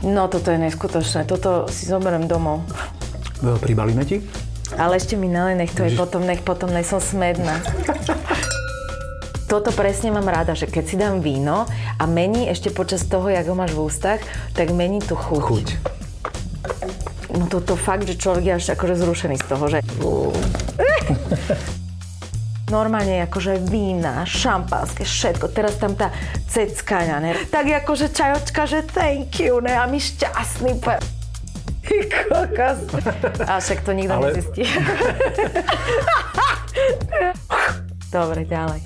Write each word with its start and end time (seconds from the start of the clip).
No 0.00 0.32
toto 0.32 0.48
je 0.48 0.56
neskutočné, 0.56 1.28
toto 1.28 1.68
si 1.68 1.84
zoberiem 1.84 2.24
domov. 2.24 2.64
Pribalíme 3.40 4.04
ti? 4.08 4.24
Ale 4.80 4.96
ešte 4.96 5.18
mi 5.18 5.28
nalej, 5.28 5.60
nech 5.60 5.72
to 5.76 5.84
je 5.84 5.92
potom, 5.92 6.24
nech 6.24 6.40
potom, 6.40 6.72
nech 6.72 6.88
som 6.88 7.02
smedná. 7.02 7.60
Toto 9.50 9.74
presne 9.74 10.14
mám 10.14 10.30
rada, 10.30 10.54
že 10.54 10.70
keď 10.70 10.84
si 10.86 10.94
dám 10.94 11.18
víno 11.20 11.66
a 11.98 12.04
mení 12.06 12.46
ešte 12.46 12.70
počas 12.70 13.02
toho, 13.04 13.26
jak 13.26 13.44
ho 13.50 13.58
máš 13.58 13.74
v 13.74 13.82
ústach, 13.82 14.22
tak 14.54 14.70
mení 14.70 15.02
tú 15.02 15.18
chuť. 15.18 15.42
Chuť. 15.42 15.68
No 17.34 17.50
toto 17.50 17.74
fakt, 17.74 18.06
že 18.06 18.14
človek 18.14 18.44
je 18.46 18.52
až 18.56 18.64
akože 18.78 18.94
zrušený 18.94 19.36
z 19.42 19.46
toho, 19.50 19.64
že... 19.66 19.78
Normálne 22.70 23.26
akože 23.26 23.58
vína, 23.66 24.22
šampanské, 24.22 25.02
všetko. 25.02 25.50
Teraz 25.50 25.74
tam 25.82 25.98
tá 25.98 26.14
ceckaňa, 26.46 27.16
ne? 27.18 27.34
Tak 27.50 27.66
akože 27.82 28.14
čajočka, 28.14 28.62
že 28.70 28.86
thank 28.86 29.42
you, 29.42 29.58
ne? 29.58 29.74
A 29.74 29.90
my 29.90 29.98
šťastný, 29.98 30.78
pe... 30.78 30.94
Kokos. 32.30 32.86
A 33.42 33.58
však 33.58 33.82
to 33.82 33.90
nikto 33.90 34.14
Ale- 34.14 34.30
nezistí. 34.30 34.62
Dobre, 38.14 38.46
ďalej. 38.46 38.80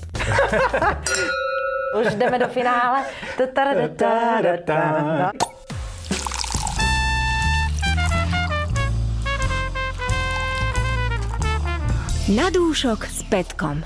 Už 2.01 2.17
ideme 2.17 2.41
do 2.41 2.49
finále. 2.49 3.05
Ta-ta-ra-ta-ta-ra-ta. 12.25 12.33
Na 12.33 12.49
dúšok 12.49 13.05
s 13.05 13.21
Petkom. 13.29 13.85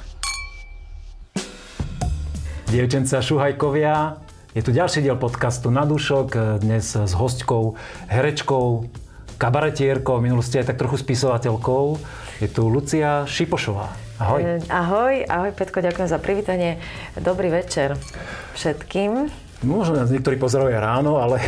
Dievčenca 2.70 3.19
Šuhajkovia, 3.19 4.15
je 4.55 4.62
tu 4.62 4.70
ďalší 4.70 5.02
diel 5.02 5.19
podcastu 5.19 5.74
Na 5.74 5.83
dušok, 5.83 6.60
dnes 6.62 6.87
s 6.87 7.12
hostkou, 7.19 7.74
herečkou, 8.06 8.87
kabaretierkou, 9.43 10.23
minulosti 10.23 10.62
aj 10.62 10.71
tak 10.71 10.79
trochu 10.79 11.02
spisovateľkou. 11.02 11.99
Je 12.38 12.46
tu 12.46 12.71
Lucia 12.71 13.27
Šipošová. 13.27 13.90
Ahoj. 14.23 14.40
E, 14.43 14.62
Ahoj, 14.71 15.15
ahoj 15.27 15.51
Petko, 15.59 15.82
ďakujem 15.82 16.07
za 16.07 16.23
privítanie. 16.23 16.79
Dobrý 17.18 17.51
večer 17.51 17.99
všetkým. 18.55 19.34
Možno 19.66 19.99
nás 19.99 20.07
niektorí 20.15 20.38
pozerajú 20.38 20.71
aj 20.71 20.79
ráno, 20.79 21.18
ale 21.18 21.43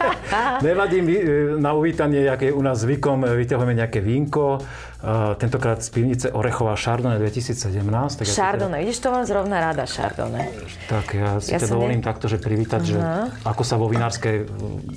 nevadí 0.66 1.00
mi 1.00 1.16
e, 1.16 1.56
na 1.56 1.72
uvítanie, 1.72 2.28
je 2.28 2.52
u 2.52 2.60
nás 2.60 2.84
zvykom, 2.84 3.24
vyťahujeme 3.24 3.72
nejaké 3.72 4.04
vínko. 4.04 4.60
Tentokrát 5.36 5.84
z 5.84 5.88
pivnice 5.92 6.32
Orechová 6.32 6.72
Chardonnay 6.74 7.18
2017. 7.20 8.16
Tak 8.16 8.24
ja 8.24 8.32
ti 8.32 8.40
Chardonnay, 8.40 8.80
vidíš, 8.80 8.98
to 8.98 9.12
mám 9.12 9.28
zrovna 9.28 9.60
rada, 9.60 9.84
Chardonnay. 9.84 10.48
Teda, 10.48 10.66
tak 10.88 11.06
ja 11.12 11.28
si 11.36 11.52
Ja 11.52 11.60
som 11.60 11.76
dovolím 11.76 12.00
ne- 12.00 12.08
takto, 12.08 12.26
že 12.26 12.40
privítať, 12.40 12.80
že 12.82 12.98
ako 13.44 13.62
sa 13.62 13.76
vo 13.76 13.86
vinárskej, 13.86 14.48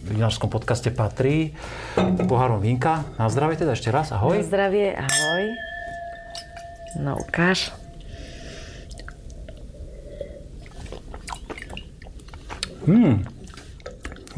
vinárskom 0.10 0.48
podcaste 0.48 0.88
patrí. 0.90 1.52
Pohárom 2.26 2.58
vínka. 2.58 3.04
Na 3.20 3.28
zdravie 3.28 3.60
teda 3.60 3.76
ešte 3.76 3.92
raz. 3.92 4.10
Na 4.10 4.18
Ahoj. 4.18 4.40
zdravie, 4.42 4.96
ahoj. 4.96 5.44
No, 6.96 7.20
ukáž. 7.20 7.76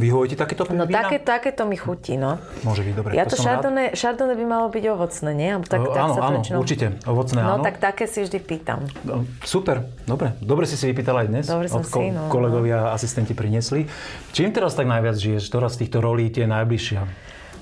Vyhovuje 0.02 0.34
ti 0.34 0.36
takéto 0.36 0.66
No 0.68 0.84
vína? 0.84 1.06
také, 1.06 1.22
také 1.22 1.50
to 1.54 1.64
mi 1.64 1.78
chutí, 1.78 2.18
no. 2.18 2.42
Môže 2.62 2.82
byť, 2.82 2.94
dobre. 2.94 3.12
Ja 3.14 3.24
to 3.24 3.38
rád. 3.38 3.62
Chardonnay, 3.94 4.34
by 4.34 4.46
malo 4.48 4.68
byť 4.68 4.84
ovocné, 4.90 5.30
nie? 5.32 5.52
Tak, 5.62 5.78
tak 5.78 5.80
áno, 5.94 5.94
sa 6.10 6.18
to 6.18 6.26
áno, 6.26 6.38
väčšinou- 6.42 6.60
určite. 6.60 6.86
Ovocné 7.06 7.40
No 7.40 7.54
áno. 7.54 7.64
tak 7.64 7.78
také 7.78 8.10
si 8.10 8.20
vždy 8.20 8.40
pýtam. 8.40 8.90
No, 9.06 9.22
Super, 9.44 9.86
dobre. 10.04 10.34
Dobre 10.42 10.66
si 10.66 10.74
si 10.74 10.90
vypýtala 10.90 11.22
aj 11.22 11.28
dnes. 11.30 11.46
Dobre 11.46 11.70
som 11.70 11.86
ko- 11.86 12.02
si, 12.02 12.10
no. 12.10 12.26
kolegovia, 12.28 12.90
asistenti 12.90 13.32
priniesli. 13.32 13.86
Čím 14.32 14.50
teraz 14.50 14.74
tak 14.74 14.90
najviac 14.90 15.14
žiješ? 15.14 15.46
Ktorá 15.46 15.70
z 15.70 15.86
týchto 15.86 16.02
rolí 16.02 16.28
ti 16.28 16.42
je 16.42 16.50
najbližšia? 16.50 17.02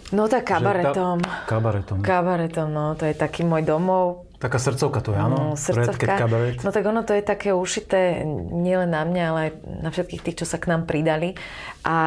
No 0.09 0.25
tak 0.25 0.41
Že 0.43 0.53
kabaretom. 0.55 1.17
Tá... 1.19 1.45
Kabaretom. 1.45 1.97
Kabaretom, 1.99 2.67
no, 2.69 2.95
to 2.95 3.03
je 3.03 3.13
taký 3.13 3.43
môj 3.43 3.61
domov. 3.61 4.28
Taká 4.39 4.55
srdcovka 4.55 5.03
to 5.03 5.11
je, 5.11 5.19
áno? 5.19 5.51
No, 5.51 5.59
Red 5.59 5.99
Cabaret. 5.99 6.63
No 6.63 6.71
tak 6.71 6.87
ono 6.87 7.03
to 7.03 7.11
je 7.11 7.19
také 7.19 7.51
ušité 7.51 8.23
nielen 8.55 8.95
na 8.95 9.03
mňa, 9.03 9.23
ale 9.27 9.39
aj 9.43 9.51
na 9.83 9.89
všetkých 9.91 10.23
tých, 10.23 10.37
čo 10.39 10.45
sa 10.47 10.55
k 10.55 10.71
nám 10.71 10.87
pridali. 10.87 11.35
A 11.83 11.97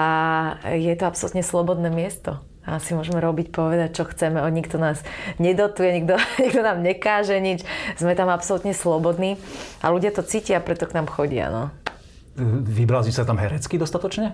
je 0.72 0.96
to 0.96 1.04
absolútne 1.04 1.44
slobodné 1.44 1.92
miesto. 1.92 2.40
A 2.64 2.80
si 2.80 2.96
môžeme 2.96 3.20
robiť, 3.20 3.52
povedať, 3.52 3.90
čo 4.00 4.08
chceme. 4.08 4.40
O 4.40 4.48
nikto 4.48 4.80
nás 4.80 5.04
nedotuje, 5.36 5.92
nikto, 5.92 6.16
nikto 6.42 6.64
nám 6.64 6.80
nekáže 6.80 7.36
nič. 7.36 7.68
Sme 8.00 8.16
tam 8.16 8.32
absolútne 8.32 8.72
slobodní. 8.72 9.36
A 9.84 9.92
ľudia 9.92 10.08
to 10.08 10.24
cítia, 10.24 10.64
preto 10.64 10.88
k 10.88 10.96
nám 10.96 11.12
chodia. 11.12 11.52
No. 11.52 11.68
Vyblázni 12.64 13.12
sa 13.12 13.28
tam 13.28 13.36
herecky 13.36 13.76
dostatočne? 13.76 14.32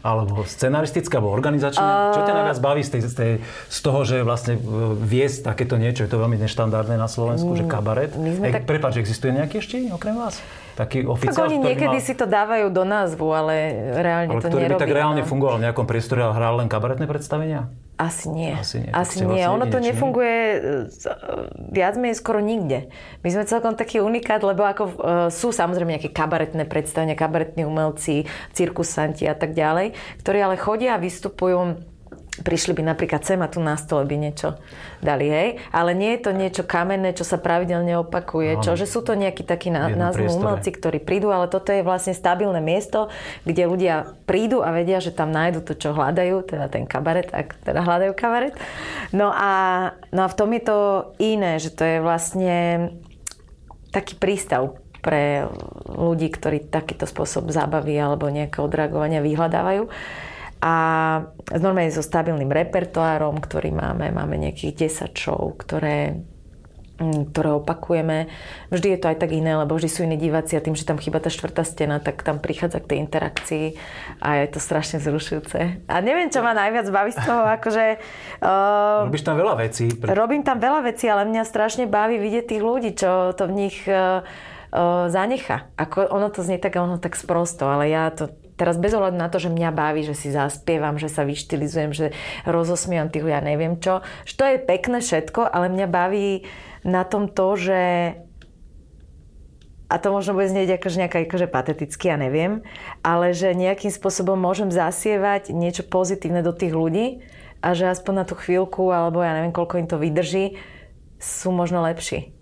Alebo 0.00 0.42
scenaristicky, 0.48 1.12
alebo 1.12 1.30
organizačne? 1.30 2.16
Čo 2.16 2.20
ťa 2.24 2.34
najviac 2.34 2.58
baví 2.58 2.82
z, 2.82 2.90
tej, 2.96 3.00
z, 3.04 3.14
tej, 3.14 3.32
z 3.68 3.78
toho, 3.84 4.00
že 4.08 4.16
vlastne 4.24 4.56
e, 4.56 4.60
viesť 4.96 5.44
takéto 5.44 5.76
niečo? 5.76 6.04
Je 6.04 6.10
to 6.10 6.16
veľmi 6.16 6.40
neštandardné 6.40 6.96
na 6.96 7.08
Slovensku, 7.08 7.52
že 7.52 7.68
kabaret. 7.68 8.16
Mm, 8.16 8.20
my 8.20 8.30
sme 8.32 8.44
Ej, 8.48 8.52
tak- 8.56 8.64
Prepáč, 8.64 9.00
existuje 9.00 9.36
nejaký 9.36 9.60
ešte 9.60 9.76
okrem 9.92 10.16
vás? 10.16 10.40
Taký 10.78 11.04
Tak 11.04 11.12
oficiál, 11.12 11.52
oni 11.52 11.56
ktorý 11.60 11.68
niekedy 11.76 11.98
mal, 12.00 12.06
si 12.08 12.12
to 12.16 12.24
dávajú 12.24 12.66
do 12.72 12.82
názvu, 12.88 13.26
ale 13.36 13.54
reálne 14.00 14.32
ale 14.32 14.40
to 14.40 14.48
ktorý 14.48 14.62
by 14.64 14.68
nerobí. 14.72 14.80
tak 14.80 14.90
reálne 14.96 15.22
no. 15.22 15.28
fungoval 15.28 15.56
v 15.60 15.62
nejakom 15.68 15.84
priestore 15.84 16.24
a 16.24 16.32
hral 16.32 16.56
len 16.56 16.68
kabaretné 16.72 17.04
predstavenia? 17.04 17.68
Asi 18.00 18.32
nie. 18.32 18.56
Asi 18.56 18.80
nie, 18.80 18.88
Asi 18.88 19.20
nie. 19.20 19.44
vlastne 19.44 19.52
Ono 19.52 19.64
to 19.68 19.76
nefunguje 19.76 20.32
e, 20.32 20.56
z- 20.88 21.12
viac 21.68 22.00
menej 22.00 22.16
skoro 22.16 22.40
nikde. 22.40 22.88
My 23.20 23.28
sme 23.28 23.44
celkom 23.44 23.76
taký 23.76 24.00
unikát, 24.00 24.40
lebo 24.40 24.64
ako 24.64 24.82
e, 24.82 24.92
sú 25.28 25.52
samozrejme 25.52 26.00
nejaké 26.00 26.08
kabaretné 26.08 26.64
predstavenia, 26.64 27.12
kabaretní 27.12 27.62
umelci, 27.62 28.24
cirkusanti 28.50 29.28
a 29.28 29.36
tak 29.36 29.52
ďalej, 29.52 29.92
ktorí 30.18 30.38
ale 30.40 30.56
chodia 30.56 30.96
a 30.96 30.98
vystupujú 30.98 31.76
prišli 32.38 32.78
by 32.78 32.82
napríklad 32.94 33.26
sem 33.26 33.42
a 33.42 33.50
tu 33.50 33.58
na 33.58 33.74
stole 33.74 34.06
by 34.06 34.16
niečo 34.16 34.56
dali, 35.02 35.26
hej. 35.26 35.48
Ale 35.74 35.92
nie 35.92 36.14
je 36.16 36.20
to 36.24 36.30
niečo 36.30 36.62
kamenné, 36.62 37.10
čo 37.12 37.26
sa 37.26 37.42
pravidelne 37.42 37.98
opakuje, 37.98 38.56
Áno. 38.56 38.62
čo, 38.62 38.78
že 38.78 38.86
sú 38.86 39.02
to 39.02 39.18
nejakí 39.18 39.42
takí 39.42 39.68
priestore. 40.14 40.40
umelci, 40.40 40.70
ktorí 40.70 40.98
prídu, 41.02 41.34
ale 41.34 41.50
toto 41.50 41.74
je 41.74 41.82
vlastne 41.82 42.14
stabilné 42.14 42.62
miesto, 42.62 43.10
kde 43.42 43.66
ľudia 43.66 43.94
prídu 44.24 44.62
a 44.62 44.70
vedia, 44.70 45.02
že 45.02 45.10
tam 45.10 45.34
nájdu 45.34 45.66
to, 45.66 45.74
čo 45.74 45.90
hľadajú, 45.92 46.46
teda 46.46 46.70
ten 46.70 46.86
kabaret, 46.86 47.28
ak 47.34 47.60
teda 47.66 47.82
hľadajú 47.82 48.12
kabaret. 48.14 48.54
No 49.10 49.34
a, 49.34 49.52
no 50.14 50.24
a 50.24 50.28
v 50.30 50.38
tom 50.38 50.50
je 50.54 50.62
to 50.62 50.78
iné, 51.18 51.58
že 51.58 51.74
to 51.74 51.82
je 51.82 51.98
vlastne 51.98 52.56
taký 53.90 54.14
prístav 54.16 54.78
pre 55.00 55.48
ľudí, 55.88 56.28
ktorí 56.30 56.68
takýto 56.68 57.08
spôsob 57.08 57.48
zábavy 57.50 57.96
alebo 57.96 58.28
nejakého 58.28 58.68
odreagovania 58.68 59.24
vyhľadávajú. 59.24 59.88
A 60.60 60.74
normálne 61.56 61.88
so 61.88 62.04
stabilným 62.04 62.52
repertoárom, 62.52 63.40
ktorý 63.40 63.72
máme, 63.72 64.12
máme 64.12 64.36
nejakých 64.36 64.92
10 65.08 65.16
show, 65.16 65.56
ktoré 65.56 66.20
mm, 67.00 67.32
ktoré 67.32 67.56
opakujeme. 67.56 68.28
Vždy 68.68 68.92
je 68.92 68.98
to 69.00 69.08
aj 69.08 69.24
tak 69.24 69.32
iné, 69.32 69.56
lebo 69.56 69.72
vždy 69.72 69.88
sú 69.88 70.04
iní 70.04 70.20
diváci 70.20 70.60
a 70.60 70.64
tým, 70.64 70.76
že 70.76 70.84
tam 70.84 71.00
chýba 71.00 71.16
tá 71.16 71.32
štvrtá 71.32 71.64
stena, 71.64 71.96
tak 71.96 72.20
tam 72.20 72.44
prichádza 72.44 72.84
k 72.84 72.92
tej 72.92 72.98
interakcii 73.08 73.66
a 74.20 74.44
je 74.44 74.46
to 74.52 74.60
strašne 74.60 75.00
zrušujúce. 75.00 75.80
A 75.88 75.96
neviem, 76.04 76.28
čo 76.28 76.44
ma 76.44 76.52
najviac 76.52 76.92
baví 76.92 77.16
z 77.16 77.24
toho, 77.24 77.42
akože... 77.56 77.84
Uh, 78.44 79.04
Robíš 79.08 79.24
tam 79.24 79.40
veľa 79.40 79.54
vecí. 79.64 79.96
Pre... 79.96 80.12
Robím 80.12 80.44
tam 80.44 80.60
veľa 80.60 80.84
vecí, 80.84 81.08
ale 81.08 81.24
mňa 81.24 81.48
strašne 81.48 81.88
baví 81.88 82.20
vidieť 82.20 82.44
tých 82.52 82.60
ľudí, 82.60 82.92
čo 82.92 83.32
to 83.32 83.48
v 83.48 83.64
nich 83.64 83.80
uh, 83.88 84.20
uh, 84.76 85.08
zanecha. 85.08 85.72
Ako 85.80 86.04
ono 86.12 86.28
to 86.28 86.44
znie 86.44 86.60
tak, 86.60 86.76
ono 86.76 87.00
tak 87.00 87.16
sprosto, 87.16 87.64
ale 87.64 87.88
ja 87.88 88.12
to 88.12 88.28
teraz 88.60 88.76
bez 88.76 88.92
ohľadu 88.92 89.16
na 89.16 89.32
to, 89.32 89.40
že 89.40 89.48
mňa 89.48 89.70
baví, 89.72 90.04
že 90.04 90.12
si 90.12 90.28
zaspievam, 90.28 91.00
že 91.00 91.08
sa 91.08 91.24
vyštilizujem, 91.24 91.96
že 91.96 92.12
rozosmievam 92.44 93.08
tých, 93.08 93.24
ja 93.24 93.40
neviem 93.40 93.80
čo, 93.80 94.04
že 94.28 94.36
to 94.36 94.44
je 94.44 94.60
pekné 94.60 95.00
všetko, 95.00 95.48
ale 95.48 95.72
mňa 95.72 95.86
baví 95.88 96.44
na 96.84 97.08
tom 97.08 97.32
to, 97.32 97.56
že 97.56 97.80
a 99.90 99.98
to 99.98 100.14
možno 100.14 100.38
bude 100.38 100.46
znieť 100.46 100.78
akože 100.78 101.00
nejaká 101.02 101.18
akože 101.26 101.50
pateticky, 101.50 102.12
ja 102.12 102.16
neviem, 102.20 102.62
ale 103.02 103.34
že 103.34 103.56
nejakým 103.58 103.90
spôsobom 103.90 104.38
môžem 104.38 104.70
zasievať 104.70 105.50
niečo 105.50 105.82
pozitívne 105.82 106.46
do 106.46 106.54
tých 106.54 106.70
ľudí 106.70 107.26
a 107.58 107.74
že 107.74 107.90
aspoň 107.90 108.22
na 108.22 108.24
tú 108.28 108.38
chvíľku, 108.38 108.94
alebo 108.94 109.18
ja 109.24 109.34
neviem, 109.34 109.50
koľko 109.50 109.82
im 109.82 109.88
to 109.90 109.98
vydrží, 109.98 110.54
sú 111.18 111.50
možno 111.50 111.82
lepší. 111.82 112.32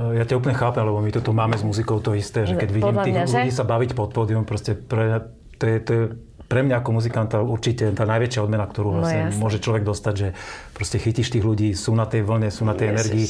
Ja 0.00 0.24
ťa 0.24 0.40
úplne 0.40 0.56
chápem, 0.56 0.80
lebo 0.80 0.98
my 1.04 1.12
to 1.12 1.20
tu 1.20 1.30
máme 1.36 1.60
s 1.60 1.64
muzikou 1.64 2.00
to 2.00 2.16
isté, 2.16 2.48
že 2.48 2.56
keď 2.56 2.68
vidím 2.72 2.96
Podľa 2.96 3.04
tých 3.04 3.14
mňa, 3.14 3.24
že? 3.28 3.36
ľudí 3.36 3.52
sa 3.52 3.64
baviť 3.68 3.90
pod 3.92 4.10
pódium, 4.16 4.48
proste 4.48 4.72
pre, 4.72 5.28
to, 5.60 5.64
je, 5.68 5.76
to 5.84 5.90
je 5.92 6.02
pre 6.50 6.66
mňa 6.66 6.82
ako 6.82 6.90
muzikanta 6.98 7.36
určite 7.44 7.94
tá 7.94 8.02
najväčšia 8.08 8.42
odmena, 8.42 8.66
ktorú 8.66 8.90
No 8.90 8.94
vlastne 9.04 9.30
môže 9.38 9.62
človek 9.62 9.86
dostať, 9.86 10.14
že 10.18 10.28
proste 10.74 10.98
chytíš 10.98 11.30
tých 11.30 11.46
ľudí, 11.46 11.70
sú 11.78 11.94
na 11.94 12.10
tej 12.10 12.26
vlne, 12.26 12.50
sú 12.50 12.66
na 12.66 12.74
tej 12.74 12.90
Ježiš. 12.90 12.96
energii, 12.98 13.26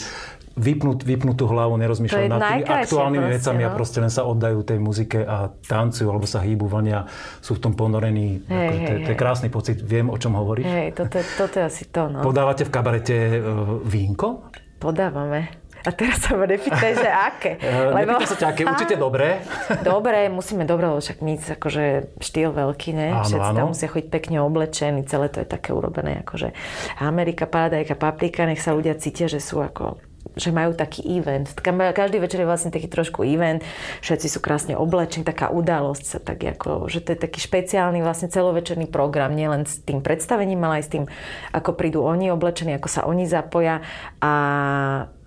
vypnúť, 0.57 1.05
vypnúť 1.05 1.37
tú 1.37 1.47
hlavu, 1.47 1.77
je 1.77 2.29
nad 2.33 2.41
tými 2.41 2.65
aktuálnymi 2.65 3.29
proste, 3.29 3.37
vecami 3.37 3.63
a 3.63 3.71
no. 3.71 3.77
proste 3.77 3.99
len 4.01 4.13
sa 4.13 4.23
oddajú 4.25 4.59
tej 4.65 4.79
muzike 4.81 5.21
a 5.21 5.53
tancujú, 5.53 6.09
alebo 6.09 6.25
sa 6.25 6.41
hýbu, 6.41 6.65
vlnia, 6.65 7.07
sú 7.45 7.61
v 7.61 7.61
tom 7.61 7.73
ponorení. 7.77 8.41
Hej, 8.49 8.57
akože 8.57 8.81
to, 8.81 8.81
je- 8.81 8.89
hej, 8.89 9.05
to 9.05 9.11
je 9.13 9.17
hej. 9.17 9.21
krásny 9.21 9.49
pocit, 9.53 9.79
viem, 9.85 10.09
o 10.09 10.17
čom 10.17 10.33
hovoríš. 10.41 10.65
Hej, 10.65 10.89
toto, 10.97 11.21
je- 11.21 11.29
toto 11.37 11.55
je 11.61 11.65
asi 11.69 11.85
to, 11.93 12.09
no. 12.09 12.25
Podávate 12.25 12.65
v 12.65 12.71
kabarete 12.73 13.17
e, 13.17 13.39
vínko? 13.85 14.49
Podávame. 14.81 15.60
A 15.87 15.91
teraz 15.97 16.21
sa 16.25 16.37
ma 16.37 16.45
nepýtaj, 16.45 16.93
že 16.97 17.09
aké. 17.33 17.53
Uh, 17.61 17.93
Lebo... 17.97 18.21
Sa 18.25 18.37
ťa, 18.37 18.53
aké 18.53 18.63
určite 18.69 18.97
dobré. 19.01 19.41
Dobre, 19.91 20.29
musíme 20.29 20.69
dobre, 20.69 20.87
lebo 20.87 21.01
však 21.01 21.19
my 21.25 21.41
akože 21.41 21.85
štýl 22.21 22.53
veľký, 22.53 22.91
ne? 22.93 23.09
Áno, 23.17 23.27
Všetci 23.27 23.49
áno. 23.51 23.57
tam 23.57 23.67
musia 23.73 23.89
chodiť 23.89 24.09
pekne 24.13 24.37
oblečení, 24.45 25.01
celé 25.09 25.33
to 25.33 25.41
je 25.43 25.49
také 25.49 25.73
urobené, 25.73 26.21
akože 26.27 26.53
Amerika, 27.01 27.49
paradajka, 27.49 27.97
paprika, 27.97 28.45
nech 28.45 28.61
sa 28.61 28.77
ľudia 28.77 28.95
cítia, 28.99 29.27
že 29.27 29.41
sú 29.41 29.63
ako 29.63 29.99
že 30.39 30.55
majú 30.55 30.77
taký 30.77 31.03
event. 31.19 31.51
Každý 31.59 32.23
večer 32.23 32.45
je 32.45 32.49
vlastne 32.49 32.71
taký 32.71 32.87
trošku 32.87 33.27
event, 33.27 33.65
všetci 34.05 34.27
sú 34.31 34.39
krásne 34.39 34.79
oblečení, 34.79 35.27
taká 35.27 35.51
udalosť 35.51 36.05
sa 36.07 36.19
tak 36.23 36.45
ako, 36.45 36.87
že 36.87 37.03
to 37.03 37.17
je 37.17 37.19
taký 37.19 37.43
špeciálny 37.43 38.05
vlastne 38.05 38.31
celovečerný 38.31 38.87
program, 38.87 39.35
nielen 39.35 39.67
s 39.67 39.83
tým 39.83 40.05
predstavením, 40.05 40.63
ale 40.65 40.81
aj 40.81 40.85
s 40.87 40.93
tým, 40.93 41.05
ako 41.51 41.75
prídu 41.75 42.07
oni 42.07 42.31
oblečení, 42.31 42.77
ako 42.79 42.89
sa 42.89 43.03
oni 43.09 43.27
zapoja 43.27 43.83
a 44.23 44.33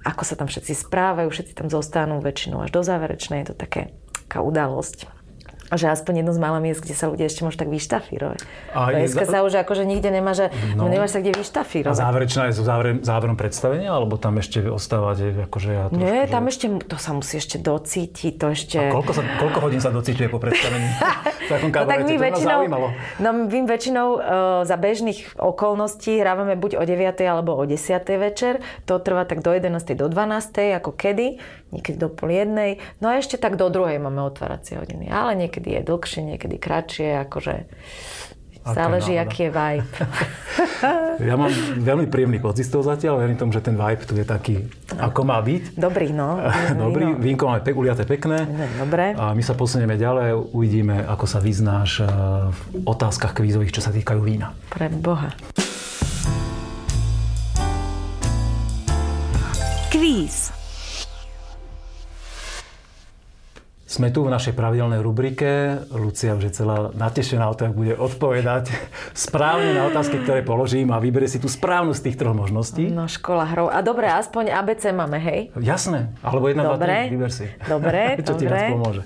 ako 0.03 0.23
sa 0.27 0.35
tam 0.35 0.51
všetci 0.51 0.75
správajú, 0.75 1.31
všetci 1.31 1.53
tam 1.55 1.67
zostanú 1.71 2.19
väčšinou 2.19 2.63
až 2.63 2.69
do 2.75 2.81
záverečnej, 2.83 3.47
je 3.47 3.47
to 3.51 3.55
také, 3.55 3.95
taká 4.27 4.43
udalosť 4.43 5.22
že 5.75 5.91
aspoň 5.91 6.23
jedno 6.23 6.31
z 6.35 6.39
mála 6.39 6.59
miest, 6.63 6.81
kde 6.81 6.95
sa 6.95 7.09
ľudia 7.09 7.27
ešte 7.27 7.43
môžu 7.43 7.57
tak 7.59 7.69
vyštafírovať. 7.69 8.39
A 8.73 8.79
Dneska 8.93 9.25
za... 9.25 9.31
sa 9.31 9.39
už 9.45 9.53
akože 9.65 9.83
nikde 9.83 10.09
nemá, 10.09 10.33
že 10.37 10.49
no, 10.73 10.87
nemáš 10.87 11.15
sa 11.15 11.19
kde 11.19 11.35
vyštafírovať. 11.37 11.93
A 11.93 11.97
záverečná 11.97 12.41
je 12.49 12.53
záverom, 12.59 12.97
záverom 13.05 13.35
predstavenia, 13.37 13.93
alebo 13.93 14.17
tam 14.17 14.37
ešte 14.41 14.63
ostávate 14.67 15.33
akože 15.47 15.69
ja 15.69 15.83
trošku, 15.89 16.03
Nie, 16.03 16.25
tam 16.29 16.45
že... 16.47 16.49
ešte, 16.55 16.65
to 16.87 16.97
sa 16.97 17.11
musí 17.13 17.35
ešte 17.39 17.57
docítiť, 17.61 18.33
to 18.37 18.47
ešte... 18.51 18.77
A 18.79 18.93
koľko, 18.93 19.11
sa, 19.15 19.21
koľko 19.39 19.59
hodín 19.63 19.81
sa 19.81 19.89
docítuje 19.93 20.27
po 20.27 20.41
predstavení? 20.41 20.87
no, 21.51 21.85
tak 21.87 21.99
my 22.07 22.15
väčšinou, 22.17 22.59
no 23.19 23.29
my 23.33 23.59
väčšinou 23.67 24.07
uh, 24.15 24.19
za 24.63 24.75
bežných 24.79 25.37
okolností 25.37 26.19
hrávame 26.19 26.55
buď 26.55 26.79
o 26.79 26.83
9. 26.83 27.19
alebo 27.23 27.55
o 27.55 27.63
10. 27.63 27.79
večer. 28.19 28.63
To 28.87 28.99
trvá 28.99 29.27
tak 29.27 29.43
do 29.43 29.51
11. 29.51 29.95
do 29.95 30.07
12. 30.07 30.79
ako 30.79 30.91
kedy, 30.95 31.37
niekedy 31.71 31.97
do 31.99 32.09
pol 32.11 32.31
jednej. 32.31 32.79
No 32.99 33.11
a 33.11 33.19
ešte 33.19 33.35
tak 33.39 33.55
do 33.59 33.67
druhej 33.67 33.99
máme 33.99 34.23
otváracie 34.23 34.79
hodiny. 34.79 35.11
Ale 35.11 35.35
niekedy 35.35 35.62
niekedy 35.63 35.79
je 35.79 35.87
dlhšie, 35.87 36.21
niekedy 36.27 36.55
kratšie, 36.59 37.09
akože 37.23 37.55
záleží, 38.63 39.15
aký 39.15 39.47
je 39.47 39.51
vibe. 39.51 39.87
ja 41.31 41.35
mám 41.39 41.51
veľmi 41.79 42.07
príjemný 42.07 42.39
pocit 42.43 42.67
z 42.67 42.75
toho 42.75 42.83
zatiaľ, 42.83 43.23
verím 43.23 43.39
tomu, 43.39 43.55
že 43.55 43.63
ten 43.63 43.75
vibe 43.79 44.03
tu 44.03 44.15
je 44.15 44.27
taký, 44.27 44.67
ako 44.99 45.23
má 45.23 45.39
byť. 45.39 45.79
Dobrý, 45.79 46.11
no. 46.11 46.39
Dobrý, 46.83 47.15
vínko 47.15 47.47
máme 47.47 47.63
uliaté 47.75 48.03
pekné. 48.03 48.43
Dobre. 48.75 49.15
A 49.15 49.31
my 49.31 49.43
sa 49.43 49.55
posunieme 49.55 49.95
ďalej, 49.95 50.35
uvidíme, 50.51 50.99
ako 51.07 51.25
sa 51.27 51.39
vyznáš 51.39 52.03
eh, 52.03 52.07
v 52.51 52.59
otázkach 52.83 53.35
kvízových, 53.35 53.71
čo 53.71 53.83
sa 53.83 53.91
týkajú 53.91 54.19
vína. 54.19 54.51
Pre 54.67 54.91
Boha. 54.91 55.31
Kvíz. 59.91 60.62
Sme 63.93 64.09
tu 64.09 64.25
v 64.25 64.33
našej 64.33 64.57
pravidelnej 64.57 65.05
rubrike. 65.05 65.77
Lucia 65.93 66.33
už 66.33 66.49
je 66.49 66.53
celá 66.57 66.89
natešená 66.97 67.45
o 67.45 67.53
to, 67.53 67.69
ak 67.69 67.77
bude 67.77 67.93
odpovedať 67.93 68.73
správne 69.13 69.77
na 69.77 69.85
otázky, 69.85 70.17
ktoré 70.17 70.41
položím 70.41 70.89
a 70.89 70.97
vyberie 70.97 71.29
si 71.29 71.37
tú 71.37 71.45
správnu 71.45 71.93
z 71.93 72.09
tých 72.09 72.17
troch 72.17 72.33
možností. 72.33 72.89
No 72.89 73.05
škola 73.05 73.45
hrou. 73.53 73.69
A 73.69 73.85
dobre, 73.85 74.09
aspoň 74.09 74.49
ABC 74.49 74.89
máme, 74.97 75.21
hej? 75.21 75.53
Jasné. 75.61 76.09
Alebo 76.25 76.49
jedna, 76.49 76.73
dobre. 76.73 76.89
dva, 76.89 77.05
tri, 77.05 77.13
vyber 77.13 77.29
si. 77.29 77.45
Dobre, 77.69 78.01
Čo 78.25 78.33
dobre. 78.33 78.41
ti 78.41 78.45
nás 78.49 78.63
pomôže. 78.73 79.01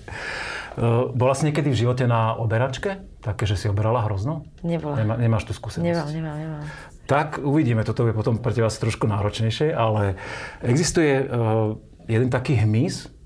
Uh, 0.80 1.12
bola 1.12 1.36
si 1.36 1.44
niekedy 1.52 1.68
v 1.68 1.78
živote 1.84 2.08
na 2.08 2.40
oberačke? 2.40 3.04
Také, 3.20 3.44
že 3.44 3.60
si 3.60 3.68
oberala 3.68 4.08
hrozno? 4.08 4.48
Nebola. 4.64 5.04
Nemá, 5.04 5.20
nemáš 5.20 5.52
tú 5.52 5.52
skúsenosť? 5.52 5.84
Nemám, 5.84 6.10
nemám, 6.16 6.38
nemám. 6.40 6.64
Tak 7.12 7.44
uvidíme, 7.44 7.84
toto 7.84 8.08
je 8.08 8.16
potom 8.16 8.40
pre 8.40 8.56
teba 8.56 8.72
trošku 8.72 9.04
náročnejšie, 9.04 9.68
ale 9.76 10.16
existuje 10.64 11.28
uh, 11.28 11.76
jeden 12.08 12.32
taký 12.32 12.56
hmyz, 12.56 13.17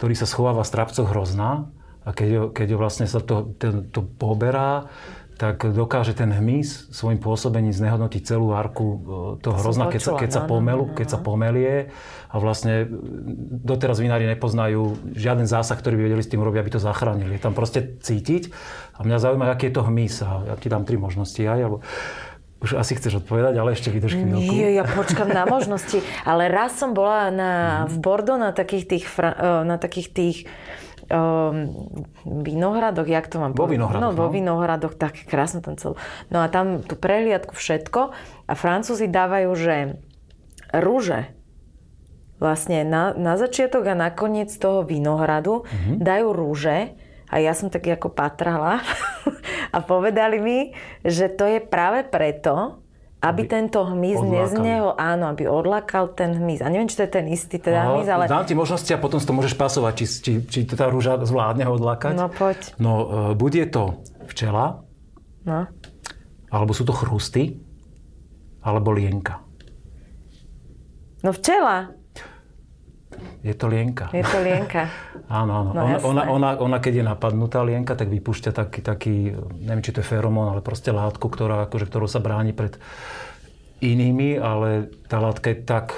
ktorý 0.00 0.16
sa 0.16 0.24
schováva 0.24 0.64
v 0.64 0.70
strapcoch 0.72 1.12
hrozná 1.12 1.68
a 2.08 2.16
keď 2.16 2.56
keď 2.56 2.68
vlastne 2.80 3.04
sa 3.04 3.20
to, 3.20 3.52
to, 3.60 3.84
to 3.92 4.00
poberá, 4.00 4.88
tak 5.40 5.72
dokáže 5.72 6.12
ten 6.12 6.28
hmyz 6.28 6.92
svojim 6.92 7.16
pôsobením 7.16 7.72
znehodnotiť 7.72 8.22
celú 8.28 8.52
arku 8.52 8.86
e, 8.92 8.98
toho 9.40 9.56
hrozna, 9.56 9.88
keď 9.88 10.00
sa, 10.04 10.12
keď, 10.20 10.30
sa 10.36 10.42
pomelu, 10.44 10.92
keď 10.92 11.16
sa 11.16 11.18
pomelie. 11.20 11.88
A 12.28 12.36
vlastne 12.36 12.84
doteraz 13.64 14.04
vinári 14.04 14.28
nepoznajú 14.28 15.00
žiaden 15.16 15.48
zásah, 15.48 15.80
ktorý 15.80 15.96
by 15.96 16.02
vedeli 16.12 16.22
s 16.24 16.28
tým 16.28 16.44
urobiť, 16.44 16.60
aby 16.60 16.72
to 16.76 16.84
zachránili. 16.84 17.40
Je 17.40 17.44
tam 17.44 17.56
proste 17.56 17.96
cítiť. 18.04 18.52
A 18.96 19.00
mňa 19.00 19.16
zaujíma, 19.16 19.48
aký 19.48 19.72
je 19.72 19.80
to 19.80 19.88
hmyz. 19.88 20.14
A 20.28 20.30
ja 20.52 20.54
ti 20.60 20.68
dám 20.68 20.84
tri 20.84 21.00
možnosti 21.00 21.40
aj. 21.40 21.60
Alebo 21.64 21.80
už 22.60 22.76
asi 22.76 22.92
chceš 22.92 23.24
odpovedať, 23.24 23.56
ale 23.56 23.72
ešte 23.72 23.88
vydrž 23.88 24.20
chvíľku. 24.20 24.52
Nie, 24.52 24.76
ja 24.76 24.84
počkam 24.84 25.32
na 25.32 25.48
možnosti. 25.48 26.04
Ale 26.28 26.52
raz 26.52 26.76
som 26.76 26.92
bola 26.92 27.32
na, 27.32 27.52
v 27.88 27.96
Bordo 28.04 28.36
na 28.36 28.52
takých 28.52 28.84
tých, 28.84 29.04
e, 29.16 29.64
na 29.64 29.80
takých 29.80 30.08
tých 30.12 30.36
um, 31.08 31.72
vinohradoch, 32.24 33.08
jak 33.08 33.26
to 33.32 33.42
mám 33.42 33.56
Vo 33.56 33.66
vinohradoch, 33.66 34.00
No, 34.00 34.12
vo 34.12 34.28
no. 34.28 34.32
vinohradoch, 34.32 34.94
tak 34.94 35.24
krásne 35.26 35.60
tam 35.60 35.80
celú. 35.80 35.96
No 36.28 36.44
a 36.44 36.46
tam 36.52 36.84
tú 36.84 36.94
prehliadku 36.94 37.56
všetko 37.56 38.00
a 38.46 38.52
Francúzi 38.52 39.10
dávajú, 39.10 39.50
že 39.56 39.76
rúže 40.70 41.32
vlastne 42.40 42.88
na, 42.88 43.12
na 43.12 43.36
začiatok 43.36 43.92
a 43.92 43.94
na 43.96 44.08
koniec 44.08 44.48
toho 44.56 44.80
vinohradu 44.80 45.64
mm-hmm. 45.64 45.96
dajú 46.00 46.28
rúže 46.32 46.96
a 47.30 47.34
ja 47.38 47.54
som 47.54 47.70
tak 47.70 47.86
ako 47.86 48.10
patrala 48.10 48.82
a 49.74 49.78
povedali 49.78 50.42
mi, 50.42 50.58
že 51.06 51.30
to 51.30 51.46
je 51.46 51.62
práve 51.62 52.02
preto, 52.10 52.82
aby, 53.22 53.46
aby 53.46 53.52
tento 53.52 53.84
hmyz 53.86 54.18
neznehol, 54.24 54.96
áno, 54.98 55.30
aby 55.30 55.46
odlakal 55.46 56.10
ten 56.16 56.34
hmyz. 56.34 56.64
A 56.64 56.72
neviem, 56.72 56.90
či 56.90 56.98
to 56.98 57.06
je 57.06 57.12
ten 57.12 57.26
istý 57.30 57.62
teda 57.62 57.86
no, 57.86 58.00
hmyz, 58.00 58.08
ale... 58.10 58.24
Dám 58.26 58.48
ti 58.48 58.56
možnosti 58.58 58.90
a 58.90 58.98
potom 58.98 59.22
si 59.22 59.28
to 59.28 59.36
môžeš 59.36 59.54
pasovať, 59.54 59.92
či, 60.02 60.04
či, 60.08 60.32
či 60.48 60.58
tá 60.66 60.90
rúža 60.90 61.20
zvládne 61.22 61.68
ho 61.68 61.76
odlakať. 61.76 62.16
No 62.16 62.26
poď. 62.32 62.58
No, 62.82 62.92
uh, 62.98 63.04
bude 63.36 63.62
to 63.70 64.02
včela, 64.26 64.82
no. 65.46 65.68
alebo 66.48 66.72
sú 66.72 66.88
to 66.88 66.96
chrusty, 66.96 67.60
alebo 68.64 68.90
lienka. 68.90 69.44
No 71.20 71.36
včela. 71.36 71.99
Je 73.40 73.54
to 73.56 73.66
lienka. 73.68 74.12
Je 74.12 74.24
to 74.24 74.38
lienka. 74.44 74.88
áno, 75.40 75.52
áno. 75.64 75.70
No, 75.72 75.80
ona, 75.80 75.98
ona, 76.04 76.22
ona, 76.28 76.50
ona, 76.60 76.76
keď 76.78 77.00
je 77.00 77.04
napadnutá 77.04 77.64
lienka, 77.64 77.96
tak 77.96 78.12
vypúšťa 78.12 78.50
taký, 78.52 78.80
taký, 78.84 79.14
neviem, 79.64 79.84
či 79.84 79.96
to 79.96 80.04
je 80.04 80.06
feromón, 80.06 80.52
ale 80.52 80.60
proste 80.60 80.92
látku, 80.92 81.26
ktorá, 81.28 81.68
akože, 81.68 81.88
ktorou 81.88 82.08
sa 82.08 82.20
bráni 82.20 82.52
pred 82.52 82.76
inými, 83.80 84.36
ale 84.36 84.92
tá 85.08 85.18
látka 85.18 85.56
je 85.56 85.64
tak 85.64 85.96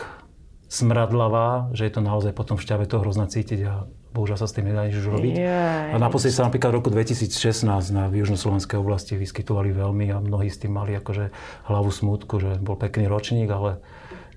smradlavá, 0.72 1.68
že 1.76 1.84
je 1.84 1.92
to 1.92 2.00
naozaj 2.00 2.32
potom 2.32 2.56
v 2.56 2.64
šťave 2.64 2.88
toho 2.88 3.04
hrozná 3.04 3.28
cítiť 3.28 3.60
a 3.68 3.84
bohužiaľ 4.12 4.38
sa 4.40 4.48
s 4.48 4.56
tým 4.56 4.72
nedá 4.72 4.88
nič 4.88 5.00
už 5.00 5.08
robiť. 5.08 5.34
Yeah. 5.36 5.92
A 5.92 5.96
naposledy 6.00 6.36
sa 6.36 6.48
napríklad 6.48 6.72
v 6.72 6.76
roku 6.80 6.88
2016 6.92 7.68
na 7.92 8.08
južnoslovenskej 8.08 8.80
oblasti 8.80 9.16
vyskytovali 9.16 9.72
veľmi 9.72 10.12
a 10.12 10.20
mnohí 10.20 10.48
s 10.48 10.60
tým 10.60 10.76
mali 10.76 10.96
akože 10.96 11.32
hlavu 11.68 11.90
smutku, 11.92 12.40
že 12.40 12.56
bol 12.60 12.76
pekný 12.76 13.08
ročník, 13.08 13.48
ale 13.48 13.80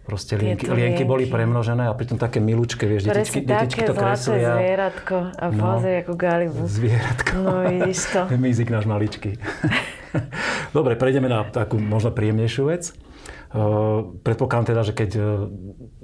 Proste 0.06 0.38
lienky, 0.38 0.70
lienky 0.70 1.02
boli 1.02 1.26
premnožené 1.26 1.90
a 1.90 1.94
pritom 1.98 2.22
také 2.22 2.38
milúčke, 2.38 2.86
vieš, 2.86 3.10
detičky, 3.10 3.42
detičky 3.42 3.90
to 3.90 3.98
kreslia. 3.98 4.54
zvieratko 4.54 5.18
a 5.34 5.46
v 5.50 5.58
no, 5.58 5.82
ako 5.82 6.14
galibus. 6.14 6.70
Zvieratko. 6.78 7.34
No 7.42 7.66
vidíš 7.66 8.14
to. 8.14 8.22
Mizik 8.46 8.70
náš 8.70 8.86
maličký. 8.86 9.42
Dobre, 10.78 10.94
prejdeme 10.94 11.26
na 11.26 11.42
takú 11.50 11.82
možno 11.82 12.14
príjemnejšiu 12.14 12.64
vec. 12.70 12.94
Uh, 13.50 14.14
predpokladám 14.22 14.78
teda, 14.78 14.82
že 14.86 14.94
keď 14.94 15.10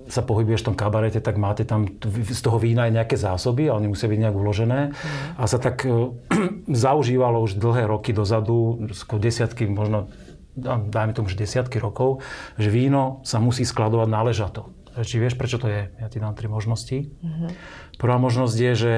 sa 0.09 0.25
pohybuješ 0.25 0.65
v 0.65 0.67
tom 0.73 0.77
kabarete, 0.77 1.21
tak 1.21 1.37
máte 1.37 1.61
tam 1.61 1.85
z 2.25 2.41
toho 2.41 2.57
vína 2.57 2.89
aj 2.89 2.95
nejaké 2.97 3.15
zásoby, 3.21 3.69
ale 3.69 3.85
nemusia 3.85 4.09
byť 4.09 4.17
nejak 4.17 4.35
uložené. 4.35 4.79
Mm. 4.89 4.95
A 5.37 5.43
sa 5.45 5.61
tak 5.61 5.85
uh, 5.85 6.09
zaužívalo 6.89 7.37
už 7.37 7.61
dlhé 7.61 7.85
roky 7.85 8.17
dozadu, 8.17 8.89
skôr 8.97 9.21
desiatky, 9.21 9.69
možno 9.69 10.09
dajme 10.55 11.15
tomu 11.15 11.31
už 11.31 11.39
desiatky 11.39 11.79
rokov, 11.79 12.23
že 12.59 12.67
víno 12.67 13.23
sa 13.23 13.39
musí 13.39 13.63
skladovať 13.63 14.07
náležato. 14.11 14.71
Či 14.91 15.23
vieš, 15.23 15.39
prečo 15.39 15.55
to 15.55 15.71
je? 15.71 15.87
Ja 16.03 16.07
ti 16.11 16.19
dám 16.19 16.35
tri 16.35 16.51
možnosti. 16.51 17.07
Mm-hmm. 17.07 17.49
Prvá 17.95 18.19
možnosť 18.19 18.55
je, 18.59 18.71
že 18.75 18.93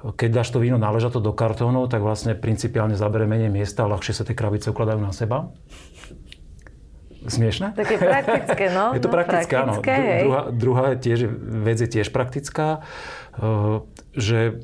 keď 0.00 0.40
dáš 0.40 0.48
to 0.52 0.60
víno 0.60 0.80
náležato 0.80 1.20
do 1.20 1.36
kartónu, 1.36 1.88
tak 1.88 2.00
vlastne 2.00 2.32
principiálne 2.32 2.96
zabere 2.96 3.28
menej 3.28 3.52
miesta 3.52 3.84
a 3.84 3.90
ľahšie 3.92 4.12
sa 4.16 4.24
tie 4.24 4.36
krabice 4.36 4.72
ukladajú 4.72 5.00
na 5.00 5.12
seba. 5.12 5.52
Smiešne? 7.26 7.74
Tak 7.74 7.86
je 7.90 7.98
praktické, 7.98 8.64
no. 8.70 8.92
Je 8.96 9.02
to 9.02 9.10
no, 9.10 9.14
praktické, 9.18 9.54
áno. 9.58 9.82
Druhá, 9.82 10.42
druhá 10.54 10.84
tiež, 10.94 11.26
vec 11.66 11.78
je 11.82 11.88
tiež 11.90 12.14
praktická, 12.14 12.86
eh, 13.36 13.82
že 14.14 14.62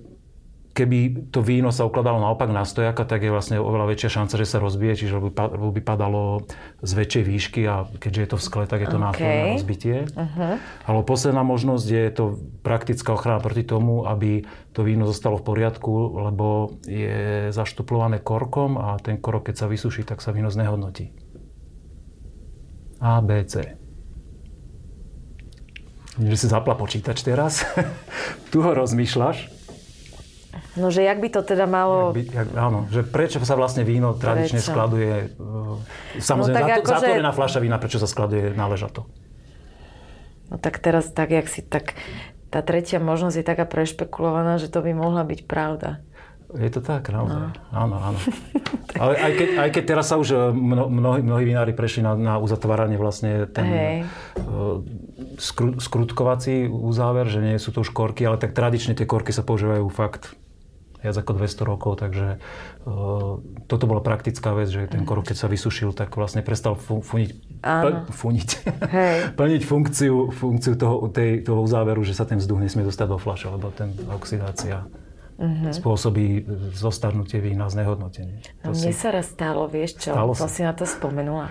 keby 0.73 1.29
to 1.29 1.45
víno 1.45 1.69
sa 1.69 1.85
ukladalo 1.85 2.17
naopak 2.17 2.49
na 2.49 2.65
stojaka, 2.65 3.05
tak 3.05 3.21
je 3.21 3.31
vlastne 3.31 3.61
oveľa 3.61 3.93
väčšia 3.93 4.21
šanca, 4.21 4.35
že 4.41 4.49
sa 4.49 4.59
rozbije, 4.59 5.05
čiže 5.05 5.21
by 5.21 5.81
padalo 5.85 6.49
z 6.81 6.93
väčšej 6.97 7.23
výšky 7.29 7.63
a 7.69 7.85
keďže 8.01 8.21
je 8.21 8.29
to 8.33 8.37
v 8.41 8.45
skle, 8.45 8.65
tak 8.65 8.81
je 8.81 8.89
to 8.89 8.97
okay. 8.97 9.07
náchylné 9.07 9.37
na 9.37 9.47
rozbitie. 9.61 9.97
Uh-huh. 10.09 10.57
Ale 10.89 11.01
posledná 11.05 11.45
možnosť 11.45 11.87
je 11.87 12.07
to 12.17 12.25
praktická 12.65 13.13
ochrana 13.13 13.45
proti 13.45 13.69
tomu, 13.69 14.09
aby 14.09 14.49
to 14.73 14.81
víno 14.81 15.05
zostalo 15.05 15.37
v 15.37 15.45
poriadku, 15.45 15.93
lebo 16.25 16.81
je 16.89 17.53
zaštuplované 17.53 18.25
korkom 18.25 18.81
a 18.81 18.97
ten 18.97 19.21
korok, 19.21 19.53
keď 19.53 19.65
sa 19.65 19.67
vysuší, 19.69 20.09
tak 20.09 20.25
sa 20.25 20.33
víno 20.33 20.49
znehodnotí. 20.49 21.13
A, 23.03 23.21
B, 23.21 23.45
C. 23.45 23.77
že 26.17 26.37
si 26.39 26.47
zapla 26.49 26.79
počítač 26.79 27.21
teraz. 27.21 27.67
tu 28.55 28.65
ho 28.65 28.73
rozmýšľaš. 28.73 29.62
No, 30.77 30.93
že 30.93 31.05
jak 31.05 31.21
by 31.21 31.29
to 31.33 31.41
teda 31.45 31.65
malo... 31.65 32.13
Jak 32.13 32.17
by, 32.17 32.23
jak, 32.29 32.49
áno, 32.57 32.85
že 32.93 33.01
prečo 33.05 33.41
sa 33.41 33.57
vlastne 33.57 33.85
víno 33.89 34.13
tradične 34.17 34.61
Prečo? 34.61 34.73
skladuje... 34.73 35.13
Uh, 35.41 35.81
samozrejme, 36.21 36.85
No, 36.85 36.85
zatvorená 36.85 37.33
fľaša 37.33 37.59
vína, 37.61 37.77
prečo 37.81 38.01
sa 38.01 38.09
skladuje 38.09 38.53
na 38.53 38.69
ležato? 38.69 39.09
No 40.53 40.61
tak 40.61 40.81
teraz, 40.81 41.09
tak 41.13 41.33
jak 41.33 41.49
si 41.49 41.65
tak... 41.65 41.97
Tá 42.53 42.61
tretia 42.61 43.01
možnosť 43.01 43.41
je 43.41 43.47
taká 43.49 43.65
prešpekulovaná, 43.65 44.61
že 44.61 44.69
to 44.69 44.85
by 44.85 44.93
mohla 44.93 45.25
byť 45.25 45.41
pravda. 45.49 46.05
Je 46.53 46.69
to 46.69 46.85
tak, 46.85 47.09
naozaj. 47.09 47.49
No. 47.49 47.49
Áno, 47.73 47.97
áno. 47.97 48.19
Ale 49.01 49.17
aj 49.17 49.33
keď, 49.33 49.49
aj 49.57 49.71
keď 49.73 49.85
teraz 49.89 50.07
sa 50.13 50.21
už 50.21 50.29
e, 50.37 50.39
mno, 50.53 50.93
mnohí, 50.93 51.25
mnohí 51.25 51.45
vinári 51.49 51.73
prešli 51.73 52.05
na, 52.05 52.13
na 52.13 52.35
uzatváranie 52.37 53.01
vlastne 53.01 53.49
ten 53.49 53.67
Hej. 53.67 53.97
uh, 54.37 54.85
skru, 55.41 55.81
skrutkovací 55.81 56.69
uzáver, 56.69 57.25
že 57.33 57.41
nie 57.41 57.57
sú 57.57 57.73
to 57.73 57.81
už 57.81 57.97
korky, 57.97 58.29
ale 58.29 58.37
tak 58.37 58.53
tradične 58.53 58.93
tie 58.93 59.09
korky 59.09 59.33
sa 59.33 59.41
používajú 59.41 59.89
fakt 59.89 60.37
viac 61.03 61.19
ako 61.19 61.35
200 61.35 61.67
rokov, 61.67 61.93
takže 61.99 62.39
uh, 62.87 63.43
toto 63.67 63.85
bola 63.91 63.99
praktická 64.05 64.55
vec, 64.55 64.71
že 64.71 64.87
ten 64.87 65.03
korok, 65.03 65.35
keď 65.35 65.37
sa 65.43 65.49
vysušil, 65.51 65.91
tak 65.97 66.15
vlastne 66.15 66.47
prestal 66.47 66.79
fu, 66.79 67.03
funiť, 67.03 67.31
Áno. 67.67 68.07
funiť, 68.07 68.49
Hej. 68.87 69.17
plniť 69.41 69.63
funkciu, 69.67 70.31
funkciu 70.31 70.79
toho, 70.79 71.11
tej, 71.11 71.43
toho 71.43 71.59
uzáveru, 71.65 72.07
že 72.07 72.15
sa 72.15 72.23
ten 72.23 72.39
vzduch 72.39 72.63
nesmie 72.63 72.87
dostať 72.87 73.07
do 73.09 73.19
fľaše, 73.19 73.51
lebo 73.51 73.75
ten 73.75 73.91
oxidácia 74.15 74.87
Mhm. 75.43 75.75
spôsobí 75.75 76.47
zostarnutie 76.73 77.37
vína, 77.37 77.67
znehodnotenie. 77.67 78.39
No 78.63 78.71
To 78.71 78.79
mne 78.79 78.89
si- 78.89 78.95
sa 78.95 79.11
raz 79.11 79.27
stalo, 79.27 79.67
vieš 79.67 79.99
čo, 79.99 80.15
Stalo 80.15 80.33
to 80.33 80.39
sa. 80.39 80.47
si 80.47 80.63
na 80.63 80.71
to 80.71 80.87
spomenula, 80.87 81.51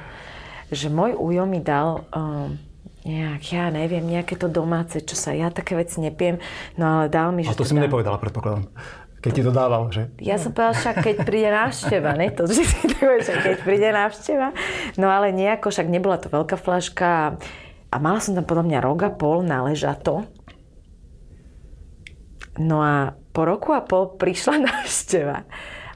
že 0.67 0.87
môj 0.87 1.11
ujo 1.13 1.43
mi 1.43 1.59
dal 1.59 2.07
um, 2.09 2.55
nejak, 3.01 3.43
ja 3.45 3.67
neviem, 3.67 4.01
nejaké 4.01 4.33
to 4.33 4.47
domáce, 4.47 4.95
čo 4.97 5.13
sa, 5.13 5.31
ja 5.31 5.49
také 5.49 5.75
veci 5.75 5.99
nepijem, 5.99 6.39
no 6.73 6.83
ale 6.97 7.05
dal 7.07 7.29
mi, 7.29 7.43
že 7.43 7.49
A 7.49 7.53
to 7.53 7.61
si 7.61 7.73
mi 7.73 7.77
teda- 7.77 7.91
nepovedala, 7.91 8.15
predpokladám. 8.17 8.71
Keď 9.19 9.31
ti 9.31 9.43
to 9.43 9.51
dával, 9.51 9.85
že? 9.87 10.09
Ja 10.17 10.39
som 10.39 10.49
povedala 10.49 10.73
však, 10.73 10.95
keď 11.03 11.15
príde 11.21 11.49
návšteva, 11.51 12.15
ne? 12.15 12.31
To 12.31 12.47
si 12.47 12.63
si 12.63 12.73
tak 12.81 12.97
povieš, 12.97 13.21
že 13.23 13.33
keď 13.35 13.55
príde 13.59 13.89
návšteva. 13.91 14.47
No 14.95 15.07
ale 15.07 15.29
nejako, 15.29 15.67
však 15.67 15.85
nebola 15.87 16.15
to 16.15 16.25
veľká 16.27 16.55
flaška 16.55 17.37
a 17.85 17.95
mala 17.97 18.17
som 18.17 18.33
tam 18.33 18.41
podľa 18.41 18.65
mňa 18.65 18.79
rok 18.81 18.99
a 19.03 19.11
pol 19.11 19.43
na 19.43 19.61
ležato. 19.61 20.25
No 22.57 22.81
a 22.81 23.13
po 23.31 23.41
roku 23.43 23.71
a 23.71 23.81
pol 23.81 24.15
prišla 24.15 24.55
návšteva 24.67 25.47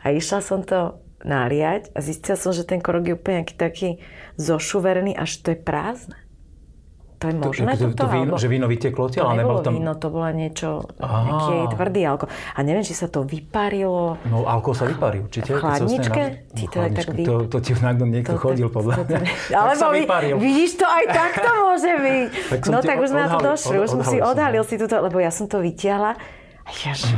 a 0.01 0.05
išla 0.09 0.39
som 0.39 0.61
to 0.61 0.99
naliať 1.21 1.89
a 1.91 1.99
zistila 1.99 2.37
som, 2.37 2.53
že 2.53 2.63
ten 2.63 2.77
korok 2.77 3.03
je 3.05 3.13
úplne 3.13 3.41
nejaký 3.41 3.55
taký 3.57 3.89
zošuverený, 4.37 5.17
až 5.17 5.41
to 5.41 5.51
je 5.51 5.57
prázdne. 5.57 6.17
To 7.15 7.31
je 7.31 7.35
možné 7.39 7.79
to, 7.79 7.95
to, 7.95 7.95
toto? 7.95 8.11
víno, 8.11 8.35
alebo- 8.35 8.43
že 8.43 8.47
víno 8.51 8.67
vytieklo 8.67 9.07
to 9.07 9.07
odtiaľ, 9.07 9.25
ale 9.31 9.39
nebolo 9.39 9.57
nebol 9.57 9.65
tam... 9.65 9.73
víno, 9.79 9.91
to 9.95 10.07
bola 10.11 10.29
niečo, 10.35 10.83
Á. 10.99 11.07
nejaký 11.23 11.55
tvrdý 11.71 12.01
alko. 12.03 12.25
A 12.27 12.59
neviem, 12.59 12.83
či 12.83 12.91
sa 12.91 13.07
to 13.07 13.23
vyparilo. 13.23 14.19
No, 14.27 14.43
alkohol 14.43 14.75
sa 14.75 14.85
vyparí 14.85 15.23
určite. 15.23 15.47
V 15.47 15.57
chladničke? 15.57 16.21
Ti 16.51 16.65
No, 16.67 16.69
to 16.69 16.77
aj 16.77 16.89
tak 16.91 17.05
to, 17.15 17.33
to 17.47 17.57
ti 17.63 17.71
na 17.79 17.91
niekto 17.95 18.35
To- 18.35 18.43
chodil, 18.43 18.67
to- 18.67 18.75
podľa 18.75 18.93
to- 18.93 19.03
mňa. 19.07 19.19
to- 19.23 19.55
Alebo 19.57 19.79
tak 19.79 19.95
vy- 19.95 20.37
vidíš 20.37 20.71
to, 20.75 20.85
aj 20.85 21.03
takto 21.07 21.49
môže 21.55 21.91
byť. 21.95 22.27
Tak 22.51 22.59
no 22.67 22.77
tak 22.83 22.97
už 22.99 23.07
sme 23.09 23.19
na 23.23 23.29
to 23.31 23.39
došli, 23.41 23.75
už 23.79 23.89
som 23.89 24.01
si 24.03 24.17
odhalil 24.19 24.63
si 24.67 24.75
túto, 24.75 24.95
lebo 24.99 25.17
ja 25.17 25.31
som 25.31 25.47
to 25.47 25.63
vytiahla 25.63 26.19
ja, 26.65 26.91
že 26.91 27.13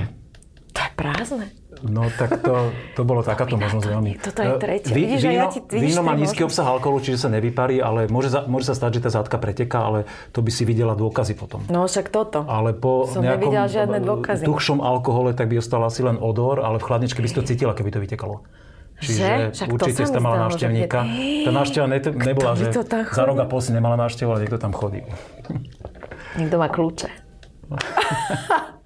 to 0.70 0.80
je 0.80 0.92
prázdne. 0.94 1.48
No 1.80 2.10
tak 2.10 2.42
to, 2.42 2.70
to 2.92 3.02
bolo 3.02 3.22
takáto 3.28 3.54
možnosť 3.54 3.86
veľmi. 3.88 4.12
toto 4.20 4.40
je 4.40 4.50
Eh, 4.50 4.58
tretia. 4.58 4.92
Ví- 4.92 5.06
Vidíš, 5.08 5.22
a 5.22 5.26
ja 5.26 5.32
víno, 5.32 5.46
ti- 5.48 5.62
vidíš 5.64 5.86
víno 5.88 6.02
má 6.02 6.14
nízky 6.14 6.42
možnosti. 6.42 6.58
obsah 6.58 6.68
alkoholu, 6.68 7.00
čiže 7.00 7.18
sa 7.20 7.30
nevyparí, 7.30 7.76
ale 7.80 8.06
môže, 8.08 8.30
za, 8.30 8.44
môže 8.44 8.66
sa 8.66 8.76
stať, 8.76 8.92
že 8.96 9.02
tá 9.04 9.12
zátka 9.12 9.36
preteká, 9.36 9.80
ale 9.84 10.00
to 10.32 10.40
by 10.40 10.50
si 10.50 10.64
videla 10.64 10.94
dôkazy 10.94 11.34
potom. 11.34 11.62
No 11.68 11.86
však 11.86 12.10
toto. 12.10 12.42
Ale 12.44 12.74
po 12.74 13.06
Som 13.06 13.22
nejakom 13.22 13.54
žiadne 13.64 14.00
dôkazy. 14.00 14.44
tuhšom 14.44 14.80
alkohole, 14.80 15.32
tak 15.32 15.48
by 15.48 15.58
ostal 15.58 15.82
asi 15.82 16.02
len 16.02 16.18
odor, 16.18 16.60
ale 16.60 16.78
v 16.78 16.84
chladničke 16.84 17.20
by 17.20 17.28
si 17.28 17.36
to 17.36 17.44
cítila, 17.44 17.72
keby 17.72 17.90
to 17.90 18.00
vytekalo. 18.00 18.42
Čiže 18.98 19.54
Však 19.54 19.68
to 19.68 19.74
určite 19.78 20.02
ste 20.04 20.18
mala 20.18 20.36
že 20.36 20.44
návštevníka. 20.50 21.00
Tá 21.46 21.52
návšteva 21.54 21.86
ne, 21.86 22.00
nebola, 22.02 22.52
že 22.54 22.74
za 22.74 23.24
rok 23.24 23.38
a 23.38 23.46
pol 23.46 23.62
si 23.62 23.70
nemala 23.70 23.94
návštevu, 23.96 24.26
ale 24.28 24.42
niekto 24.42 24.58
tam 24.58 24.74
chodí. 24.74 25.06
Niekto 26.34 26.58
má 26.58 26.66
kľúče. 26.66 27.06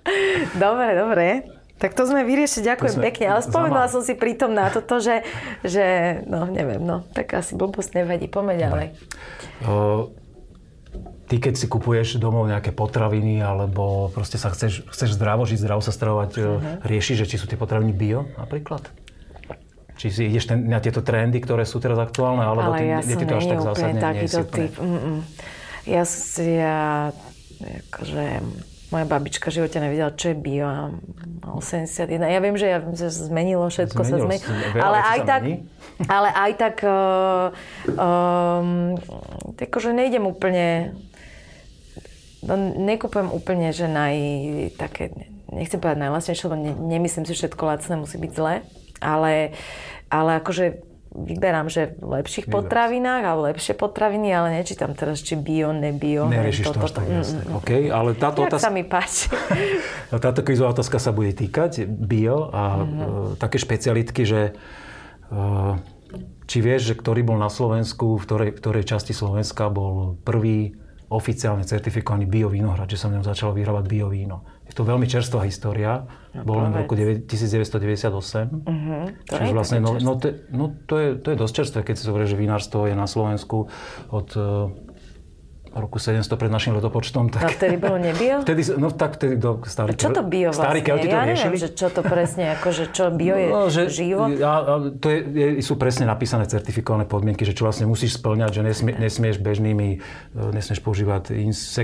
dobre, 0.57 0.89
dobre. 0.97 1.27
Tak 1.81 1.97
to 1.97 2.05
sme 2.05 2.21
vyriešili, 2.21 2.69
ďakujem 2.69 2.93
sme 2.93 3.09
pekne. 3.09 3.25
Ale 3.33 3.41
spomenula 3.41 3.89
som 3.89 4.05
si 4.05 4.13
pritom 4.13 4.53
na 4.53 4.69
toto, 4.69 5.01
že, 5.01 5.25
že 5.65 6.21
no 6.29 6.45
neviem, 6.45 6.77
no 6.77 7.01
tak 7.17 7.33
asi 7.33 7.57
blbosť 7.57 7.97
nevadí. 7.97 8.29
Poďme 8.29 8.53
ďalej. 8.53 8.87
O, 9.65 10.13
ty 11.25 11.41
keď 11.41 11.57
si 11.57 11.65
kupuješ 11.65 12.21
domov 12.21 12.45
nejaké 12.45 12.69
potraviny 12.69 13.41
alebo 13.41 14.13
proste 14.13 14.37
sa 14.37 14.53
chceš, 14.53 14.85
chceš 14.93 15.17
zdravo 15.17 15.49
žiť, 15.49 15.57
zdravo 15.57 15.81
sa 15.81 15.89
stravovať, 15.89 16.31
uh-huh. 16.37 16.85
riešiš, 16.85 17.25
že 17.25 17.29
či 17.33 17.41
sú 17.41 17.49
tie 17.49 17.57
potraviny 17.57 17.97
bio 17.97 18.29
napríklad? 18.37 18.85
Či 19.97 20.07
si 20.13 20.21
ideš 20.29 20.53
ten, 20.53 20.69
na 20.69 20.77
tieto 20.77 21.01
trendy, 21.01 21.41
ktoré 21.41 21.65
sú 21.65 21.81
teraz 21.81 21.97
aktuálne, 21.97 22.45
alebo 22.45 22.73
Ale 22.73 22.77
ty, 22.77 22.85
ja 22.93 23.01
ti 23.01 23.25
to 23.25 23.37
až 23.37 23.45
tak 23.49 23.61
zásadne? 23.61 24.01
Nie 24.01 24.29
si 24.29 24.37
úplne- 24.37 24.57
typ. 24.69 24.73
Mm-mm. 24.77 25.17
Ja, 25.89 26.03
akože, 27.61 28.25
moja 28.91 29.05
babička 29.07 29.47
v 29.47 29.63
živote 29.63 29.79
nevedela, 29.79 30.11
čo 30.11 30.35
je 30.35 30.37
bio. 30.37 30.67
a 30.67 30.91
má 31.41 31.49
81. 31.55 32.19
Ja 32.27 32.39
viem, 32.43 32.55
že 32.59 32.67
ja, 32.67 32.79
že 32.91 33.07
zmenilo, 33.07 33.71
všetko 33.71 34.03
Zmenilo 34.03 34.27
sa 34.27 34.27
zmenilo. 34.27 34.51
veľa 34.75 34.83
Ale 34.83 34.97
aj 34.99 35.19
tak, 35.23 35.41
ale 36.11 36.29
aj 36.35 36.51
tak, 36.59 36.75
uh, 36.83 37.47
um, 37.95 38.99
akože 39.55 39.95
nejdem 39.95 40.27
úplne, 40.27 40.91
no, 42.43 42.53
nekupujem 42.83 43.31
úplne, 43.31 43.71
že 43.71 43.87
naj, 43.87 44.15
také, 44.75 45.15
nechcem 45.47 45.79
povedať 45.79 46.11
najlacnejšie, 46.11 46.45
lebo 46.51 46.57
ne, 46.59 46.73
nemyslím 46.75 47.23
si, 47.23 47.31
že 47.31 47.47
všetko 47.47 47.63
lacné 47.63 47.95
musí 47.95 48.19
byť 48.19 48.31
zlé, 48.35 48.67
ale, 48.99 49.55
ale 50.11 50.43
akože 50.43 50.90
vyberám, 51.13 51.67
že 51.67 51.93
v 51.95 52.17
lepších 52.17 52.45
Vyberám. 52.45 52.63
potravinách 52.63 53.23
alebo 53.23 53.41
lepšie 53.45 53.73
potraviny, 53.73 54.27
ale 54.29 54.47
nečítam 54.53 54.91
teraz, 54.91 55.19
či 55.19 55.35
bio, 55.35 55.69
nebio. 55.69 56.25
Neriešiš 56.25 56.65
to 56.65 56.79
až 56.79 56.93
tak 56.93 57.03
Mm, 57.03 57.13
jasne. 57.13 57.41
mm, 57.41 57.47
mm. 57.47 57.57
OK, 57.57 57.69
ale 57.85 58.09
táto 58.13 58.39
otázka... 58.41 58.61
sa 58.61 58.69
mi 58.69 58.83
páči. 58.83 59.27
No, 60.09 60.17
Táto 60.17 60.39
kvízová 60.39 60.71
otázka 60.71 60.97
sa 60.97 61.09
bude 61.09 61.31
týkať 61.31 61.83
bio 61.85 62.47
a 62.49 62.63
Mhm. 62.79 62.95
uh, 62.97 63.05
také 63.35 63.55
špecialitky, 63.57 64.23
že 64.23 64.55
uh, 65.29 65.75
či 66.43 66.59
vieš, 66.59 66.81
že 66.85 66.95
ktorý 66.95 67.21
bol 67.21 67.35
na 67.35 67.47
Slovensku, 67.47 68.15
v 68.15 68.23
ktorej, 68.23 68.49
v 68.51 68.59
ktorej 68.59 68.83
časti 68.85 69.11
Slovenska 69.11 69.67
bol 69.67 70.19
prvý 70.19 70.75
oficiálne 71.07 71.61
certifikovaný 71.61 72.23
bio 72.25 72.47
vínohrad, 72.47 72.87
že 72.87 72.95
sa 72.95 73.07
v 73.07 73.19
ňom 73.19 73.25
začalo 73.25 73.51
vyrábať 73.51 73.83
bio 73.85 74.07
víno. 74.07 74.43
Je 74.71 74.75
to 74.79 74.87
veľmi 74.87 75.03
čerstvá 75.03 75.43
história. 75.43 76.07
Bol 76.31 76.63
len 76.63 76.71
v 76.71 76.87
roku 76.87 76.95
9- 76.95 77.27
1998. 77.27 78.47
Mhm, 78.63 79.27
to 79.27 79.35
Čiže 79.35 79.51
vlastne, 79.51 79.79
no, 79.83 79.99
no, 79.99 80.15
no 80.47 80.63
to, 80.87 80.95
je, 80.95 81.09
to 81.19 81.27
je 81.35 81.37
dosť 81.37 81.53
čerstvé, 81.59 81.79
keď 81.83 81.95
si 81.99 82.03
zoberieš, 82.07 82.31
že 82.31 82.37
vinárstvo 82.39 82.87
je 82.87 82.95
na 82.95 83.03
Slovensku 83.03 83.67
od 84.15 84.27
uh, 84.39 84.71
roku 85.71 85.97
700 85.97 86.27
pred 86.35 86.47
našim 86.47 86.75
letopočtom. 86.75 87.27
No 87.27 87.33
Tak... 87.33 87.55
vtedy 87.55 87.75
bolo 87.75 87.95
nebio? 87.95 88.39
Vtedy, 88.45 88.61
no 88.75 88.91
tak 88.91 89.15
vtedy 89.15 89.35
do 89.35 89.63
starí, 89.63 89.95
Čo 89.95 90.11
to 90.11 90.21
bio 90.21 90.51
vlastne? 90.51 90.67
starí 90.67 90.79
Kelti 90.81 91.07
to 91.07 91.13
ja 91.13 91.23
riešili. 91.23 91.47
neviem, 91.47 91.57
že 91.57 91.69
čo 91.71 91.87
to 91.87 92.01
presne, 92.01 92.43
akože 92.55 92.83
čo 92.91 93.03
bio 93.09 93.35
je 93.35 93.47
No, 93.47 93.61
že, 93.67 93.87
živo. 93.87 94.27
A, 94.27 94.51
a 94.59 94.73
to 94.91 95.07
je, 95.07 95.19
je, 95.23 95.47
sú 95.61 95.75
presne 95.75 96.03
napísané 96.03 96.43
certifikované 96.45 97.03
podmienky, 97.03 97.43
že 97.43 97.51
čo 97.51 97.63
vlastne 97.63 97.85
musíš 97.85 98.15
splňať, 98.15 98.51
že 98.51 98.61
nesmie, 98.63 98.93
nesmieš 98.95 99.37
bežnými, 99.37 99.87
e, 99.95 100.43
nesmieš 100.51 100.79
používať 100.79 101.31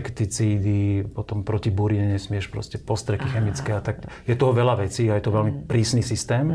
insekticídy, 0.08 0.77
potom 1.08 1.44
proti 1.44 1.70
burine 1.70 2.08
nesmieš 2.10 2.48
proste 2.48 2.77
postreky 2.77 3.27
chemické 3.27 3.72
a 3.72 3.82
tak. 3.82 4.03
Je 4.24 4.34
toho 4.34 4.51
veľa 4.51 4.79
vecí 4.79 5.08
a 5.08 5.15
je 5.15 5.24
to 5.24 5.32
veľmi 5.32 5.67
prísny 5.67 6.01
systém, 6.01 6.48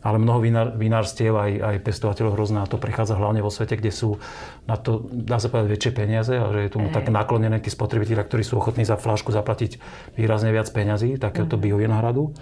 ale 0.00 0.16
mnoho 0.16 0.40
vinár, 0.40 0.68
vinárstiev 0.80 1.36
aj, 1.36 1.52
aj 1.60 1.76
pestovateľov 1.84 2.32
hrozná 2.32 2.64
to 2.64 2.80
prechádza 2.80 3.20
hlavne 3.20 3.44
vo 3.44 3.52
svete, 3.52 3.76
kde 3.76 3.92
sú 3.92 4.16
na 4.64 4.80
to, 4.80 5.04
dá 5.12 5.36
sa 5.36 5.52
povedať, 5.52 5.76
väčšie 5.76 5.92
peniaze 5.92 6.32
a 6.40 6.48
že 6.48 6.60
je 6.64 6.72
tomu 6.72 6.88
tak 6.88 7.12
naklonené 7.12 7.60
tí 7.60 7.68
spotrebitelia, 7.68 8.24
ktorí 8.24 8.40
sú 8.40 8.56
ochotní 8.56 8.88
za 8.88 8.96
flašku 8.96 9.28
zaplatiť 9.28 9.76
výrazne 10.16 10.56
viac 10.56 10.72
peňazí, 10.72 11.20
takéhoto 11.20 11.60
biovinohradu. 11.60 12.32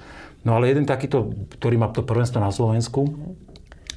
No 0.46 0.50
ale 0.54 0.70
jeden 0.70 0.86
takýto, 0.86 1.34
ktorý 1.58 1.82
má 1.82 1.90
to 1.90 2.06
prvenstvo 2.06 2.38
na 2.38 2.54
Slovensku, 2.54 3.10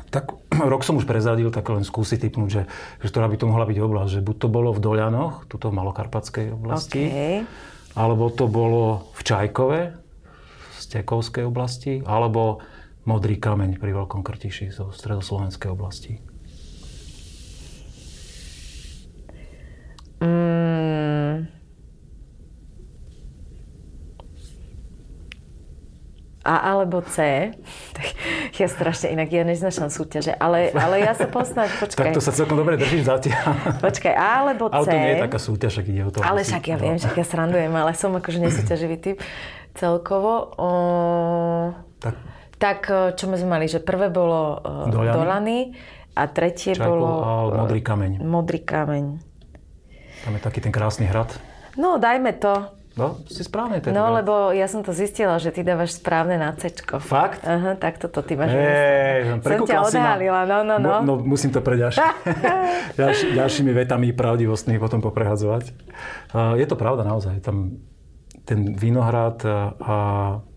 tak 0.09 0.33
rok 0.73 0.81
som 0.81 0.97
už 0.97 1.05
prezradil, 1.05 1.53
tak 1.53 1.69
len 1.69 1.85
skúsi 1.85 2.17
typnúť, 2.17 2.49
že, 2.49 2.63
že 2.97 3.07
ktorá 3.13 3.29
by 3.29 3.37
to 3.37 3.45
mohla 3.45 3.69
byť 3.69 3.77
oblasť. 3.77 4.11
Že 4.17 4.21
buď 4.25 4.35
to 4.41 4.47
bolo 4.49 4.69
v 4.73 4.79
Doľanoch, 4.81 5.45
tuto 5.45 5.69
v 5.69 5.77
Malokarpatskej 5.77 6.57
oblasti, 6.57 7.03
OK. 7.07 7.17
alebo 7.93 8.33
to 8.33 8.49
bolo 8.49 9.13
v 9.13 9.21
Čajkove, 9.21 9.81
v 10.49 10.77
Stekovskej 10.81 11.45
oblasti, 11.45 12.01
alebo 12.03 12.59
Modrý 13.01 13.41
kameň 13.41 13.81
pri 13.81 13.97
Veľkom 13.97 14.21
Krtiši 14.21 14.69
zo 14.69 14.93
stredoslovenskej 14.93 15.69
oblasti. 15.73 16.21
Mm. 20.21 21.49
A 26.45 26.53
alebo 26.73 27.01
C. 27.01 27.49
Tak 27.97 28.57
ja 28.61 28.69
strašne 28.69 29.13
inak, 29.13 29.33
ja 29.33 29.41
neznašam 29.45 29.89
súťaže, 29.89 30.37
ale, 30.37 30.69
ale 30.73 31.01
ja 31.01 31.17
sa 31.17 31.25
posnať, 31.25 31.69
počkaj. 31.81 32.13
Tak 32.13 32.17
to 32.17 32.21
sa 32.21 32.33
celkom 32.33 32.57
dobre 32.57 32.77
držíš 32.77 33.09
zatiaľ. 33.09 33.57
Počkaj, 33.85 34.13
A 34.13 34.45
alebo 34.45 34.69
C. 34.69 34.73
Ale 34.77 34.85
to 34.85 34.97
nie 34.97 35.11
je 35.13 35.21
taká 35.25 35.39
súťaž, 35.41 35.73
ak 35.81 35.85
ide 35.89 36.01
o 36.05 36.11
to. 36.13 36.21
Ale 36.21 36.45
však 36.45 36.63
ja 36.69 36.77
viem, 36.77 37.01
však 37.01 37.17
ja 37.17 37.25
srandujem, 37.25 37.73
ale 37.73 37.97
som 37.97 38.13
akože 38.13 38.37
nesúťaživý 38.41 38.97
typ 39.01 39.17
celkovo. 39.73 40.53
O... 40.57 40.69
Tak. 41.97 42.40
Tak 42.61 42.85
čo 43.17 43.25
my 43.25 43.35
sme 43.41 43.57
mali, 43.57 43.65
že 43.65 43.81
prvé 43.81 44.13
bolo 44.13 44.61
Doľany. 44.85 45.17
Dolany 45.17 45.59
a 46.13 46.23
tretie 46.29 46.77
Čajkov 46.77 46.93
bolo... 46.93 47.09
a 47.25 47.31
Modrý 47.65 47.81
kameň. 47.81 48.11
Modrý 48.21 48.61
kameň. 48.61 49.05
Tam 50.21 50.31
je 50.37 50.41
taký 50.45 50.61
ten 50.61 50.69
krásny 50.69 51.09
hrad. 51.09 51.33
No, 51.73 51.97
dajme 51.97 52.37
to. 52.37 52.77
No, 52.91 53.23
si 53.23 53.47
správne 53.47 53.79
teda. 53.79 53.95
No, 53.95 54.11
lebo 54.11 54.51
ja 54.51 54.67
som 54.67 54.83
to 54.83 54.91
zistila, 54.91 55.39
že 55.39 55.55
ty 55.55 55.63
dávaš 55.63 55.95
správne 55.95 56.35
na 56.35 56.51
cečko. 56.51 56.99
Fakt? 56.99 57.39
Aha, 57.47 57.79
tak 57.79 58.03
toto 58.03 58.19
ty 58.19 58.35
máš. 58.35 58.51
Hej, 58.51 59.39
som 59.39 59.63
ťa 59.63 59.79
odhalila, 59.87 60.43
no, 60.43 60.67
no, 60.67 60.75
no. 60.75 60.99
no 60.99 61.13
musím 61.23 61.55
to 61.55 61.63
preďaš. 61.63 62.03
Ďalší, 62.99 63.39
ďalšími 63.39 63.71
vetami 63.71 64.11
pravdivostných 64.11 64.83
potom 64.83 64.99
poprehadzovať. 64.99 65.71
Uh, 66.35 66.59
je 66.59 66.67
to 66.67 66.75
pravda 66.75 67.07
naozaj. 67.07 67.39
Tam 67.39 67.79
ten 68.43 68.75
vinohrad 68.75 69.39
a, 69.47 69.71
e, 69.79 70.50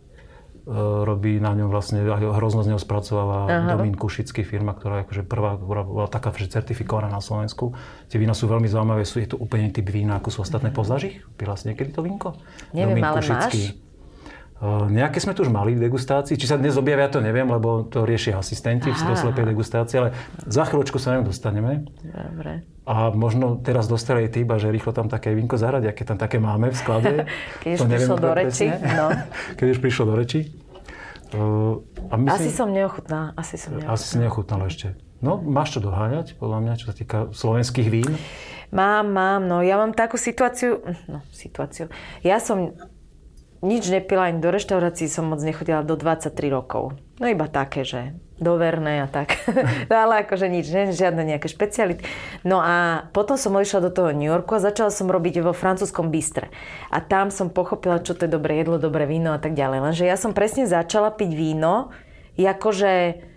robí 1.04 1.36
na 1.44 1.52
ňom 1.52 1.68
vlastne, 1.68 2.00
hrozno 2.08 2.64
z 2.64 2.72
neho 2.72 2.80
spracováva 2.80 3.52
Aha. 3.52 3.76
Domín 3.76 3.92
Kušický 4.00 4.48
firma, 4.48 4.72
ktorá 4.72 5.00
je 5.00 5.02
akože 5.04 5.22
prvá, 5.28 5.60
ktorá 5.60 5.84
bola 5.84 6.08
taká 6.08 6.32
certifikovaná 6.32 7.12
na 7.12 7.20
Slovensku. 7.20 7.76
Tie 8.08 8.16
vína 8.16 8.32
sú 8.32 8.48
veľmi 8.48 8.64
zaujímavé, 8.64 9.04
sú, 9.04 9.20
je 9.20 9.28
to 9.28 9.36
úplne 9.36 9.68
typ 9.68 9.84
vína, 9.92 10.16
ako 10.16 10.32
sú 10.32 10.38
ostatné 10.40 10.72
pozlaž 10.72 11.12
ich? 11.12 11.16
Pila 11.36 11.52
si 11.60 11.68
niekedy 11.68 11.92
to 11.92 12.00
vínko? 12.00 12.40
Neviem, 12.72 12.96
Domín 12.96 13.04
ale 13.04 13.20
Kušický. 13.20 13.60
Uh, 13.60 13.83
nejaké 14.62 15.18
sme 15.18 15.34
tu 15.34 15.42
už 15.42 15.50
mali 15.50 15.74
v 15.74 15.82
degustácii. 15.82 16.38
Či 16.38 16.46
sa 16.46 16.56
dnes 16.56 16.78
objavia, 16.78 17.10
to 17.10 17.18
neviem, 17.18 17.44
lebo 17.44 17.84
to 17.84 18.06
riešia 18.06 18.38
asistenti 18.38 18.88
v 18.88 18.96
Aha. 18.96 19.18
slepej 19.18 19.50
degustácii, 19.50 19.96
ale 19.98 20.08
za 20.46 20.64
chvíľočku 20.64 20.96
sa 21.02 21.18
ňu 21.18 21.26
dostaneme. 21.26 21.84
Dobre. 22.00 22.64
A 22.84 23.10
možno 23.12 23.60
teraz 23.60 23.90
dostali 23.90 24.28
ty 24.28 24.44
iba, 24.44 24.60
že 24.60 24.70
rýchlo 24.70 24.94
tam 24.94 25.08
také 25.10 25.32
vínko 25.32 25.56
zahrať, 25.58 25.90
aké 25.90 26.02
tam 26.06 26.16
také 26.20 26.38
máme 26.38 26.70
v 26.70 26.76
sklade. 26.76 27.12
Keď 27.64 27.70
už 27.76 27.80
prišlo 27.88 28.16
do 28.16 28.30
reči, 28.30 28.66
no. 28.70 29.06
Keď 29.58 29.66
už 29.74 29.78
prišlo 29.82 30.04
do 30.08 30.14
reči. 30.16 30.40
Uh, 31.34 31.82
a 32.08 32.14
myslím, 32.14 32.30
Asi 32.30 32.50
som 32.54 32.68
neochutná, 32.70 33.34
asi 33.34 33.58
som 33.58 33.74
neochutná. 33.74 33.90
Asi 33.90 34.04
si 34.06 34.16
neochutnala 34.22 34.64
ešte. 34.70 34.94
No, 35.18 35.42
máš 35.42 35.74
čo 35.74 35.80
doháňať, 35.82 36.38
podľa 36.38 36.58
mňa, 36.62 36.72
čo 36.78 36.86
sa 36.92 36.94
týka 36.94 37.32
slovenských 37.34 37.88
vín. 37.90 38.12
Mám, 38.70 39.10
mám, 39.10 39.42
no 39.42 39.64
ja 39.64 39.80
mám 39.80 39.96
takú 39.96 40.14
situáciu, 40.14 40.84
no 41.10 41.26
situáciu. 41.34 41.90
Ja 42.22 42.38
som 42.38 42.76
nič 43.64 43.88
nepila, 43.88 44.28
ani 44.28 44.44
do 44.44 44.52
reštaurácií 44.52 45.08
som 45.08 45.32
moc 45.32 45.40
nechodila 45.40 45.80
do 45.80 45.96
23 45.96 46.30
rokov. 46.52 46.92
No 47.16 47.24
iba 47.24 47.48
také, 47.48 47.82
že 47.88 48.12
doverné 48.36 49.00
a 49.00 49.08
tak. 49.08 49.40
no 49.90 49.94
ale 49.94 50.26
akože 50.26 50.50
nič, 50.52 50.68
ne, 50.68 50.92
žiadne 50.92 51.24
nejaké 51.24 51.48
špeciality. 51.48 52.04
No 52.44 52.60
a 52.60 53.08
potom 53.16 53.40
som 53.40 53.56
odišla 53.56 53.88
do 53.88 53.90
toho 53.94 54.12
New 54.12 54.28
Yorku 54.28 54.58
a 54.58 54.64
začala 54.64 54.92
som 54.92 55.08
robiť 55.08 55.40
vo 55.40 55.56
francúzskom 55.56 56.12
bistre. 56.12 56.52
A 56.92 57.00
tam 57.00 57.32
som 57.32 57.48
pochopila, 57.48 58.04
čo 58.04 58.12
to 58.12 58.28
je 58.28 58.34
dobré 58.34 58.60
jedlo, 58.60 58.76
dobré 58.76 59.08
víno 59.08 59.32
a 59.32 59.40
tak 59.40 59.56
ďalej. 59.56 59.78
Lenže 59.80 60.04
ja 60.04 60.20
som 60.20 60.36
presne 60.36 60.68
začala 60.68 61.14
piť 61.14 61.30
víno, 61.32 61.94
akože 62.36 62.92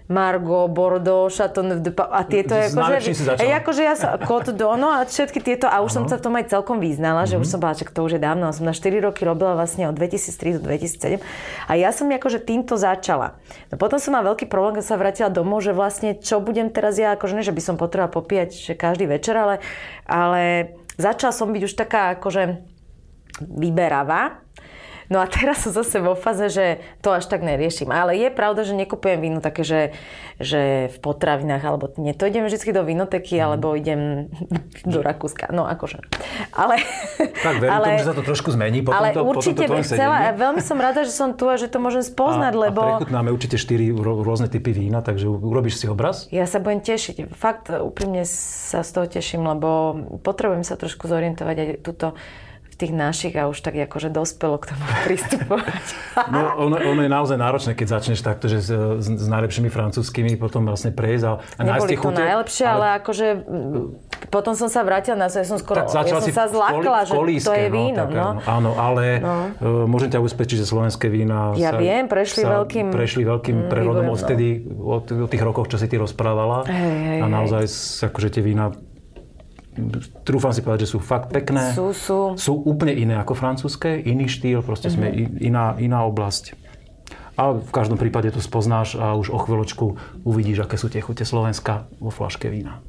Margo, 0.07 0.71
Bordeaux, 0.71 1.27
Chateau 1.27 1.67
de 1.67 1.91
a 1.91 2.23
tieto 2.23 2.55
S 2.55 2.71
akože. 2.71 3.11
Ej, 3.43 3.51
akože 3.59 3.81
ja 3.83 3.93
som, 3.99 4.15
Côte 4.23 4.55
d'Ono 4.55 4.87
a 4.87 5.03
všetky 5.03 5.43
tieto, 5.43 5.67
a 5.67 5.83
už 5.83 5.91
som 5.91 6.03
sa 6.07 6.15
v 6.15 6.23
tom 6.23 6.33
aj 6.39 6.47
celkom 6.47 6.79
vyznala, 6.79 7.27
že 7.27 7.35
Mhm. 7.35 7.41
už 7.43 7.47
som 7.51 7.59
bola, 7.59 7.75
že 7.75 7.83
to 7.91 8.01
už 8.07 8.15
je 8.15 8.21
dávno, 8.23 8.47
som 8.55 8.63
na 8.63 8.71
4 8.71 9.03
roky 9.03 9.27
robila 9.27 9.51
vlastne 9.59 9.83
od 9.91 9.95
2003 9.99 10.55
do 10.55 10.63
2007 10.63 11.19
a 11.67 11.75
ja 11.75 11.91
som 11.91 12.07
akože 12.07 12.39
týmto 12.39 12.79
začala. 12.79 13.35
No 13.67 13.75
potom 13.75 13.99
som 13.99 14.15
mala 14.15 14.31
veľký 14.31 14.47
problém, 14.47 14.79
keď 14.79 14.85
sa 14.87 14.95
vrátila 14.95 15.27
domov, 15.27 15.59
že 15.59 15.75
vlastne 15.75 16.15
čo 16.15 16.39
budem 16.39 16.71
teraz 16.71 16.95
ja, 16.95 17.11
akože 17.19 17.35
ne, 17.35 17.43
že 17.43 17.51
by 17.51 17.59
som 17.59 17.75
potrebovala 17.75 18.15
popíjať 18.15 18.49
že 18.55 18.73
každý 18.79 19.11
večer, 19.11 19.35
ale, 19.35 19.59
ale 20.07 20.71
začala 20.95 21.35
som 21.35 21.51
byť 21.51 21.61
už 21.67 21.73
taká 21.75 22.15
akože 22.15 22.63
vyberavá. 23.43 24.46
No 25.07 25.23
a 25.23 25.25
teraz 25.27 25.63
som 25.63 25.71
zase 25.71 26.03
vo 26.03 26.13
faze, 26.19 26.51
že 26.51 26.65
to 26.99 27.15
až 27.15 27.31
tak 27.31 27.43
neriešim. 27.43 27.87
Ale 27.91 28.15
je 28.19 28.27
pravda, 28.27 28.67
že 28.67 28.75
nekupujem 28.75 29.19
víno 29.23 29.39
také, 29.39 29.63
že, 29.63 29.81
že 30.37 30.91
v 30.91 30.97
potravinách, 30.99 31.63
alebo 31.63 31.91
nie. 31.95 32.11
To 32.11 32.27
idem 32.27 32.43
vždy 32.43 32.75
do 32.75 32.83
vinoteky, 32.83 33.39
alebo 33.39 33.71
idem 33.71 34.27
do 34.83 34.99
Rakúska. 34.99 35.49
No 35.55 35.63
akože. 35.63 36.03
Ale, 36.51 36.83
Tak 37.39 37.63
verím 37.63 37.71
ale, 37.71 37.85
tomu, 37.95 37.99
že 38.03 38.09
sa 38.11 38.15
to 38.15 38.23
trošku 38.23 38.49
zmení 38.51 38.83
po 38.83 38.91
ale 38.91 39.15
tomto, 39.15 39.31
určite 39.31 39.63
po 39.63 39.75
tomto 39.75 39.79
by 39.79 39.87
chcela, 39.87 40.15
a 40.27 40.35
veľmi 40.35 40.61
som 40.61 40.77
rada, 40.77 41.07
že 41.07 41.13
som 41.15 41.31
tu 41.31 41.47
a 41.47 41.55
že 41.55 41.71
to 41.71 41.79
môžem 41.79 42.03
spoznať, 42.03 42.53
a, 42.53 42.59
lebo... 42.69 42.81
A 42.83 42.87
prechutnáme 42.99 43.29
určite 43.31 43.55
štyri 43.55 43.95
rô- 43.95 44.21
rôzne 44.21 44.51
typy 44.51 44.75
vína, 44.75 44.99
takže 44.99 45.31
urobíš 45.31 45.79
si 45.79 45.85
obraz. 45.87 46.27
Ja 46.35 46.43
sa 46.43 46.59
budem 46.59 46.83
tešiť. 46.83 47.31
Fakt 47.31 47.71
úprimne 47.71 48.27
sa 48.27 48.83
z 48.83 48.89
toho 48.91 49.05
teším, 49.07 49.47
lebo 49.47 49.95
potrebujem 50.19 50.67
sa 50.67 50.75
trošku 50.75 51.07
zorientovať 51.07 51.55
aj 51.55 51.69
tuto 51.85 52.07
v 52.13 52.46
tých 52.77 52.91
našich 52.91 53.33
a 53.33 53.45
už 53.45 53.57
tak 53.57 53.73
akože 53.75 54.07
dospelo 54.07 54.55
k 54.55 54.69
tomu 54.69 54.85
pristupovať. 55.05 55.83
No, 56.27 56.39
ono, 56.61 56.77
ono 56.77 56.99
je 56.99 57.09
naozaj 57.09 57.35
náročné, 57.35 57.71
keď 57.71 57.87
začneš 57.91 58.21
takto, 58.21 58.45
že 58.45 58.57
s, 58.59 58.69
s, 58.69 59.07
s 59.09 59.27
najlepšími 59.27 59.67
francúzskými 59.67 60.35
potom 60.35 60.61
vlastne 60.63 60.89
prejsť 60.89 61.23
a, 61.23 61.31
a 61.55 61.61
Neboli 61.63 61.93
to 61.95 62.05
chute. 62.05 62.17
najlepšie, 62.19 62.63
ale, 62.63 62.75
ale 62.77 62.87
akože 62.97 63.27
potom 64.27 64.53
som 64.53 64.65
sa 64.65 64.81
vrátila 64.81 65.15
na 65.15 65.27
ja 65.27 65.41
som 65.43 65.55
skoro, 65.55 65.81
tak 65.81 66.05
ja 66.05 66.17
som 66.17 66.25
sa 66.27 66.45
zlakla, 66.45 67.05
koli- 67.05 67.37
že 67.37 67.45
to 67.45 67.53
je 67.55 67.67
víno. 67.67 67.97
tak, 67.99 68.09
No, 68.09 68.27
áno, 68.39 68.71
ale 68.73 69.17
No. 69.17 69.33
uh, 69.53 69.85
môžem 69.85 70.09
ťa 70.09 70.19
ubezpečiť, 70.19 70.57
že 70.57 70.65
slovenské 70.65 71.05
vína 71.07 71.53
Ja 71.53 71.71
sa, 71.71 71.77
viem, 71.77 72.05
prešli 72.05 72.41
sa 72.41 72.57
veľkým, 72.57 72.89
prešli 72.89 73.23
veľkým 73.23 73.55
mm, 73.59 73.67
prerodom 73.67 74.03
vývojom, 74.03 74.09
no. 74.09 74.17
odtedy, 74.17 74.47
od, 74.69 75.03
od 75.07 75.29
tých 75.29 75.43
rokoch, 75.43 75.65
čo 75.67 75.77
si 75.77 75.85
ty 75.85 75.95
rozprávala. 75.95 76.65
Hej, 76.65 76.73
hej, 76.99 77.19
a 77.19 77.25
hej. 77.25 77.31
naozaj 77.31 77.63
s- 77.63 78.01
akože 78.03 78.29
tie 78.31 78.41
vína 78.41 78.73
trúfam 80.23 80.51
si 80.51 80.61
povedať, 80.61 80.85
že 80.85 80.91
sú 80.93 80.99
fakt 80.99 81.29
pekné. 81.29 81.71
Sú, 81.73 81.93
sú. 81.93 82.19
Sú 82.35 82.53
úplne 82.65 82.93
iné 82.93 83.15
ako 83.17 83.33
francúzske, 83.33 83.97
iný 83.97 84.25
štýl, 84.27 84.61
proste 84.61 84.89
sme 84.89 85.07
Mhm. 85.09 85.37
iná, 85.39 85.65
iná 85.77 85.99
oblasť. 86.03 86.57
Ale 87.37 87.61
v 87.61 87.69
každom 87.69 88.01
prípade 88.01 88.33
to 88.33 88.41
spoznáš 88.41 88.97
a 88.97 89.13
už 89.13 89.29
o 89.29 89.37
chvíľočku 89.37 89.85
uvidíš, 90.25 90.65
aké 90.65 90.73
sú 90.73 90.89
tie 90.89 91.05
chute 91.05 91.21
Slovenska 91.21 91.85
vo 92.01 92.09
flaške 92.09 92.49
vína. 92.49 92.81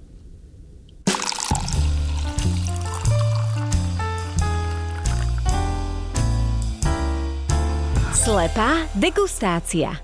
Slepá 8.13 8.85
degustácia. 8.93 9.95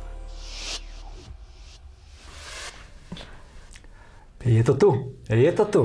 Je 4.44 4.60
to 4.60 4.76
tu, 4.76 4.88
je 5.26 5.52
to 5.56 5.64
tu. 5.64 5.82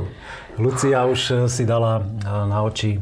Lucia 0.59 1.07
už 1.07 1.21
eh, 1.31 1.35
si 1.47 1.63
dala 1.63 2.03
eh, 2.03 2.27
na 2.27 2.59
oči 2.67 2.99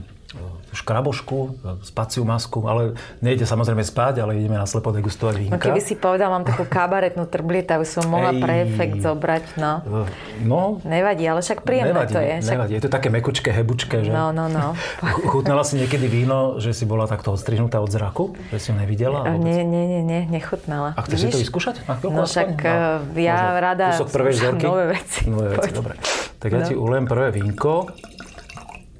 škrabošku, 0.77 1.37
spaciu 1.81 2.21
masku, 2.21 2.63
ale 2.63 2.93
nejde 3.19 3.43
samozrejme 3.43 3.81
spať, 3.81 4.19
ale 4.19 4.35
ideme 4.35 4.55
na 4.55 4.63
slepo 4.63 4.89
degustovať 4.89 5.33
No 5.35 5.41
vínka. 5.49 5.63
keby 5.63 5.79
si 5.79 5.93
povedal, 5.93 6.29
mám 6.29 6.43
takú 6.43 6.63
kabaretnú 6.63 7.25
trblietavu, 7.25 7.81
som 7.81 8.05
mohla 8.05 8.29
Ej. 8.29 8.39
pre 8.39 8.53
efekt 8.63 8.95
zobrať, 8.99 9.57
no. 9.57 9.81
Eh, 10.05 10.09
No, 10.39 10.77
Nevadí, 10.83 11.25
ale 11.25 11.41
však 11.41 11.61
príjemné 11.61 11.91
nevadí, 11.91 12.13
to 12.13 12.21
je. 12.21 12.35
Však... 12.39 12.53
nevadí. 12.53 12.73
Je 12.73 12.83
to 12.83 12.91
také 12.91 13.07
mekučké, 13.09 13.49
hebučké, 13.49 13.97
že? 14.03 14.11
No, 14.11 14.29
no, 14.29 14.45
no. 14.45 14.77
Chutnala 15.25 15.65
si 15.65 15.75
niekedy 15.75 16.05
víno, 16.05 16.57
že 16.57 16.71
si 16.71 16.85
bola 16.85 17.03
takto 17.03 17.33
odstrihnutá 17.33 17.79
od 17.79 17.89
zraku? 17.89 18.37
Že 18.49 18.57
si 18.57 18.67
ho 18.69 18.75
nevidela? 18.77 19.25
Vôbec? 19.25 19.41
Nie, 19.41 19.61
nie, 19.63 19.83
nie, 19.87 20.01
nie, 20.01 20.21
nechutnala. 20.27 20.93
A 20.93 21.01
chceš 21.01 21.17
si 21.19 21.27
to 21.29 21.39
vyskúšať? 21.39 21.75
No 22.05 22.23
však 22.23 22.49
eh, 22.59 23.01
ja 23.17 23.57
rada 23.57 23.97
skúšam 23.97 24.55
nové 24.57 24.93
veci. 24.93 25.25
Nové 25.25 25.47
veci, 25.51 25.71
dobre. 25.71 25.97
Tak 26.37 26.49
ja 26.49 26.57
No. 26.57 26.65
ti 26.65 26.75
ulejem 26.75 27.05
prvé 27.05 27.27
vínko 27.31 27.89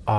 a 0.07 0.17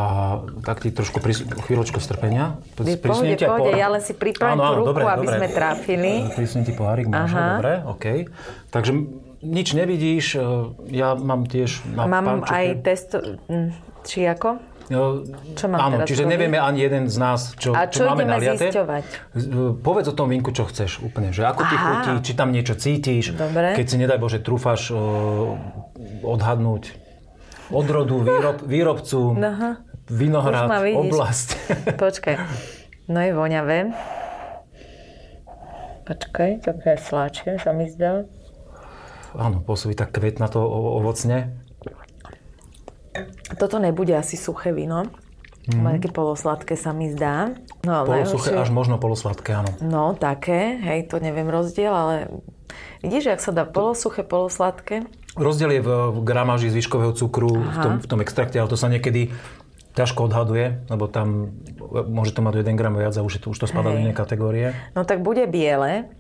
tak 0.61 0.85
ti 0.85 0.93
trošku 0.93 1.17
pris... 1.19 1.41
chvíľočku 1.41 1.97
strpenia. 1.97 2.61
Prisnem 2.77 3.35
ti 3.35 3.43
pohode, 3.43 3.73
ja 3.73 3.89
len 3.89 3.99
si 3.99 4.13
Áno, 4.13 4.61
tú 4.63 4.85
ruku, 4.85 4.89
dobre, 4.93 5.03
aby 5.03 5.25
dobre. 5.25 5.35
sme 5.35 5.49
trafili. 5.49 6.13
Prisnem 6.31 6.63
ti 6.63 6.73
pohárik, 6.73 7.09
máš, 7.09 7.33
dobre, 7.33 7.73
OK. 7.89 8.05
Takže 8.69 8.93
nič 9.41 9.73
nevidíš, 9.73 10.35
e, 10.35 10.45
ja 10.93 11.15
mám 11.15 11.47
tiež 11.47 11.89
na 11.89 12.05
Mám 12.05 12.45
pančuke. 12.45 12.53
aj 12.53 12.67
testo... 12.85 13.17
mm, 13.49 13.71
Či 14.05 14.29
ako? 14.29 14.51
No, 14.89 15.21
Čo 15.53 15.69
mám 15.69 15.79
áno, 15.79 15.95
teraz 15.95 16.09
čiže 16.09 16.25
robiť? 16.25 16.33
nevieme 16.33 16.59
ani 16.59 16.81
jeden 16.81 17.05
z 17.07 17.17
nás, 17.17 17.53
čo, 17.55 17.73
A 17.73 17.85
čo 17.87 18.09
máme 18.09 18.25
ideme 18.25 18.33
naliaté. 18.35 18.69
zisťovať? 18.69 19.05
Z- 19.37 19.49
Povedz 19.79 20.07
o 20.09 20.15
tom 20.17 20.29
vínku, 20.29 20.49
čo 20.49 20.65
chceš 20.65 21.01
úplne. 21.01 21.29
Že 21.29 21.45
ako 21.45 21.63
ti 21.63 21.77
chutí, 21.77 22.11
či 22.23 22.33
tam 22.33 22.49
niečo 22.51 22.73
cítiš. 22.75 23.25
Dobre. 23.33 23.73
Keď 23.75 23.85
si, 23.85 23.97
nedaj 23.97 24.17
Bože, 24.17 24.41
trúfaš 24.41 24.89
o, 24.91 25.01
odhadnúť 26.23 27.08
odrodu, 27.71 28.17
výrob, 28.19 28.57
výrobcu, 28.63 29.21
Aha. 29.35 29.71
vinohrad, 30.07 30.69
oblasť. 30.95 31.49
Počkaj. 32.05 32.35
No 33.07 33.19
je 33.19 33.33
voňavé. 33.33 33.79
Počkaj, 36.05 36.65
také 36.65 36.97
sláčke 36.97 37.61
sa 37.61 37.73
mi 37.73 37.89
zdá. 37.89 38.25
Áno, 39.37 39.61
pôsobí 39.61 39.93
tak 39.93 40.09
kvetnato, 40.11 40.57
o- 40.59 40.97
ovocne. 40.97 41.61
Toto 43.55 43.77
nebude 43.77 44.17
asi 44.17 44.41
suché 44.41 44.73
víno. 44.73 45.05
Mm. 45.69 46.01
Také 46.01 46.09
polosladké 46.09 46.81
sa 46.81 46.97
mi 46.97 47.13
zdá. 47.13 47.53
No, 47.85 48.09
Polosuché 48.09 48.57
najhoršie- 48.57 48.63
až 48.65 48.71
možno 48.73 48.97
polosladké, 48.97 49.53
áno. 49.53 49.69
No, 49.85 50.17
také, 50.17 50.81
hej, 50.81 51.13
to 51.13 51.21
neviem 51.21 51.45
rozdiel, 51.45 51.93
ale 51.93 52.15
vidíš, 53.05 53.37
jak 53.37 53.41
sa 53.45 53.53
dá 53.53 53.69
polosuché, 53.69 54.25
polosladké? 54.25 55.05
Rozdiel 55.39 55.71
je 55.79 55.83
v, 55.87 55.91
gramáži 56.27 56.69
zvyškového 56.69 57.15
cukru 57.15 57.63
v 57.63 57.77
tom, 57.79 57.93
v 58.03 58.07
tom 58.11 58.19
extrakte, 58.21 58.59
ale 58.59 58.67
to 58.67 58.75
sa 58.75 58.91
niekedy 58.91 59.31
ťažko 59.95 60.27
odhaduje, 60.31 60.83
lebo 60.91 61.07
tam 61.07 61.55
môže 62.11 62.35
to 62.35 62.43
mať 62.43 62.59
o 62.59 62.61
1 62.63 62.75
gram 62.79 62.95
viac 62.95 63.15
a 63.15 63.23
už, 63.23 63.43
to, 63.43 63.55
už 63.55 63.59
to 63.59 63.67
spadá 63.67 63.95
do 63.95 64.03
inej 64.03 64.15
kategórie. 64.15 64.75
No 64.95 65.03
tak 65.03 65.23
bude 65.23 65.47
biele. 65.47 66.11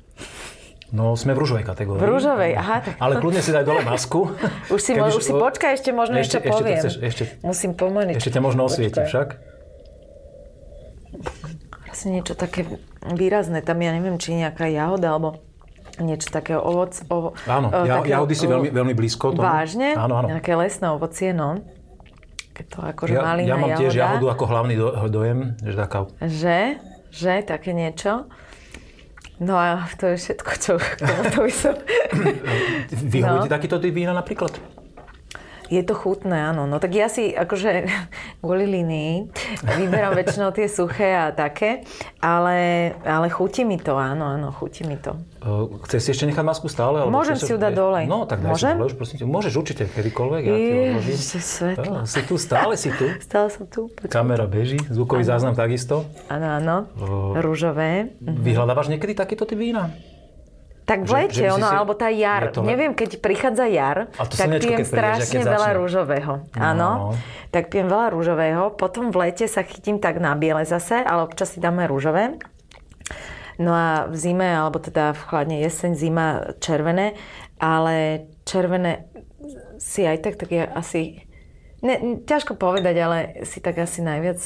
No, 0.88 1.12
sme 1.20 1.37
v 1.37 1.44
rúžovej 1.44 1.68
kategórii. 1.68 2.00
V 2.00 2.07
rúžovej, 2.09 2.57
aha. 2.57 2.81
Tak... 2.81 2.96
Ale 2.96 3.20
kľudne 3.20 3.44
si 3.44 3.52
daj 3.52 3.61
dole 3.68 3.85
masku. 3.85 4.33
Už 4.74 4.81
si, 4.81 4.96
mo- 4.96 5.12
už 5.12 5.20
si 5.20 5.37
počkaj, 5.37 5.76
ešte 5.76 5.92
možno 5.92 6.16
ešte, 6.16 6.40
ešte, 6.40 6.48
ešte 6.48 6.57
poviem. 6.57 6.81
chceš, 6.81 6.94
ešte, 7.04 7.22
Musím 7.44 7.76
pomeniť. 7.76 8.16
ešte 8.16 8.33
ťa 8.33 8.40
možno 8.40 8.64
osvieti 8.64 8.96
však. 9.04 9.28
Asi 11.92 12.09
niečo 12.09 12.33
také 12.33 12.64
výrazné. 13.04 13.61
Tam 13.61 13.76
ja 13.85 13.92
neviem, 13.92 14.16
či 14.16 14.33
nejaká 14.33 14.64
jahoda, 14.72 15.12
alebo 15.12 15.44
niečo 16.00 16.28
také 16.28 16.54
ovoc. 16.54 16.94
O, 17.06 17.34
Áno, 17.44 17.68
ja, 17.80 17.98
také 17.98 18.11
jahody 18.11 18.34
si 18.34 18.44
veľmi, 18.44 18.68
veľmi 18.68 18.94
blízko. 18.94 19.32
Tomu. 19.32 19.42
Vážne? 19.42 19.94
Áno, 19.94 20.14
áno. 20.16 20.26
Nejaké 20.28 20.52
lesné 20.52 20.87
ovocie, 20.88 21.30
no. 21.30 21.58
Keď 22.50 22.66
to 22.66 22.78
akože 22.84 23.12
Ja, 23.12 23.22
malina 23.22 23.48
ja 23.48 23.56
mám 23.56 23.70
tiež 23.72 23.92
jahoda. 23.92 24.02
jahodu 24.16 24.26
ako 24.32 24.44
hlavný 24.46 24.74
do, 24.74 24.87
dojem, 25.08 25.38
že 25.61 25.74
taká 25.74 25.98
Že? 26.18 26.61
Že? 27.08 27.34
Také 27.44 27.70
niečo? 27.70 28.26
No 29.38 29.54
a 29.54 29.87
to 29.94 30.11
je 30.11 30.16
všetko, 30.18 30.50
čo 30.56 30.72
tomuto 30.98 31.38
by 31.40 31.52
som... 31.52 31.74
Vyhovuje 32.90 33.46
No. 33.46 33.46
takýto 33.48 33.78
typ 33.78 33.92
vína 33.92 34.11
napríklad? 34.11 34.50
Je 35.68 35.85
to 35.85 35.92
chutné, 35.92 36.48
áno. 36.48 36.64
No 36.64 36.81
tak 36.81 36.96
ja 36.96 37.12
si 37.12 37.37
akože 37.37 37.85
kvôli 38.42 38.64
linii 38.64 39.28
vyberám 39.76 40.16
väčšinou 40.16 40.50
tie 40.57 40.64
suché 40.64 41.12
a 41.12 41.31
také, 41.31 41.85
ale, 42.24 42.92
ale 43.04 43.28
chutí 43.28 43.68
mi 43.68 43.76
to, 43.76 43.96
áno, 43.96 44.24
áno, 44.33 44.48
chutí 44.48 44.88
mi 44.88 44.96
to. 44.96 45.16
Uh, 45.38 45.78
Chceš 45.87 46.00
si 46.02 46.09
ešte 46.16 46.24
nechať 46.26 46.42
masku 46.42 46.66
stále? 46.66 47.04
alebo 47.04 47.12
Môžem 47.14 47.37
si 47.38 47.52
ju 47.52 47.61
dať 47.61 47.72
dole. 47.76 48.00
No, 48.09 48.24
tak 48.26 48.42
daj 48.42 48.57
Môžem? 48.57 48.74
si 48.74 48.81
dole, 48.81 48.96
prosím 48.96 49.16
ťa. 49.22 49.26
Môžeš 49.28 49.52
určite 49.54 49.83
kedykoľvek, 49.87 50.42
ja. 50.42 50.57
Ježiš, 50.98 51.20
svetlo. 51.38 52.02
Á, 52.02 52.09
si 52.09 52.20
tu, 52.24 52.35
stále 52.40 52.74
si 52.74 52.90
tu. 52.90 53.07
Stále 53.28 53.48
som 53.52 53.64
tu. 53.68 53.92
Počkaj. 53.92 54.11
Kamera 54.11 54.48
beží, 54.48 54.81
zvukový 54.88 55.22
záznam 55.22 55.52
takisto. 55.52 56.09
Áno, 56.33 56.48
áno. 56.59 56.76
O. 56.96 57.37
Rúžové. 57.38 58.16
Vyhľadávaš 58.18 58.88
niekedy 58.88 59.14
takýto 59.14 59.44
typ 59.44 59.61
vína? 59.61 59.92
Tak 60.88 61.05
v 61.05 61.11
lete, 61.12 61.44
že 61.44 61.53
ono, 61.53 61.68
si- 61.68 61.77
alebo 61.77 61.92
tá 61.92 62.09
jar. 62.09 62.48
To 62.48 62.64
Neviem, 62.64 62.96
keď 62.96 63.20
prichádza 63.20 63.68
jar, 63.68 64.09
tak 64.16 64.48
slnečko, 64.48 64.64
pijem 64.64 64.81
keď 64.81 64.88
príde, 64.88 65.12
že 65.20 65.24
strašne 65.29 65.40
veľa 65.44 65.70
rúžového. 65.77 66.33
Áno. 66.57 66.90
No. 67.12 67.12
Tak 67.53 67.68
pijem 67.68 67.92
veľa 67.92 68.09
rúžového. 68.16 68.72
Potom 68.72 69.12
v 69.12 69.29
lete 69.29 69.44
sa 69.44 69.61
chytím 69.61 70.01
tak 70.01 70.16
na 70.16 70.33
biele 70.33 70.64
zase, 70.64 71.05
ale 71.05 71.29
občas 71.29 71.53
si 71.53 71.61
dáme 71.61 71.85
rúžové. 71.85 72.40
No 73.61 73.74
a 73.74 74.09
v 74.09 74.16
zime, 74.16 74.48
alebo 74.48 74.81
teda 74.81 75.12
v 75.12 75.22
chladne 75.29 75.57
jeseň, 75.61 75.92
zima 75.92 76.27
červené, 76.62 77.18
ale 77.61 78.24
červené 78.48 79.11
si 79.77 80.09
aj 80.09 80.24
tak, 80.24 80.35
tak 80.40 80.48
je 80.48 80.62
asi... 80.64 81.03
Ne, 81.79 82.22
ťažko 82.27 82.59
povedať, 82.59 82.96
ale 82.98 83.18
si 83.46 83.62
tak 83.62 83.79
asi 83.79 84.03
najviac, 84.03 84.38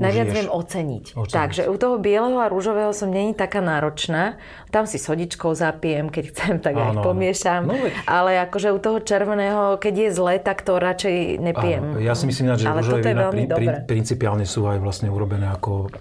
najviac 0.00 0.26
Užiješ. 0.26 0.38
viem 0.40 0.48
oceniť. 0.48 1.04
Oceniť. 1.12 1.34
Takže 1.36 1.62
u 1.68 1.76
toho 1.76 1.96
bieleho 2.00 2.40
a 2.40 2.48
rúžového 2.48 2.90
som 2.96 3.12
není 3.12 3.36
taká 3.36 3.60
náročná. 3.60 4.40
Tam 4.72 4.88
si 4.88 4.96
sodičkou 4.96 5.52
zapijem, 5.52 6.08
keď 6.08 6.24
chcem, 6.32 6.54
tak 6.58 6.74
aj 6.74 6.96
Áno, 6.96 7.00
áno. 7.00 7.06
pomiešam. 7.06 7.68
No 7.68 7.76
veď. 7.76 7.92
Ale 8.08 8.40
akože 8.48 8.72
u 8.72 8.80
toho 8.80 8.98
červeného, 8.98 9.76
keď 9.76 9.94
je 9.94 10.08
zle, 10.10 10.34
tak 10.40 10.64
to 10.64 10.80
radšej 10.80 11.38
nepijem. 11.38 11.82
Áno, 11.94 12.00
ja 12.00 12.16
si 12.16 12.24
myslím, 12.24 12.56
že 12.56 12.64
Ale 12.64 12.80
rúžové 12.80 13.02
vína 13.04 13.28
pri, 13.28 13.44
pri, 13.46 13.66
principiálne 13.84 14.48
sú 14.48 14.64
aj 14.64 14.80
vlastne 14.80 15.12
urobené 15.12 15.52
ako 15.52 15.92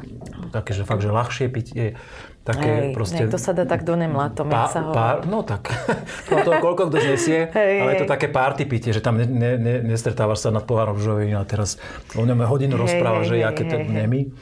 také, 0.56 0.72
že 0.72 0.88
fakt, 0.88 1.04
že 1.04 1.12
ľahšie 1.12 1.52
pitie. 1.52 2.00
Také 2.50 2.70
Hej, 2.90 2.98
proste... 2.98 3.22
hej, 3.22 3.30
to 3.30 3.38
sa 3.38 3.54
dá 3.54 3.62
tak 3.70 3.86
do 3.86 3.94
nemlatom, 3.94 4.50
jak 4.50 4.74
sa 4.74 4.82
hovorí. 4.82 4.98
pár, 4.98 5.18
no 5.30 5.46
tak, 5.46 5.70
no 6.34 6.42
to 6.42 6.52
koľko 6.58 6.90
kto 6.90 6.98
znesie, 6.98 7.40
Hej, 7.62 7.74
ale 7.86 7.90
je 7.94 8.00
to 8.02 8.10
také 8.10 8.26
party 8.26 8.66
pitie, 8.66 8.90
že 8.90 9.06
tam 9.06 9.22
ne, 9.22 9.30
ne, 9.30 9.62
ne, 9.62 9.86
nestretávaš 9.86 10.42
sa 10.42 10.50
nad 10.50 10.66
pohárom 10.66 10.98
vína 10.98 11.42
a 11.42 11.46
teraz 11.46 11.78
o 12.18 12.26
ňom 12.26 12.42
hodinu 12.50 12.74
Hej, 12.74 12.82
rozpráva, 12.82 13.22
hej, 13.22 13.30
že 13.30 13.36
hej, 13.38 13.44
aké 13.46 13.64
to 13.70 13.78
nemý. 13.86 14.34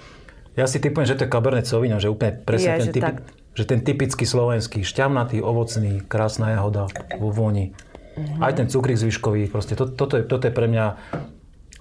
Ja 0.56 0.66
si 0.66 0.80
typujem, 0.80 1.06
že 1.06 1.20
to 1.20 1.28
je 1.28 1.30
Cabernet 1.30 1.68
Sauvignon, 1.70 2.02
že 2.02 2.10
úplne 2.10 2.34
presne 2.42 2.74
Ja, 2.74 2.82
ten, 2.82 2.88
že 2.90 2.94
typi, 2.96 3.06
tak. 3.06 3.18
že 3.54 3.64
ten 3.68 3.80
typický 3.86 4.26
slovenský, 4.26 4.82
šťavnatý, 4.82 5.38
ovocný, 5.44 6.02
krásna 6.08 6.58
jahoda 6.58 6.90
vo 7.22 7.30
vôni. 7.30 7.78
Mhm. 8.18 8.42
Aj 8.42 8.56
ten 8.56 8.66
cukrík 8.66 8.98
zvyškový, 8.98 9.52
proste 9.54 9.78
to, 9.78 9.86
toto, 9.86 10.18
je, 10.18 10.26
toto 10.26 10.50
je 10.50 10.54
pre 10.56 10.66
mňa 10.66 10.86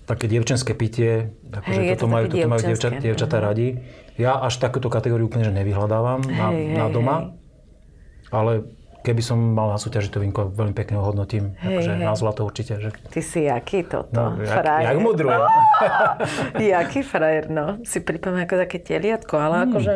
také 0.07 0.31
dievčenské 0.31 0.73
pitie, 0.73 1.35
akože 1.51 1.81
je 1.83 1.93
toto, 1.93 2.03
to 2.03 2.07
majú, 2.07 2.25
toto 2.31 2.47
majú 2.47 2.63
dievčat, 2.63 2.93
dievčatá 3.03 3.37
radi. 3.43 3.83
Ja 4.17 4.39
až 4.39 4.57
takúto 4.57 4.87
kategóriu 4.87 5.27
úplne 5.27 5.45
že 5.45 5.53
nevyhľadávam 5.53 6.25
na, 6.25 6.47
Hej, 6.49 6.63
na 6.73 6.87
doma, 6.89 7.17
hej. 7.19 7.29
ale 8.31 8.53
keby 9.03 9.23
som 9.23 9.39
mal 9.39 9.71
na 9.71 9.79
súťaži 9.79 10.11
to 10.11 10.19
vínko, 10.19 10.51
veľmi 10.51 10.75
pekne 10.75 10.99
ho 10.99 11.05
hodnotím. 11.05 11.55
Hej, 11.59 11.79
akože 11.79 11.93
hej. 11.95 12.03
na 12.03 12.15
zlato 12.15 12.43
určite. 12.43 12.73
Že... 12.81 12.89
Ty 13.07 13.21
si 13.23 13.41
jaký 13.45 13.87
toto, 13.87 14.11
No, 14.11 14.35
jak, 14.41 14.51
frajer. 14.57 14.87
jak 14.91 14.99
mudrujem. 14.99 15.43
jaký 16.75 17.01
frajer, 17.03 17.45
no. 17.47 17.67
Si 17.83 18.03
pripomínam 18.03 18.47
ako 18.47 18.57
také 18.59 18.79
teliatko, 18.79 19.35
ale 19.37 19.55
Hmm. 19.63 19.67
akože... 19.71 19.95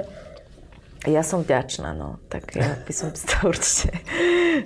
Ja 1.09 1.25
som 1.25 1.41
vďačná, 1.41 1.97
no. 1.97 2.21
Tak 2.29 2.53
ja 2.53 2.77
by 2.77 2.93
som 2.93 3.09
to 3.09 3.35
určite... 3.51 3.99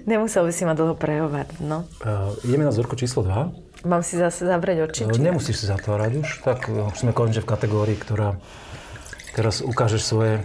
Nemusel 0.02 0.42
by 0.42 0.52
si 0.52 0.66
ma 0.66 0.74
dlho 0.74 0.98
prehovárať, 0.98 1.62
no. 1.62 1.86
Uh, 2.02 2.34
ideme 2.42 2.66
na 2.66 2.74
vzorku 2.74 2.98
číslo 2.98 3.22
2. 3.22 3.54
Mám 3.84 4.00
si 4.00 4.16
zase 4.16 4.48
zavrieť 4.48 4.88
oči? 4.88 5.02
Či- 5.04 5.20
nemusíš 5.20 5.60
si 5.60 5.66
zatvárať 5.68 6.24
už, 6.24 6.28
tak 6.40 6.66
už 6.68 6.96
sme 6.96 7.12
konečne 7.12 7.44
v 7.44 7.48
kategórii, 7.48 7.94
ktorá 7.94 8.40
teraz 9.36 9.60
ukážeš 9.60 10.00
svoje 10.00 10.40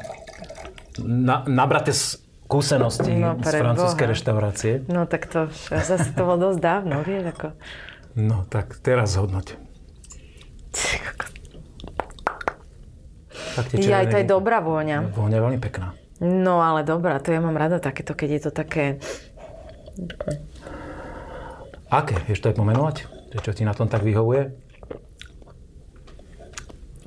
na, 1.00 1.48
nabraté 1.48 1.96
skúsenosti 1.96 3.16
No, 3.16 3.40
z 3.40 3.54
francúzskej 3.56 4.08
reštaurácie. 4.10 4.72
No 4.88 5.08
tak 5.08 5.32
to 5.32 5.48
zase 5.72 6.12
to 6.12 6.28
bolo 6.28 6.52
dosť 6.52 6.60
dávno, 6.60 7.00
vieš, 7.02 7.32
ako... 7.32 7.48
No 8.20 8.44
tak 8.46 8.76
teraz 8.84 9.16
hodnoť. 9.16 9.56
Tak 13.56 13.80
Ja, 13.80 14.04
aj 14.04 14.12
to 14.12 14.18
je 14.20 14.28
dobrá 14.28 14.60
vôňa. 14.60 15.16
Vôňa 15.16 15.36
je 15.40 15.44
veľmi 15.48 15.60
pekná. 15.60 15.96
No 16.20 16.60
ale 16.60 16.84
dobrá, 16.84 17.24
to 17.24 17.32
ja 17.32 17.40
mám 17.40 17.56
rada 17.56 17.80
takéto, 17.80 18.12
keď 18.12 18.30
je 18.30 18.42
to 18.44 18.52
také... 18.52 18.84
Aké? 21.88 22.20
Vieš 22.28 22.44
to 22.44 22.50
aj 22.52 22.58
pomenovať? 22.60 22.96
Že 23.30 23.40
Čo 23.46 23.52
ti 23.54 23.64
na 23.66 23.78
tom 23.78 23.86
tak 23.86 24.02
vyhovuje? 24.02 24.58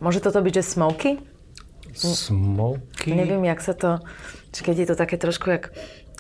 Môže 0.03 0.19
toto 0.19 0.43
byť, 0.43 0.55
že 0.59 0.65
smoky? 0.67 1.11
Smoky? 1.95 3.15
Neviem, 3.15 3.47
jak 3.47 3.61
sa 3.63 3.75
to... 3.75 3.91
Či 4.51 4.61
keď 4.67 4.77
je 4.83 4.87
to 4.91 4.97
také 4.99 5.17
trošku 5.19 5.47
jak... 5.51 5.71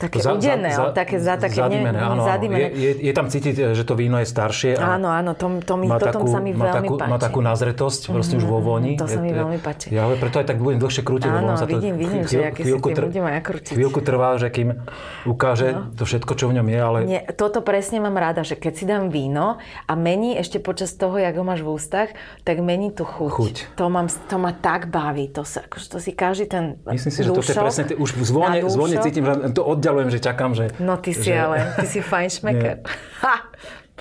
Také 0.02 0.18
Za- 0.18 0.34
udené, 0.34 0.74
za- 0.74 0.90
také, 0.90 1.22
za, 1.22 1.38
také 1.38 1.62
zadimené, 1.62 1.94
ne, 1.94 2.02
áno, 2.02 2.26
zadimené. 2.26 2.58
Je, 2.58 2.68
je, 2.74 2.90
je 3.06 3.12
tam 3.14 3.26
cítiť, 3.30 3.54
že 3.70 3.82
to 3.86 3.94
víno 3.94 4.18
je 4.18 4.26
staršie. 4.26 4.74
a 4.74 4.98
Áno, 4.98 5.06
áno, 5.14 5.38
to, 5.38 5.62
to 5.62 5.78
mi, 5.78 5.86
má 5.86 6.02
takú, 6.02 6.26
sa 6.26 6.42
mi 6.42 6.50
má 6.50 6.74
veľmi 6.74 6.88
takú, 6.90 6.94
páči. 6.98 7.10
Má 7.14 7.18
takú 7.22 7.40
nazretosť, 7.40 8.00
proste 8.10 8.34
už 8.34 8.44
vo 8.50 8.58
voni. 8.58 8.98
to 8.98 9.06
sa 9.06 9.22
mi 9.22 9.30
veľmi 9.30 9.62
páči. 9.62 9.94
Ja 9.94 10.10
preto 10.18 10.42
aj 10.42 10.46
tak 10.50 10.58
budem 10.58 10.82
dlhšie 10.82 11.02
krútiť, 11.06 11.30
Áno, 11.30 11.54
sa 11.54 11.70
to 11.70 11.78
vidím, 11.78 11.94
vidím, 11.94 12.26
že 12.26 12.50
aj 12.50 13.42
krútiť. 13.46 13.74
chvíľku 13.78 14.00
trvá, 14.02 14.34
že 14.42 14.50
kým 14.50 14.82
ukáže 15.24 15.78
to 15.94 16.02
všetko, 16.02 16.32
čo 16.34 16.50
v 16.50 16.58
ňom 16.58 16.66
je, 16.66 16.78
ale 16.82 16.98
Nie, 17.06 17.20
toto 17.34 17.62
presne 17.62 18.02
mám 18.02 18.18
rada, 18.18 18.42
že 18.42 18.58
keď 18.58 18.72
si 18.74 18.84
dám 18.84 19.08
víno 19.08 19.62
a 19.86 19.92
mení 19.94 20.34
ešte 20.34 20.58
počas 20.58 20.92
toho, 20.98 21.14
jak 21.18 21.34
ho 21.38 21.44
máš 21.46 21.62
v 21.62 21.70
ústach, 21.72 22.08
tak 22.42 22.58
mení 22.58 22.90
tú 22.90 23.06
chuť. 23.06 23.30
Chuť. 23.30 23.56
To, 23.78 23.86
mám, 23.86 24.10
to 24.10 24.36
ma 24.38 24.52
tak 24.52 24.90
baví. 24.90 25.30
To, 25.32 25.46
sa, 25.46 25.64
akože 25.66 25.86
to 25.88 25.98
si 26.02 26.10
každý 26.12 26.46
ten 26.50 26.64
myslím 26.82 27.12
si, 27.12 27.20
že 27.22 27.30
to 27.30 27.42
je 27.42 27.54
presne, 27.54 27.82
už 27.96 28.10
zvone, 28.24 28.58
zvone 28.66 28.96
cítim, 29.00 29.24
že 29.24 29.54
to 29.54 29.62
oddialujem, 29.92 30.08
že 30.08 30.18
čakám, 30.18 30.50
že... 30.56 30.64
No 30.80 30.96
ty 30.96 31.12
si 31.12 31.28
že, 31.28 31.36
ale, 31.36 31.76
ty 31.76 31.84
si 31.84 32.00
fajn 32.00 32.28
šmeker. 32.40 32.76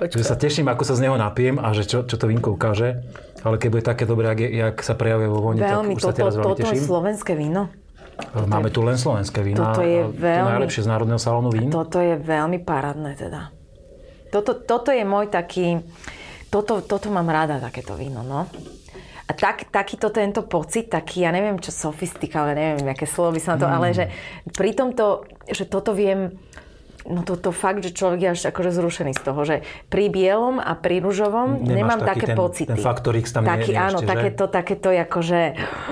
Že 0.01 0.25
sa 0.25 0.33
teším, 0.33 0.65
ako 0.65 0.81
sa 0.81 0.97
z 0.97 1.05
neho 1.05 1.13
napijem 1.13 1.61
a 1.61 1.77
že 1.77 1.85
čo, 1.85 2.01
čo 2.01 2.17
to 2.17 2.25
vínko 2.25 2.57
ukáže. 2.57 3.05
Ale 3.45 3.61
keď 3.61 3.69
bude 3.69 3.83
také 3.85 4.09
dobré, 4.09 4.33
jak, 4.33 4.39
je, 4.41 4.49
jak 4.49 4.75
sa 4.81 4.97
prejavuje 4.97 5.29
vo 5.29 5.45
voni, 5.45 5.61
Veľmi, 5.61 5.93
tak 5.93 5.97
už 5.97 6.01
sa 6.01 6.09
toto, 6.09 6.17
teraz 6.17 6.33
veľmi 6.33 6.47
toto 6.47 6.57
je 6.57 6.65
teším. 6.65 6.81
slovenské 6.89 7.31
víno. 7.37 7.61
Máme 8.49 8.73
tu 8.73 8.81
len 8.81 8.97
slovenské 8.97 9.45
vína. 9.45 9.61
Toto 9.61 9.85
je 9.85 10.01
a 10.01 10.09
to 10.09 10.17
veľmi- 10.17 10.51
najlepšie 10.57 10.81
z 10.81 10.87
Národného 10.89 11.21
salónu 11.21 11.53
vín. 11.53 11.69
Toto 11.69 12.01
je 12.01 12.17
veľmi 12.17 12.57
parádne 12.65 13.13
teda. 13.13 13.53
Toto, 14.33 14.57
toto 14.57 14.89
je 14.89 15.05
môj 15.05 15.29
taký... 15.29 15.85
Toto, 16.49 16.81
toto 16.81 17.13
mám 17.13 17.29
rada, 17.29 17.61
takéto 17.61 17.93
víno, 17.93 18.25
no. 18.25 18.49
A 19.31 19.33
tak, 19.33 19.71
takýto 19.71 20.11
tento 20.11 20.43
pocit, 20.43 20.91
taký, 20.91 21.23
ja 21.23 21.31
neviem 21.31 21.55
čo, 21.55 21.71
sofistikálne, 21.71 22.51
neviem, 22.51 22.91
aké 22.91 23.07
slovo 23.07 23.31
by 23.31 23.39
som 23.39 23.55
na 23.55 23.59
to, 23.63 23.67
Mm. 23.71 23.75
ale 23.79 23.87
že 23.95 24.05
pri 24.51 24.75
tomto, 24.75 25.23
že 25.47 25.71
toto 25.71 25.95
viem 25.95 26.35
No 27.09 27.25
to, 27.25 27.33
to 27.33 27.49
fakt, 27.49 27.81
že 27.81 27.97
človek 27.97 28.19
je 28.21 28.29
až 28.29 28.41
akože 28.53 28.71
zrušený 28.77 29.11
z 29.17 29.21
toho, 29.25 29.41
že 29.41 29.55
pri 29.89 30.13
bielom 30.13 30.61
a 30.61 30.77
pri 30.77 31.01
ružovom 31.01 31.57
Nemáš 31.57 31.77
nemám 31.77 31.99
také 32.05 32.25
ten- 32.29 32.37
pocity. 32.37 32.69
ten 32.69 32.77
faktor 32.77 33.17
X 33.17 33.33
tam 33.33 33.49
nie 33.49 33.57
Taký, 33.57 33.71
je 33.73 33.77
áno, 33.77 33.99
ešte, 33.99 34.05
že? 34.05 34.11
takéto, 34.13 34.43
takéto 34.45 34.87
akože, 34.93 35.39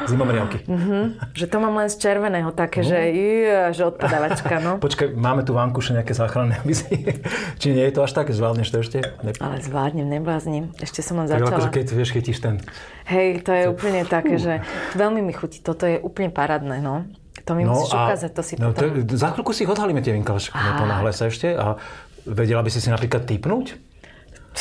Zimomriavky. 0.05 0.57
že 1.39 1.45
to 1.49 1.57
mám 1.57 1.73
len 1.81 1.89
z 1.89 1.97
červeného, 1.97 2.53
také, 2.53 2.85
že, 2.85 2.99
je, 3.09 3.73
že 3.73 3.83
odpadávačka, 3.89 4.61
no. 4.61 4.77
Počkaj, 4.85 5.17
máme 5.17 5.41
tu 5.41 5.57
v 5.57 5.59
Ankuše 5.65 5.97
nejaké 5.97 6.13
záchranné 6.13 6.61
misie. 6.61 7.17
Či 7.61 7.73
nie 7.73 7.89
je 7.89 7.93
to 7.97 8.05
až 8.05 8.13
tak? 8.13 8.29
Zvládneš 8.29 8.69
to 8.69 8.77
ešte? 8.85 8.97
Ne... 9.25 9.33
Ale 9.41 9.57
zvládnem, 9.65 10.05
neblázním. 10.05 10.69
Ešte 10.77 11.01
som 11.01 11.17
len 11.17 11.25
začala. 11.25 11.57
akože 11.57 11.73
keď 11.73 11.85
vieš, 11.89 12.13
chytíš 12.13 12.37
ten... 12.37 12.61
Hej, 13.09 13.41
to 13.41 13.51
je 13.57 13.65
úplne 13.65 14.05
také, 14.05 14.37
že 14.37 14.61
veľmi 14.93 15.25
mi 15.25 15.33
chutí. 15.33 15.65
Toto 15.65 15.89
je 15.89 15.97
úplne 15.97 16.29
parádne, 16.29 16.77
no. 16.77 17.09
To 17.49 17.57
mi 17.57 17.65
musíš 17.65 17.97
ukázať, 17.97 18.31
to 18.37 18.41
si 18.45 18.53
no, 18.61 18.69
potom... 18.69 19.09
to, 19.09 19.17
za 19.17 19.33
chvíľku 19.33 19.51
si 19.57 19.65
ich 19.65 19.71
odhalíme 19.73 20.05
tie 20.05 20.13
vinka, 20.13 20.37
však 20.37 20.53
neponáhle 20.53 21.09
sa 21.09 21.33
ešte. 21.33 21.57
A 21.57 21.81
vedela 22.29 22.61
by 22.61 22.69
si 22.69 22.77
si 22.77 22.93
napríklad 22.93 23.25
typnúť? 23.25 23.73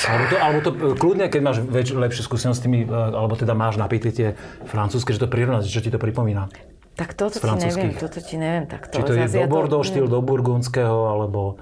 Alebo 0.09 0.25
to, 0.25 0.37
alebo 0.41 0.59
to 0.65 0.71
e, 0.73 0.77
kľudne, 0.97 1.27
keď 1.29 1.41
máš 1.45 1.59
väč, 1.65 1.93
lepšie 1.93 2.25
skúsenosti 2.25 2.61
s 2.61 2.65
tými, 2.65 2.89
e, 2.89 2.93
alebo 2.93 3.37
teda 3.37 3.53
máš 3.53 3.77
napité 3.77 4.09
tie 4.09 4.29
francúzske, 4.65 5.13
že 5.13 5.21
to 5.21 5.29
prirovnáš, 5.29 5.69
čo 5.69 5.85
ti 5.85 5.93
to 5.93 6.01
pripomína? 6.01 6.49
Tak 6.97 7.13
toto 7.13 7.37
ti 7.37 7.45
neviem, 7.45 7.93
toto 7.93 8.19
ti 8.25 8.37
neviem. 8.41 8.65
Tak 8.65 8.89
Či 8.89 9.01
to 9.05 9.13
je 9.13 9.29
zase 9.29 9.37
do 9.37 9.45
ja 9.45 9.49
Bordeaux 9.49 9.85
štýl, 9.85 10.09
do 10.09 10.19
burgundského, 10.25 11.13
alebo... 11.13 11.61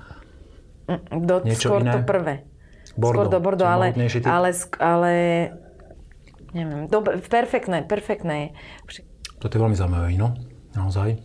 do, 1.11 1.35
niečo 1.43 1.75
skôr 1.75 1.83
iné? 1.83 1.93
to 1.93 2.01
prvé. 2.07 2.35
Bordeaux, 2.97 3.29
Skôr 3.29 3.35
do 3.35 3.39
Bordeaux, 3.43 3.69
ale, 3.69 3.93
ale, 4.25 4.51
ale, 4.81 5.13
neviem, 6.55 6.89
dobre, 6.89 7.21
perfektné, 7.21 7.85
perfektné. 7.85 8.57
Toto 9.37 9.53
je 9.53 9.61
veľmi 9.61 9.77
zaujímavé 9.77 10.17
víno, 10.17 10.33
naozaj. 10.77 11.17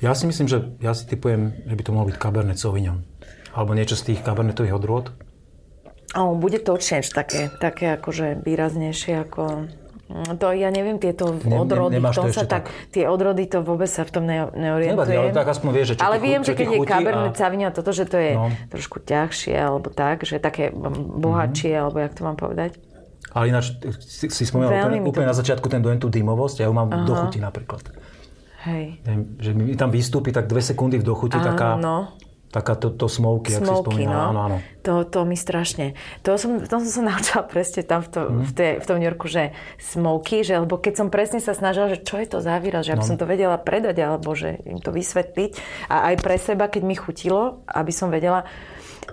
Ja 0.00 0.12
si 0.12 0.24
myslím, 0.24 0.46
že 0.46 0.58
ja 0.78 0.90
si 0.90 1.04
typujem, 1.04 1.52
že 1.62 1.74
by 1.74 1.82
to 1.82 1.90
mohol 1.90 2.08
byť 2.08 2.16
Cabernet 2.16 2.56
Sauvignon. 2.56 3.04
Alebo 3.50 3.72
niečo 3.72 3.94
z 3.94 4.10
tých 4.10 4.20
Cabernetových 4.20 4.72
odrôd. 4.72 5.12
O, 6.12 6.34
bude 6.34 6.58
to 6.58 6.72
určite 6.72 7.12
také, 7.12 7.52
také 7.52 7.94
akože 7.94 8.40
výraznejšie 8.40 9.14
ako... 9.20 9.68
mm, 10.08 10.34
To 10.36 10.50
ja 10.50 10.66
neviem, 10.68 10.96
tieto 10.96 11.36
Ne- 11.36 11.46
ne- 11.46 11.60
odrody, 11.60 11.96
v 11.96 12.08
tom 12.08 12.26
to 12.26 12.32
sa 12.32 12.42
ešte 12.42 12.46
tak, 12.48 12.64
tie 12.90 13.04
odrody, 13.04 13.44
to 13.44 13.60
vôbec 13.60 13.86
sa 13.86 14.02
v 14.02 14.10
tom 14.10 14.24
ne, 14.24 14.42
Nevadí, 14.42 14.90
neorientujem. 14.90 15.20
ale 15.20 15.30
tak 15.30 15.46
aspoň 15.48 15.68
vieš, 15.70 15.86
že 15.86 15.94
Ale 15.98 16.16
ti 16.16 16.18
chu- 16.18 16.26
viem, 16.26 16.42
že 16.42 16.52
keď 16.52 16.66
je 16.66 16.78
Cabernet 16.82 17.30
a- 17.30 17.38
Sauvignon, 17.38 17.70
toto, 17.70 17.90
že 17.92 18.04
to 18.04 18.16
je 18.16 18.30
No. 18.32 18.50
trošku 18.66 18.98
ťažšie, 19.00 19.54
alebo 19.54 19.86
tak, 19.88 20.24
že 20.24 20.40
také 20.40 20.72
bohatšie, 20.72 21.72
Mhm. 21.72 21.80
alebo 21.80 21.96
jak 22.00 22.12
to 22.12 22.22
mám 22.24 22.34
povedať. 22.34 22.70
Ale 23.30 23.44
ináč 23.46 23.72
si, 24.00 24.26
si 24.26 24.42
Veľmi 24.44 24.66
úplne, 24.66 24.96
to- 24.96 25.08
úplne 25.08 25.26
na 25.26 25.36
začiatku 25.36 25.66
ten 25.66 25.78
dojem, 25.78 25.96
tú 25.96 26.06
dymovosť, 26.06 26.56
ja 26.58 26.66
ju 26.66 26.72
mám 26.72 26.88
v 26.88 27.04
dochuti 27.04 27.38
napríklad. 27.38 27.86
Hej. 28.60 29.00
Neviem, 29.02 29.22
že 29.36 29.50
mi 29.52 29.72
tam 29.72 29.88
vystúpi 29.88 30.28
tak 30.28 30.44
dve 30.44 30.60
sekundy 30.60 30.96
v 30.96 31.04
dochuti 31.04 31.34
taká, 31.34 31.74
Áno. 31.74 32.12
taká 32.50 32.74
to, 32.74 32.90
to 32.90 33.06
smoky, 33.06 33.54
jak 33.54 33.62
si 33.62 33.72
spomínala. 33.72 34.24
no. 34.26 34.28
Áno, 34.28 34.40
áno. 34.44 34.56
To, 34.80 35.00
to 35.02 35.22
mi 35.22 35.32
strašne. 35.32 35.96
To 36.20 36.36
som, 36.36 36.58
to 36.58 36.76
som 36.76 36.90
sa 36.90 37.02
naučila 37.08 37.40
presne 37.42 37.80
tam 37.82 38.02
v, 38.02 38.08
to, 38.10 38.20
Mhm. 38.22 38.42
v, 38.42 38.52
tej, 38.52 38.70
v 38.74 38.84
tom 38.84 38.96
New 38.96 39.06
Yorku, 39.06 39.26
že 39.26 39.56
smoky, 39.78 40.42
že, 40.42 40.58
lebo 40.58 40.76
keď 40.76 40.92
som 40.94 41.08
presne 41.08 41.38
sa 41.38 41.52
snažila, 41.52 41.88
že 41.88 41.98
čo 41.98 42.16
je 42.16 42.28
to 42.28 42.38
za 42.38 42.58
výraz, 42.58 42.84
že 42.84 42.92
aby 42.92 43.00
No. 43.00 43.06
som 43.06 43.16
to 43.16 43.24
vedela 43.24 43.56
predať, 43.56 43.96
alebo 43.98 44.28
že 44.34 44.60
im 44.60 44.76
to 44.76 44.90
vysvetliť. 44.90 45.50
A 45.86 46.10
aj 46.10 46.14
pre 46.18 46.36
seba, 46.36 46.66
keď 46.66 46.82
mi 46.82 46.94
chutilo, 46.94 47.64
aby 47.64 47.90
som 47.90 48.08
vedela, 48.08 48.44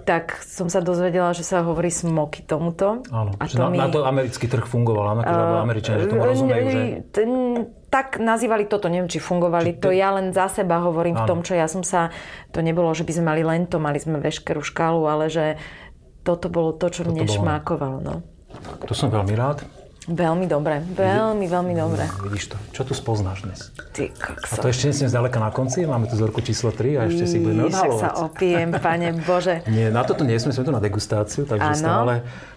tak 0.03 0.39
som 0.41 0.67
sa 0.67 0.79
dozvedela, 0.79 1.31
že 1.31 1.41
sa 1.41 1.61
hovorí 1.61 1.87
smoky 1.87 2.41
tomuto. 2.41 3.03
Áno, 3.07 3.31
A 3.33 3.43
že 3.43 3.55
na, 3.55 3.67
na 3.67 3.87
to 3.87 4.03
americký 4.03 4.45
trh 4.45 4.63
fungoval, 4.63 5.05
áno, 5.09 5.21
akože, 5.21 5.35
alebo 5.37 5.57
Američania, 5.59 6.03
tomu 6.05 6.19
Eh, 6.19 6.29
rozumejú, 6.29 6.65
že... 6.65 6.81
ten, 7.09 7.29
tak 7.87 8.17
nazývali 8.17 8.65
toto, 8.65 8.87
neviem, 8.87 9.07
či 9.07 9.17
fungovali. 9.17 9.77
to 9.77 9.89
ja 9.89 10.11
len 10.11 10.31
za 10.31 10.47
seba 10.47 10.79
hovorím 10.79 11.15
v 11.15 11.23
Áno. 11.23 11.29
tom, 11.29 11.39
čo 11.41 11.53
ja 11.53 11.65
som 11.65 11.81
sa... 11.81 12.11
To 12.51 12.59
nebolo, 12.59 12.91
že 12.91 13.03
by 13.03 13.11
sme 13.11 13.25
mali 13.27 13.43
len 13.43 13.63
to, 13.63 13.77
mali 13.77 13.97
sme 13.97 14.17
veškerú 14.17 14.59
škálu, 14.59 15.03
ale 15.03 15.27
že 15.27 15.55
toto 16.21 16.47
bolo 16.47 16.71
to, 16.71 16.87
čo 16.87 17.03
mne 17.03 17.23
bolo- 17.23 17.31
šmákovalo. 17.33 17.97
No. 17.99 18.15
To 18.81 18.91
som 18.91 19.07
veľmi 19.07 19.33
rád. 19.33 19.63
Veľmi 20.07 20.47
dobre, 20.47 20.79
veľmi, 20.87 21.45
veľmi 21.45 21.73
dobre. 21.75 22.07
Vidíš 22.23 22.45
to. 22.49 22.57
Čo 22.71 22.81
tu 22.85 22.93
spoznáš 22.93 23.43
dnes? 23.43 23.59
Ty 23.91 24.07
A 24.47 24.55
to 24.55 24.67
ešte 24.67 24.87
nie 24.87 24.95
sme 24.95 25.11
zďaleka 25.11 25.35
na 25.37 25.51
konci, 25.51 25.83
máme 25.83 26.07
tu 26.07 26.15
vzorku 26.15 26.39
číslo 26.39 26.71
3 26.71 26.95
a 26.95 27.01
ešte 27.05 27.27
si 27.27 27.37
budeme 27.37 27.67
Však 27.67 27.75
sa 27.75 28.15
odhalovať. 28.15 28.23
opijem, 28.23 28.69
pane 28.73 29.07
Bože. 29.19 29.55
Nie, 29.67 29.91
na 29.91 30.01
toto 30.01 30.23
nie 30.23 30.35
sme, 30.35 30.49
sme 30.49 30.63
tu 30.63 30.71
na 30.71 30.79
degustáciu, 30.79 31.43
takže 31.43 31.59
Áno. 31.65 31.75
stále 31.77 32.13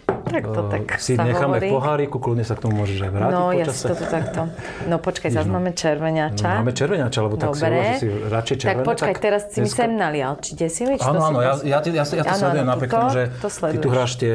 Tak 0.07 0.43
to 0.47 0.61
eh, 0.61 0.71
tak 0.71 0.85
si 0.97 1.19
necháme 1.19 1.59
hovorí. 1.59 1.67
v 1.67 1.75
poháriku, 1.75 2.17
kľudne 2.17 2.45
sa 2.45 2.55
k 2.55 2.61
tomu 2.61 2.75
môžeš 2.77 2.99
aj 3.01 3.11
vrátiť 3.11 3.35
No, 3.35 3.43
ja 3.51 3.65
si 3.67 3.83
toto 3.83 4.05
takto. 4.05 4.41
No 4.87 4.97
počkaj, 4.97 5.31
zase 5.33 5.49
máme 5.49 5.71
červeňača. 5.73 6.47
No, 6.47 6.59
máme 6.61 6.71
červeňača, 6.73 7.19
lebo 7.21 7.35
tak 7.35 7.51
si 7.51 7.61
Dobre. 7.61 7.75
že 7.75 7.95
si 7.97 8.07
radšej 8.31 8.55
Tak 8.55 8.63
červené. 8.63 8.87
počkaj, 8.87 9.15
teraz 9.19 9.43
si 9.49 9.59
mi 9.59 9.67
dneska- 9.67 9.81
sem 9.81 9.91
nalial. 9.93 10.33
Či 10.39 10.51
desili? 10.55 10.95
Áno, 10.95 11.19
to 11.19 11.19
si 11.19 11.27
áno, 11.27 11.39
ja, 11.41 11.53
ja, 11.67 11.79
ja, 11.83 12.03
ja 12.07 12.23
to 12.23 12.35
sledujem 12.37 12.67
napriek 12.69 12.89
to- 12.89 12.95
tomu, 12.97 13.09
že 13.11 13.23
to 13.35 13.49
ty 13.51 13.77
tu 13.77 13.89
hráš 13.89 14.13
tie 14.17 14.35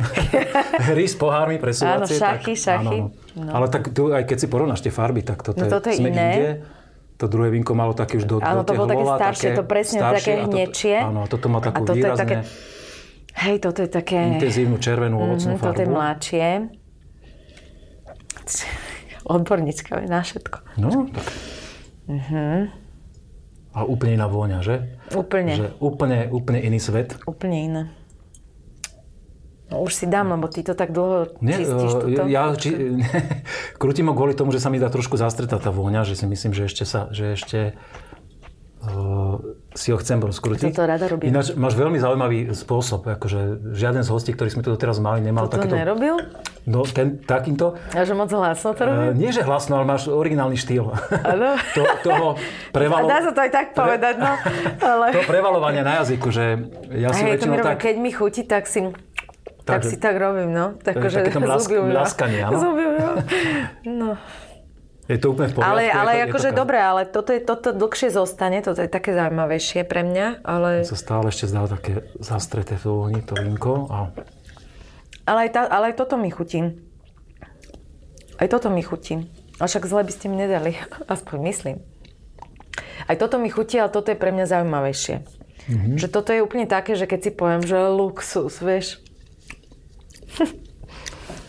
hry 0.88 1.04
s 1.04 1.14
pohármi 1.14 1.56
presúvacie. 1.56 2.16
Áno, 2.16 2.22
šachy, 2.38 2.54
tak, 2.54 2.60
šachy. 2.60 2.98
Áno, 3.00 3.20
No. 3.32 3.48
Ale 3.50 3.64
tak 3.66 3.88
tu, 3.88 4.08
aj 4.08 4.22
keď 4.22 4.36
si 4.36 4.46
porovnáš 4.46 4.80
tie 4.80 4.90
farby, 4.90 5.24
tak 5.24 5.40
toto 5.40 5.56
No 5.58 5.72
toto 5.72 5.88
je 5.88 5.96
sme 5.96 6.12
iné. 6.12 6.28
inde. 6.28 6.50
To 7.16 7.24
druhé 7.24 7.48
vinko 7.48 7.72
malo 7.72 7.92
také 7.92 8.16
už 8.16 8.28
do, 8.28 8.36
Áno, 8.36 8.60
do 8.60 8.66
to 8.66 8.72
bolo 8.74 8.84
také 8.86 9.04
staršie, 9.06 9.48
to 9.54 9.64
presne 9.64 10.00
také 10.02 10.32
a 10.34 10.44
toto- 10.44 10.52
hnečie. 10.52 10.96
Áno, 10.98 11.20
a 11.22 11.26
toto 11.26 11.46
má 11.46 11.56
A 11.56 11.64
takú 11.64 11.80
toto 11.80 11.92
je 11.92 12.02
výrazne 12.02 12.20
také- 12.20 12.40
Hej, 13.32 13.56
toto 13.58 13.80
je 13.80 13.88
také... 13.88 14.18
intenzívnu 14.36 14.76
červenú 14.76 15.16
ovocnú 15.16 15.56
Mhm, 15.56 15.62
toto 15.62 15.80
je 15.80 15.88
farbu. 15.88 15.96
Odborníčka 19.24 19.96
je 19.96 20.08
na 20.08 20.20
všetko. 20.20 20.58
No, 20.76 21.08
tak. 21.08 21.26
A 23.72 23.88
úplne 23.88 24.12
iná 24.12 24.26
vôňa, 24.26 24.60
že? 24.60 25.00
Úplne. 25.10 25.52
Že 25.54 25.66
úplne, 25.80 26.18
úplne 26.28 26.60
iný 26.60 26.76
svet. 26.76 27.16
Úplne 27.24 27.56
iné. 27.56 27.82
No 29.72 29.88
už 29.88 29.96
si 29.96 30.04
dám, 30.04 30.28
lebo 30.28 30.52
ty 30.52 30.60
to 30.60 30.76
tak 30.76 30.92
dlho 30.92 31.32
Nie, 31.40 31.64
čistíš 31.64 31.92
eh, 31.96 32.00
tuto. 32.04 32.22
ja 32.28 32.52
či, 32.52 33.00
krútim 33.80 34.12
ho 34.12 34.14
kvôli 34.14 34.36
tomu, 34.36 34.52
že 34.52 34.60
sa 34.60 34.68
mi 34.68 34.76
dá 34.76 34.92
trošku 34.92 35.16
zastretá 35.16 35.56
tá 35.56 35.72
vôňa, 35.72 36.04
že 36.04 36.12
si 36.12 36.28
myslím, 36.28 36.52
že 36.52 36.68
ešte 36.68 36.84
sa, 36.84 37.08
že 37.08 37.32
ešte 37.32 37.72
uh, 38.84 39.40
si 39.72 39.88
ho 39.88 39.96
chcem 39.96 40.20
rozkrútiť. 40.20 40.76
Toto 40.76 40.84
rada 40.84 41.08
robím. 41.08 41.32
Ináč 41.32 41.56
máš 41.56 41.72
veľmi 41.80 41.96
zaujímavý 41.96 42.52
spôsob, 42.52 43.08
akože 43.08 43.72
žiaden 43.72 44.04
z 44.04 44.12
hostí, 44.12 44.36
ktorý 44.36 44.52
sme 44.52 44.60
tu 44.60 44.68
doteraz 44.68 45.00
mali, 45.00 45.24
nemal 45.24 45.48
To 45.48 45.56
takéto... 45.56 45.72
nerobil? 45.72 46.20
No, 46.62 46.86
ten, 46.86 47.18
takýmto. 47.18 47.74
A 47.90 48.06
že 48.06 48.14
moc 48.14 48.30
hlasno 48.30 48.70
to 48.76 48.82
Uh, 48.84 48.88
robil? 48.92 49.18
nie, 49.18 49.30
že 49.32 49.42
hlasno, 49.42 49.80
ale 49.80 49.86
máš 49.88 50.06
originálny 50.06 50.54
štýl. 50.60 50.92
Áno. 51.24 51.56
to, 51.76 51.82
toho 52.04 52.26
prevalo... 52.70 53.08
dá 53.08 53.18
sa 53.24 53.32
to 53.32 53.40
aj 53.40 53.50
tak 53.50 53.66
povedať, 53.74 54.14
no. 54.20 54.36
Ale... 54.78 55.06
To 55.16 55.24
prevalovanie 55.26 55.82
na 55.82 56.04
jazyku, 56.04 56.28
že 56.28 56.60
ja 56.92 57.10
si 57.10 57.24
Hej, 57.24 57.40
väčšinou 57.40 57.56
tak... 57.64 57.80
keď 57.80 57.94
mi 57.98 58.10
chutí, 58.12 58.44
tak 58.44 58.68
si... 58.68 58.92
Tak, 59.62 59.86
Takže- 59.86 59.90
si 59.94 59.96
tak 60.02 60.18
robím, 60.18 60.50
no. 60.50 60.74
Tak, 60.82 60.98
že 61.06 61.22
zuby 61.30 61.78
umývam. 61.78 62.02
mlaskanie, 62.02 62.38
áno? 62.42 62.58
Zuby 62.58 62.82
umývam. 62.82 63.16
No. 63.86 64.10
Je 65.10 65.18
to 65.18 65.34
úplne 65.34 65.50
v 65.50 65.54
poriadku. 65.58 65.70
Ale, 65.76 65.82
ale 65.90 66.10
akože 66.30 66.50
to, 66.54 66.58
dobre, 66.62 66.78
ale 66.78 67.02
toto, 67.10 67.34
je, 67.34 67.42
toto 67.42 67.74
dlhšie 67.74 68.14
zostane, 68.14 68.62
toto 68.62 68.82
je 68.82 68.90
také 68.90 69.14
zaujímavejšie 69.14 69.82
pre 69.82 70.06
mňa, 70.06 70.46
ale, 70.46 70.86
sa 70.86 70.94
stále 70.94 71.30
ešte 71.30 71.50
zdá 71.50 71.66
také 71.66 72.06
zastreté 72.22 72.78
v 72.78 72.84
ohni, 72.86 73.20
to 73.22 73.34
vinko. 73.34 73.90
A 73.90 74.14
ale, 75.26 75.46
aj 75.46 75.50
tá, 75.54 75.60
ale 75.70 75.94
aj 75.94 75.98
toto 75.98 76.18
mi 76.18 76.30
chutí. 76.30 76.74
Aj 78.38 78.48
toto 78.50 78.70
mi 78.70 78.82
chutí. 78.82 79.30
A 79.62 79.70
však 79.70 79.86
zle 79.86 80.02
by 80.02 80.12
ste 80.14 80.26
mi 80.26 80.36
nedali, 80.38 80.74
aspoň 81.14 81.36
myslím. 81.50 81.76
Aj 83.06 83.18
toto 83.18 83.38
mi 83.38 83.50
chutí, 83.50 83.78
ale 83.78 83.90
toto 83.90 84.10
je 84.10 84.18
pre 84.18 84.30
mňa 84.34 84.46
zaujímavejšie. 84.46 85.16
Mm-hmm. 85.62 85.96
Že 85.98 86.08
toto 86.10 86.30
je 86.34 86.42
úplne 86.42 86.66
také, 86.66 86.98
že 86.98 87.06
keď 87.06 87.20
si 87.22 87.30
poviem, 87.30 87.62
že 87.62 87.78
luxus, 87.78 88.58
vieš. 88.58 88.98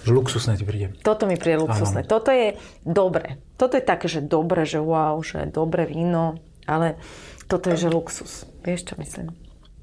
Luxusné 0.06 0.60
ti 0.60 0.66
príde. 0.68 0.92
Toto 1.00 1.24
mi 1.26 1.40
príde 1.40 1.64
luxusné. 1.64 2.04
Toto 2.04 2.30
je 2.30 2.60
dobre. 2.84 3.40
Toto 3.56 3.80
je 3.80 3.84
také, 3.84 4.12
že 4.12 4.20
dobre, 4.20 4.68
že 4.68 4.84
wow, 4.84 5.20
že 5.24 5.48
dobre 5.48 5.88
víno, 5.88 6.36
ale 6.68 7.00
toto 7.48 7.72
je, 7.72 7.78
že 7.78 7.90
luxus. 7.90 8.44
Vieš, 8.64 8.92
čo 8.92 8.96
myslím? 9.00 9.32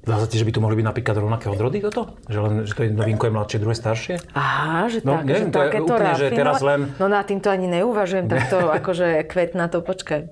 Sa 0.01 0.25
ti, 0.25 0.41
že 0.41 0.49
by 0.49 0.53
to 0.57 0.63
mohli 0.65 0.81
byť 0.81 0.87
napríklad 0.89 1.13
rovnaké 1.13 1.45
odrody 1.45 1.77
toto? 1.77 2.17
Že, 2.25 2.39
len, 2.41 2.53
že 2.65 2.73
to 2.73 2.81
jedno 2.89 3.05
vínko 3.05 3.29
je 3.29 3.33
mladšie, 3.37 3.57
druhé 3.61 3.75
staršie? 3.77 4.15
Aha, 4.33 4.89
že 4.89 5.05
No, 5.05 5.21
tak, 5.21 5.29
neviem, 5.29 5.45
že 5.45 5.53
to 5.53 5.61
je 5.61 5.71
úplne, 5.77 6.11
že 6.17 6.27
teraz 6.33 6.57
len- 6.65 6.89
No 6.97 7.05
na 7.05 7.21
týmto 7.21 7.53
ani 7.53 7.69
neuvažujem, 7.69 8.25
takto 8.25 8.65
akože 8.81 9.29
kvetná 9.29 9.69
to, 9.69 9.85
počkaj. 9.85 10.25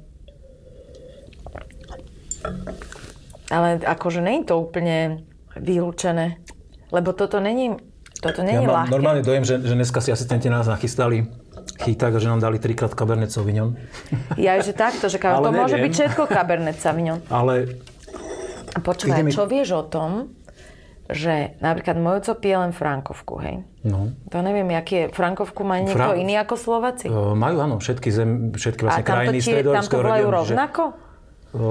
Ale 3.49 3.77
akože 3.77 4.21
je 4.21 4.41
to 4.45 4.55
úplne 4.57 5.21
vylúčené. 5.53 6.41
Lebo 6.89 7.13
toto 7.13 7.37
není, 7.37 7.77
toto 8.19 8.39
Ja 8.39 8.45
není 8.45 8.63
mám 8.63 8.83
ľahké. 8.83 8.91
normálne 8.91 9.21
dojem, 9.21 9.41
že, 9.41 9.55
že 9.59 9.73
dneska 9.73 9.97
si 9.97 10.09
asistenti 10.09 10.45
nás 10.45 10.65
nachystali 10.65 11.27
chyták 11.77 12.11
a 12.11 12.19
že 12.19 12.27
nám 12.27 12.39
dali 12.39 12.55
trikrát 12.55 12.91
Cabernet 12.91 13.29
Sauvignon. 13.29 13.79
Ja, 14.35 14.57
že 14.57 14.71
takto, 14.71 15.05
že 15.05 15.15
ka- 15.15 15.39
to 15.41 15.49
môže 15.49 15.75
byť 15.75 15.91
všetko 15.93 16.21
Cabernet 16.25 16.75
Sauvignon. 16.75 17.23
Ale 17.27 17.79
A 18.69 18.79
Počúvaj, 18.79 19.21
mi- 19.21 19.31
čo 19.31 19.43
vieš 19.45 19.73
o 19.73 19.83
tom, 19.83 20.29
že 21.07 21.57
napríklad 21.57 21.95
môj 21.95 22.21
oco 22.21 22.33
pije 22.35 22.55
len 22.55 22.69
frankovku, 22.69 23.39
hej? 23.39 23.65
no, 23.81 24.13
To 24.27 24.37
neviem, 24.39 24.69
aký 24.71 24.95
je. 24.95 25.05
Frankovku 25.09 25.63
má 25.63 25.79
niekto 25.79 25.97
Fra- 25.97 26.13
iný 26.13 26.37
ako 26.37 26.53
Slováci? 26.53 27.05
e, 27.05 27.15
majú 27.33 27.57
áno, 27.57 27.75
všetky, 27.77 28.09
zem, 28.09 28.29
všetky 28.51 28.81
A 28.81 28.85
vlastne 28.85 29.01
tam 29.01 29.07
to, 29.07 29.13
krajiny 29.15 29.31
ti, 29.33 29.49
tam 29.49 29.49
to 29.49 29.49
stredoeurópskeho 29.49 29.97
volajú 29.97 30.21
regiónu. 30.21 30.37
že- 30.37 30.53
rovnako? 30.53 30.83
O, 31.49 31.65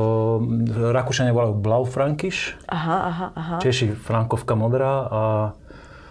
Rakúšania 0.91 1.31
volajú 1.31 1.55
Blaufrankiš, 1.55 2.59
Aha, 2.67 2.97
aha, 3.05 3.27
aha. 3.33 3.57
Češi 3.59 3.95
Frankovka 3.95 4.53
modrá 4.53 5.07
a 5.07 5.23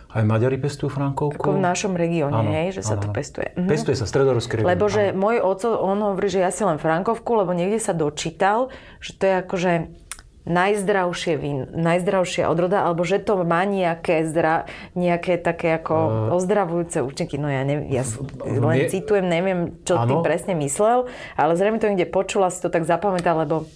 aj 0.08 0.24
Maďari 0.24 0.56
pestujú 0.56 0.88
Frankovku. 0.88 1.40
Ako 1.40 1.60
v 1.60 1.64
našom 1.64 1.94
regióne, 2.00 2.40
hej, 2.48 2.80
že 2.80 2.82
sa 2.88 2.96
áno, 2.96 3.04
to 3.04 3.08
pestuje. 3.12 3.52
Mhm. 3.60 3.68
Pestuje 3.68 3.96
sa 4.00 4.08
stredoruský 4.08 4.64
región. 4.64 4.72
Lebo 4.72 4.86
že 4.88 5.12
áno. 5.12 5.20
môj 5.20 5.38
oco, 5.44 5.68
on 5.84 6.00
hovorí, 6.00 6.32
že 6.32 6.40
ja 6.40 6.52
si 6.52 6.64
len 6.64 6.80
Frankovku, 6.80 7.36
lebo 7.36 7.52
niekde 7.52 7.80
sa 7.84 7.92
dočítal, 7.92 8.72
že 9.04 9.12
to 9.20 9.24
je 9.28 9.34
akože 9.44 9.72
najzdravšie 10.48 11.36
vín, 11.36 11.68
najzdravšia 11.76 12.48
odroda, 12.48 12.88
alebo 12.88 13.04
že 13.04 13.20
to 13.20 13.44
má 13.44 13.68
nejaké, 13.68 14.24
zdra, 14.24 14.64
nejaké 14.96 15.36
také 15.36 15.76
ako 15.76 16.32
ozdravujúce 16.32 17.04
účinky. 17.04 17.36
No 17.36 17.52
ja, 17.52 17.68
neviem, 17.68 17.92
ja 17.92 18.08
len 18.48 18.76
nie- 18.80 18.88
citujem, 18.88 19.28
neviem, 19.28 19.76
čo 19.84 20.00
ty 20.08 20.16
Áno. 20.16 20.24
presne 20.24 20.56
myslel, 20.56 21.12
ale 21.36 21.52
zrejme 21.60 21.84
to 21.84 21.92
niekde 21.92 22.08
počula, 22.08 22.48
si 22.48 22.64
to 22.64 22.72
tak 22.72 22.88
zapamätal, 22.88 23.44
lebo 23.44 23.68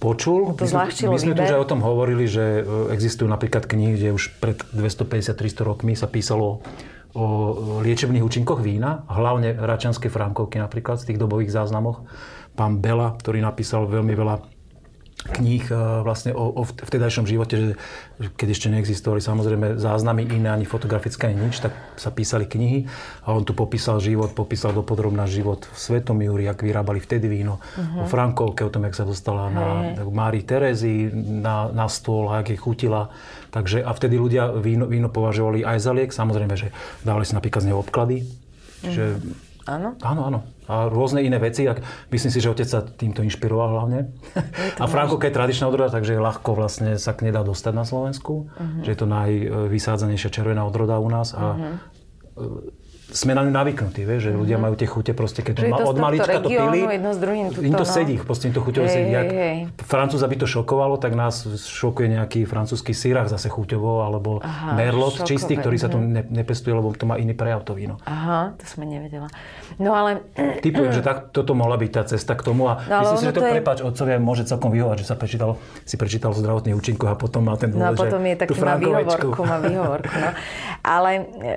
počul. 0.00 0.56
to 0.56 0.64
zľahčilo 0.64 1.12
my 1.12 1.18
sme 1.20 1.34
tu 1.34 1.42
výber. 1.42 1.48
už 1.48 1.54
aj 1.58 1.62
o 1.64 1.70
tom 1.70 1.80
hovorili, 1.84 2.24
že 2.24 2.60
e, 2.60 2.92
existujú 2.94 3.28
napríklad 3.28 3.68
knihy, 3.68 3.92
kde 3.98 4.08
už 4.16 4.40
pred 4.40 4.58
250-300 4.72 5.68
rokmi 5.68 5.92
sa 5.98 6.08
písalo 6.08 6.64
o 7.14 7.24
liečebných 7.86 8.26
účinkoch 8.26 8.58
vína, 8.58 9.06
hlavne 9.06 9.54
račanskej 9.54 10.10
frankovky 10.10 10.58
napríklad 10.58 10.98
z 10.98 11.14
tých 11.14 11.18
dobových 11.22 11.54
záznamoch. 11.54 12.02
Pán 12.58 12.82
Bela, 12.82 13.14
ktorý 13.14 13.38
napísal 13.38 13.86
veľmi 13.86 14.14
veľa 14.18 14.53
kníh 15.24 15.64
e, 15.72 16.04
vlastne 16.04 16.36
o, 16.36 16.52
o 16.52 16.62
vtedajšom 16.68 17.24
živote, 17.24 17.54
že, 17.56 17.66
keď 18.36 18.48
ešte 18.52 18.68
neexistovali 18.68 19.24
samozrejme 19.24 19.66
záznamy 19.80 20.28
iné, 20.28 20.52
ani 20.52 20.68
fotografické, 20.68 21.32
ani 21.32 21.48
nič, 21.48 21.64
tak 21.64 21.72
sa 21.96 22.12
písali 22.12 22.44
knihy 22.44 22.84
a 23.24 23.32
on 23.32 23.42
tu 23.48 23.56
popísal 23.56 24.04
život, 24.04 24.36
popísal 24.36 24.76
dopodrobná 24.76 25.24
život 25.24 25.64
v 25.64 25.76
Svetomíri, 25.76 26.44
jak 26.44 26.60
vyrábali 26.60 27.00
vtedy 27.00 27.26
víno, 27.26 27.56
uh-huh. 27.56 28.04
o 28.04 28.06
Frankovke, 28.06 28.68
o 28.68 28.72
tom, 28.72 28.84
jak 28.84 28.94
sa 28.94 29.08
dostala 29.08 29.48
na 29.48 29.96
Márii 30.04 30.44
Terezy 30.44 31.08
na, 31.14 31.72
na 31.72 31.88
stôl 31.88 32.28
a 32.28 32.44
jak 32.44 32.52
jej 32.52 32.60
chutila. 32.60 33.08
Takže 33.48 33.80
a 33.80 33.90
vtedy 33.96 34.20
ľudia 34.20 34.52
víno, 34.60 34.84
víno 34.84 35.08
považovali 35.08 35.64
aj 35.64 35.78
za 35.80 35.92
liek, 35.96 36.10
samozrejme, 36.12 36.54
že 36.58 36.68
dávali 37.06 37.24
si 37.24 37.32
napríklad 37.32 37.64
z 37.64 37.68
neho 37.72 37.80
obklady, 37.80 38.26
Čiže 38.84 39.04
áno. 39.66 39.96
Áno, 40.00 40.22
áno. 40.24 40.38
A 40.64 40.88
rôzne 40.88 41.20
iné 41.20 41.36
veci. 41.36 41.64
Ak, 41.64 41.80
myslím 42.08 42.30
si, 42.30 42.40
že 42.40 42.48
otec 42.48 42.64
sa 42.64 42.80
týmto 42.80 43.20
inšpiroval 43.20 43.68
hlavne. 43.70 44.16
A 44.80 44.84
Frankovka 44.84 45.28
je 45.28 45.34
tradičná 45.34 45.66
odroda, 45.66 45.88
takže 45.88 46.16
ľahko 46.16 46.54
vlastne 46.54 46.96
sa 46.96 47.12
k 47.12 47.28
nej 47.28 47.32
dá 47.32 47.40
dostať 47.40 47.72
na 47.72 47.84
Slovensku. 47.84 48.48
Mhm. 48.54 48.80
Že 48.82 48.90
je 48.90 48.98
to 48.98 49.06
najvysádzanejšia 49.06 50.30
červená 50.30 50.64
odroda 50.64 50.96
u 50.96 51.08
nás. 51.08 51.32
A 51.32 51.56
Mhm. 51.56 51.70
E, 53.14 53.16
sme 53.16 53.32
na 53.38 53.46
ňu 53.46 53.52
navyknutí, 53.54 54.02
vieš, 54.02 54.26
že 54.26 54.30
ľudia 54.34 54.58
majú 54.58 54.74
tie 54.74 54.90
chute 54.90 55.14
proste, 55.14 55.46
keď 55.46 55.70
ma- 55.70 55.86
od 55.86 55.94
malička 55.94 56.42
to 56.42 56.50
pili. 56.50 56.82
jedno 56.82 57.14
s 57.14 57.18
druhým 57.22 57.46
tuto, 57.54 57.62
Im 57.62 57.74
to 57.78 57.86
no. 57.86 57.94
sedí, 57.94 58.18
proste 58.18 58.50
im 58.50 58.54
to 58.58 58.60
chuťovo 58.66 58.86
sedí. 58.90 59.14
hej, 59.14 59.28
hej. 59.30 59.58
Francúza 59.86 60.26
by 60.26 60.36
to 60.42 60.46
šokovalo, 60.50 60.98
tak 60.98 61.14
nás 61.14 61.46
šokuje 61.46 62.10
nejaký 62.10 62.42
francúzsky 62.42 62.90
syrah 62.90 63.30
zase 63.30 63.46
chuťovo, 63.46 64.02
alebo 64.02 64.42
Aha, 64.42 64.74
merlot 64.74 65.22
šokové, 65.22 65.28
čistý, 65.30 65.54
ktorý 65.54 65.76
sa 65.78 65.86
tu 65.86 66.02
mhm. 66.02 66.10
ne, 66.10 66.22
nepestuje, 66.42 66.74
lebo 66.74 66.90
to 66.90 67.06
má 67.06 67.14
iný 67.14 67.38
prejav 67.38 67.62
to 67.62 67.78
víno. 67.78 68.02
Aha, 68.02 68.58
to 68.58 68.64
sme 68.66 68.84
nevedela. 68.90 69.30
No 69.78 69.94
ale 69.94 70.26
Typujem, 70.64 70.90
že 70.90 71.02
tak, 71.04 71.30
toto 71.30 71.54
mohla 71.54 71.78
byť 71.78 71.90
tá 71.94 72.02
cesta 72.08 72.34
k 72.34 72.42
tomu 72.42 72.66
a 72.66 72.82
No, 72.84 73.00
myslím 73.04 73.18
si, 73.20 73.26
že 73.30 73.34
to, 73.34 73.42
to 73.42 73.46
je- 73.46 73.54
prepač, 73.60 73.78
otcovia 73.84 74.16
môže 74.18 74.44
celkom 74.48 74.70
vyhovať, 74.74 74.96
že 75.04 75.06
sa 75.06 75.16
prečítal, 75.16 75.60
si 75.84 75.94
prečítal 76.00 76.32
o 76.32 76.36
zdravotných 76.36 76.74
účinkoch 76.74 77.10
a 77.10 77.16
potom 77.16 77.46
má 77.46 77.54
ten 77.54 77.70
No 77.70 77.90
a 77.90 77.92
potom 77.94 78.22
je 78.24 78.34
taký 78.38 78.56
má 78.60 78.76
výhovorku, 78.80 79.42
má 79.44 79.58
výhovorku, 79.60 80.14
no. 80.14 80.30
Ale 80.96 81.10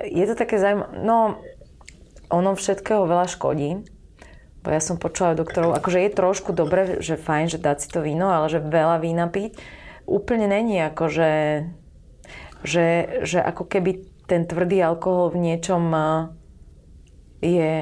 je 0.08 0.24
to 0.24 0.34
také 0.34 0.56
zaujímavé, 0.60 1.04
no 1.04 1.40
ono 2.28 2.56
všetkého 2.56 3.08
veľa 3.08 3.26
škodí, 3.28 3.84
bo 4.64 4.68
ja 4.68 4.80
som 4.82 5.00
počula 5.00 5.38
doktorov, 5.38 5.76
akože 5.76 6.02
je 6.04 6.16
trošku 6.16 6.50
dobre, 6.52 7.00
že 7.00 7.16
fajn, 7.16 7.46
že 7.52 7.58
dať 7.62 7.76
si 7.82 7.88
to 7.88 8.04
víno, 8.04 8.28
ale 8.28 8.52
že 8.52 8.60
veľa 8.60 9.00
vína 9.00 9.28
piť 9.28 9.56
úplne 10.08 10.48
není 10.48 10.80
ako, 10.80 11.04
že, 11.12 11.32
že, 12.64 12.86
že 13.28 13.38
ako 13.44 13.68
keby 13.68 14.08
ten 14.24 14.48
tvrdý 14.48 14.80
alkohol 14.80 15.36
v 15.36 15.52
niečom 15.52 15.84
eh, 15.92 16.04
je 17.44 17.72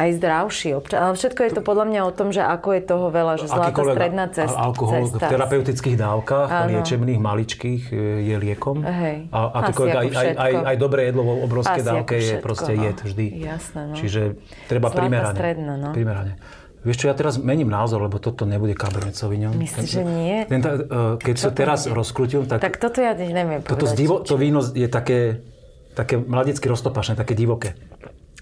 aj 0.00 0.08
zdravší 0.16 0.68
občas. 0.72 0.96
Ale 0.96 1.12
všetko 1.12 1.40
je 1.44 1.50
to 1.52 1.60
podľa 1.60 1.84
mňa 1.92 2.00
o 2.08 2.12
tom, 2.16 2.28
že 2.32 2.40
ako 2.40 2.68
je 2.72 2.82
toho 2.88 3.06
veľa, 3.12 3.34
že 3.36 3.46
zlatá 3.52 3.82
stredná 3.84 4.24
cesta. 4.32 4.56
al- 4.56 4.72
alkohol 4.72 5.04
cesta. 5.04 5.16
v 5.20 5.30
terapeutických 5.36 5.96
dávkach, 6.00 6.48
Áno. 6.48 6.68
liečebných, 6.72 7.20
maličkých 7.20 7.82
e, 7.92 7.96
je 8.24 8.36
liekom. 8.40 8.80
Hej. 8.80 9.28
A 9.28 9.38
akékoľvek 9.60 9.96
aj, 9.96 10.08
aj, 10.16 10.28
aj, 10.40 10.52
aj 10.72 10.76
dobré 10.80 11.00
jedlo 11.12 11.22
vo 11.28 11.34
obrovskej 11.44 11.82
dávke 11.84 12.16
je 12.16 12.34
proste 12.40 12.72
no. 12.72 12.82
jed 12.88 12.98
vždy. 13.04 13.26
Jasné, 13.44 13.80
no. 13.92 13.94
Čiže 13.94 14.20
treba 14.66 14.88
Zlatá 14.88 15.00
primerane. 15.04 15.36
stredná, 15.36 15.72
no. 15.76 15.90
primerane. 15.92 16.32
Vieš 16.80 16.96
čo, 16.96 17.06
ja 17.12 17.14
teraz 17.14 17.36
mením 17.36 17.68
názor, 17.68 18.00
lebo 18.00 18.16
toto 18.16 18.48
nebude 18.48 18.72
Cabernet 18.72 19.12
Sauvignon. 19.12 19.52
Myslíš, 19.52 20.00
že 20.00 20.00
nie? 20.00 20.48
Ten, 20.48 20.64
e, 20.64 21.20
keď 21.20 21.36
sa 21.36 21.50
teraz 21.52 21.84
rozkrútil, 21.84 22.48
tak, 22.48 22.64
Tak 22.64 22.80
toto 22.80 23.04
ja 23.04 23.12
neviem 23.12 23.60
toto 23.60 23.84
povedať. 23.84 23.96
zdivo, 24.00 24.24
to 24.24 24.40
víno 24.40 24.64
je 24.64 24.88
také, 24.88 25.44
také 25.92 26.16
mladecky 26.16 26.64
roztopašné, 26.72 27.20
také 27.20 27.36
divoké. 27.36 27.76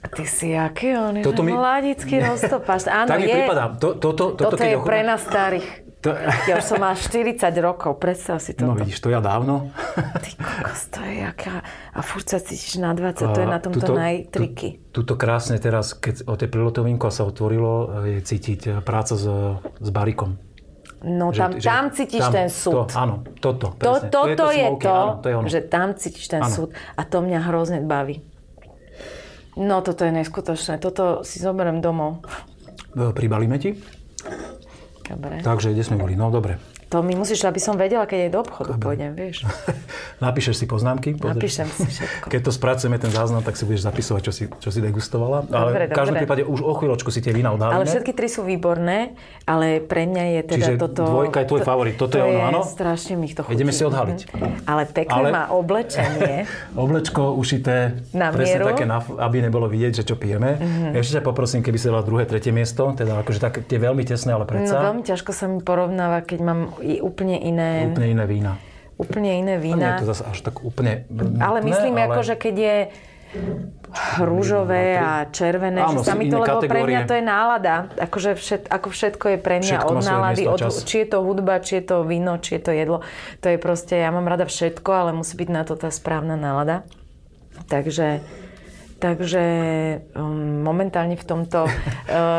Ty 0.00 0.24
si 0.24 0.52
aký 0.52 0.94
on 0.94 1.14
je, 1.14 1.22
Toto 1.22 1.40
že 1.40 1.44
mi- 1.44 1.52
mladický 1.52 2.16
roztopáš. 2.24 2.86
Áno, 2.86 3.08
tak 3.08 3.18
mi 3.18 3.26
je. 3.26 3.34
pripadá. 3.34 3.64
To, 3.74 3.88
to, 3.92 4.08
to, 4.10 4.24
toto, 4.32 4.54
Toto 4.54 4.60
je 4.60 4.72
ochutná- 4.72 4.86
pre 4.86 4.98
nás 5.02 5.20
starých. 5.20 5.68
To, 5.98 6.14
Ja 6.46 6.54
už 6.54 6.64
som 6.64 6.78
mal 6.78 6.94
40 6.94 7.42
rokov, 7.58 7.98
predstav 7.98 8.38
si 8.38 8.54
no 8.54 8.70
toto. 8.70 8.78
vidíš, 8.78 9.02
to 9.02 9.10
ja 9.10 9.18
dávno. 9.18 9.74
Ty 10.22 10.30
kokos, 10.32 10.82
to 10.88 11.02
je 11.02 11.26
jaká... 11.26 11.58
A 11.90 12.00
furt 12.00 12.22
sa 12.24 12.38
cítiš 12.38 12.78
na 12.78 12.94
20, 12.94 13.18
to 13.26 13.34
je 13.34 13.48
na 13.48 13.58
tomto 13.58 13.82
Tuto- 13.82 13.98
najtriky. 13.98 14.78
tu- 14.86 15.02
Tuto 15.02 15.14
krásne 15.16 15.58
teraz, 15.58 15.90
keď 15.92 16.22
o 16.24 16.34
tej 16.34 16.46
príletovinku 16.46 17.02
sa 17.08 17.26
otvorilo, 17.26 17.98
je 18.06 18.14
cítiť 18.16 18.60
e, 18.62 18.72
práca 18.78 19.12
s, 19.12 19.26
s 19.74 19.88
barikom. 19.90 20.38
No 21.00 21.30
tam, 21.30 21.58
tam 21.58 21.90
cítiš 21.90 22.22
tam- 22.22 22.32
ten 22.32 22.48
súd. 22.48 22.74
To, 22.76 22.82
áno, 22.94 23.14
toto. 23.36 23.74
To, 23.74 23.98
toto 24.00 24.50
je 24.50 24.66
smoky, 24.68 24.82
to, 24.82 24.94
áno, 24.94 25.12
to 25.16 25.26
je 25.26 25.34
ono. 25.34 25.46
že 25.48 25.60
tam 25.64 25.88
cítiš 25.92 26.26
ten 26.28 26.40
Áno. 26.40 26.50
súd 26.52 26.68
a 26.94 27.02
to 27.02 27.18
mňa 27.18 27.42
hrozne 27.44 27.78
baví. 27.80 28.22
No 29.58 29.82
toto 29.82 30.06
je 30.06 30.14
neskutočné, 30.14 30.78
toto 30.78 31.26
si 31.26 31.42
zoberiem 31.42 31.82
domov. 31.82 32.22
Pribalíme 32.94 33.58
ti? 33.58 33.74
Dobre. 35.02 35.42
Takže 35.42 35.74
kde 35.74 35.82
sme 35.82 35.98
boli? 35.98 36.14
No 36.14 36.30
dobre. 36.30 36.62
To 36.88 37.04
mi 37.04 37.12
musíš, 37.12 37.44
aby 37.44 37.60
som 37.60 37.76
vedela, 37.76 38.08
keď 38.08 38.28
aj 38.28 38.30
do 38.32 38.40
obchodu 38.40 38.72
pôjdem, 38.80 39.12
vieš. 39.12 39.44
Napíšeš 40.24 40.64
si 40.64 40.64
poznámky? 40.64 41.12
Napíšem 41.20 41.68
si. 41.68 41.84
všetko. 41.84 42.32
Keď 42.32 42.40
to 42.40 42.50
spracujeme 42.50 42.96
ten 42.96 43.12
záznam, 43.12 43.44
tak 43.44 43.60
si 43.60 43.68
budeš 43.68 43.84
zapisovať, 43.84 44.22
čo 44.24 44.32
si, 44.32 44.44
čo 44.48 44.68
si 44.72 44.80
degustovala. 44.80 45.44
Dobre, 45.44 45.84
ale 45.84 45.92
v 45.92 45.92
každom 45.92 46.16
dobre. 46.16 46.22
prípade 46.24 46.42
už 46.48 46.64
o 46.64 46.72
chvíľočku 46.80 47.12
si 47.12 47.20
tie 47.20 47.36
vína 47.36 47.52
odhálime. 47.52 47.76
Ale 47.76 47.84
všetky 47.84 48.16
tri 48.16 48.32
sú 48.32 48.40
výborné, 48.40 49.12
ale 49.44 49.84
pre 49.84 50.08
mňa 50.08 50.24
je 50.32 50.40
teda 50.48 50.56
Čiže 50.56 50.72
toto... 50.80 51.02
dvojka 51.04 51.44
je 51.44 51.46
tvoj 51.52 51.60
favorit, 51.60 51.94
toto 52.00 52.16
je 52.16 52.24
ono, 52.24 52.40
áno? 52.40 52.60
strašne 52.64 53.20
mi 53.20 53.28
to 53.36 53.44
chutí. 53.44 53.52
Ideme 53.60 53.72
si 53.76 53.84
odhaliť. 53.84 54.20
Mhm. 54.32 54.48
Ale 54.64 54.82
pekné 54.88 55.12
Ale- 55.12 55.28
má 55.28 55.44
oblečenie. 55.52 56.48
Oblečko 56.88 57.36
ušité, 57.36 58.00
Na 58.16 58.32
presne 58.32 58.64
mieru. 58.64 58.72
Také, 58.72 58.84
aby 59.20 59.36
nebolo 59.44 59.68
vidieť, 59.68 60.00
že 60.00 60.04
čo 60.08 60.16
pijeme. 60.16 60.56
Mm-hmm. 60.56 60.96
Ešte 60.96 61.20
ťa 61.20 61.22
poprosím, 61.26 61.60
keby 61.60 61.76
si 61.76 61.86
dala 61.92 62.00
druhé, 62.00 62.24
tretie 62.24 62.54
miesto, 62.54 62.96
teda 62.96 63.20
akože 63.20 63.38
tak, 63.42 63.52
tie 63.68 63.76
veľmi 63.76 64.02
tesné, 64.08 64.32
ale 64.32 64.46
No 64.46 64.50
predsa 64.50 64.80
veľmi 64.80 65.02
ťažko 65.04 65.30
sa 65.36 65.44
mi 65.50 65.60
porovnáva, 65.60 66.24
keď 66.24 66.40
mám 66.40 66.60
i 66.80 67.00
úplne 67.00 67.36
iné, 67.38 67.90
úplne 67.90 68.08
iné 68.12 68.24
vína. 68.26 68.52
úplne 68.98 69.30
iné 69.38 69.54
A 69.54 69.60
nie 69.60 69.64
vína. 69.70 69.86
je 69.96 70.02
to 70.02 70.10
zase 70.10 70.22
až 70.26 70.38
tak 70.42 70.62
úplne 70.62 71.06
Ale 71.38 71.62
nutné, 71.62 71.70
myslím, 71.70 71.94
ale... 71.96 72.04
ako, 72.10 72.20
že 72.24 72.34
keď 72.34 72.54
je 72.58 72.76
rúžové 74.18 74.96
a 74.96 75.28
červené, 75.28 75.84
Áno, 75.84 76.00
že 76.00 76.08
sa 76.08 76.16
mi 76.16 76.28
to, 76.28 76.40
lebo 76.40 76.64
pre 76.64 76.80
mňa 76.84 77.04
kategórie. 77.04 77.08
to 77.08 77.14
je 77.16 77.24
nálada. 77.24 77.74
Akože 77.96 78.30
všet, 78.36 78.62
ako 78.68 78.88
všetko 78.88 79.24
je 79.32 79.38
pre 79.38 79.54
mňa 79.60 79.68
Všetko 79.76 79.92
od 79.92 80.04
nálady, 80.04 80.42
od, 80.48 80.60
či 80.84 80.96
je 81.04 81.08
to 81.08 81.18
hudba, 81.24 81.54
či 81.60 81.72
je 81.80 81.84
to 81.84 81.96
víno, 82.04 82.40
či 82.40 82.56
je 82.56 82.62
to 82.64 82.72
jedlo. 82.72 82.98
To 83.40 83.46
je 83.48 83.58
proste, 83.60 84.00
ja 84.00 84.08
mám 84.08 84.24
rada 84.24 84.44
všetko, 84.44 84.90
ale 84.90 85.10
musí 85.12 85.36
byť 85.36 85.48
na 85.52 85.62
to 85.64 85.76
tá 85.76 85.92
správna 85.92 86.36
nálada. 86.36 86.84
Takže 87.68 88.24
Takže 88.98 89.42
um, 90.18 90.66
momentálne 90.66 91.14
v 91.14 91.22
tomto 91.22 91.64
uh, 91.70 91.70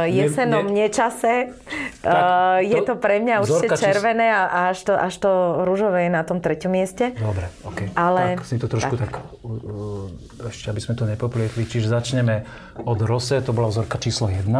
Ne- 0.03 0.11
jesenom 0.11 0.67
ne- 0.67 0.83
nečase 0.83 1.55
Tak, 2.03 2.11
uh, 2.11 2.59
je 2.59 2.79
to- 2.83 2.99
pre 2.99 3.23
mňa 3.23 3.39
určite 3.39 3.79
červené 3.79 4.27
a, 4.27 4.43
a 4.43 4.59
až, 4.75 4.83
to, 4.83 4.93
až 4.93 5.15
to 5.17 5.31
rúžové 5.63 6.07
je 6.07 6.11
na 6.11 6.27
tom 6.27 6.43
treťom 6.43 6.67
mieste. 6.67 7.15
Dobre, 7.15 7.47
OK. 7.63 7.95
Ale- 7.95 8.35
tak 8.35 8.43
si 8.43 8.59
to 8.59 8.67
trošku 8.67 8.99
tak, 8.99 9.07
tak. 9.07 9.23
uh, 9.39 9.47
uh, 9.47 10.51
ešte 10.51 10.67
aby 10.67 10.83
sme 10.83 10.99
to 10.99 11.07
nepoplietli. 11.07 11.63
Čiže 11.63 11.87
začneme 11.89 12.43
od 12.83 12.99
Rose, 13.01 13.39
to 13.39 13.55
bola 13.55 13.71
vzorka 13.71 13.95
číslo 13.95 14.27
1. 14.27 14.51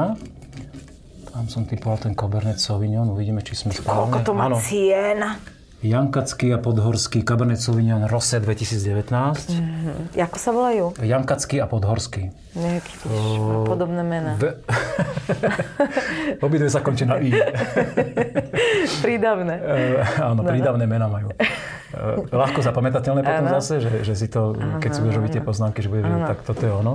Tam 1.29 1.45
som 1.47 1.63
typoval 1.63 1.99
ten 1.99 2.15
Cabernet 2.15 2.57
Sauvignon, 2.57 3.11
uvidíme, 3.11 3.43
či 3.43 3.53
sme 3.53 3.71
správne. 3.71 4.07
Koľko 4.07 4.19
to 4.23 4.33
má 4.33 4.47
Áno, 4.47 4.57
cien? 4.59 5.19
Jankacký 5.79 6.51
a 6.51 6.59
Podhorský 6.59 7.23
Cabernet 7.23 7.63
Sauvignon 7.63 8.03
Rose 8.11 8.35
2019. 8.35 9.15
Mhm. 9.55 10.11
Ako 10.11 10.35
sa 10.35 10.51
volajú? 10.51 10.91
Jankacký 10.99 11.63
a 11.63 11.71
Podhorský. 11.71 12.35
Nejaký 12.51 12.93
má 13.39 13.63
podobné 13.63 14.03
mená. 14.03 14.35
Ve... 14.35 14.59
Obidve 16.45 16.67
sa 16.67 16.83
končí 16.83 17.07
na 17.07 17.23
I. 17.23 17.31
Prídavné. 19.05 19.55
E, 19.55 19.75
áno, 20.19 20.43
prídavné 20.43 20.83
mená 20.83 21.07
majú. 21.07 21.31
E, 21.31 21.47
ľahko 22.27 22.59
zapamätateľné 22.59 23.23
potom 23.23 23.45
Áno. 23.47 23.55
zase, 23.63 23.79
že, 23.79 24.03
že 24.03 24.13
si 24.19 24.27
to, 24.27 24.59
keď 24.83 24.89
si 24.91 24.99
budeš 24.99 25.15
robiť 25.15 25.31
tie 25.39 25.43
poznámky, 25.47 25.79
že 25.79 25.87
budeš 25.87 26.11
vedieť, 26.11 26.27
tak 26.27 26.39
toto 26.43 26.63
je 26.67 26.73
ono. 26.75 26.93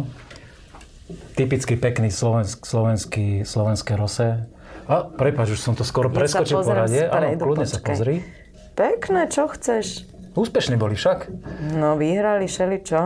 Typicky 1.32 1.80
pekný 1.80 2.12
slovensk, 2.12 2.68
slovenský, 2.68 3.48
slovenské 3.48 3.96
rose. 3.96 4.44
A 4.84 4.94
prepáč, 5.08 5.56
už 5.56 5.60
som 5.64 5.72
to 5.72 5.88
skoro 5.88 6.12
Ja 6.12 6.20
preskočil 6.20 6.60
pozriem 6.60 6.76
poradie. 6.84 7.02
Áno, 7.08 7.26
kľudne 7.40 7.64
sa 7.64 7.80
pozri. 7.80 8.43
Pekné, 8.74 9.30
čo 9.30 9.46
chceš? 9.46 10.02
Úspešní 10.34 10.74
boli 10.74 10.98
však. 10.98 11.30
No, 11.78 11.94
vyhrali 11.94 12.50
všeličo. 12.50 13.00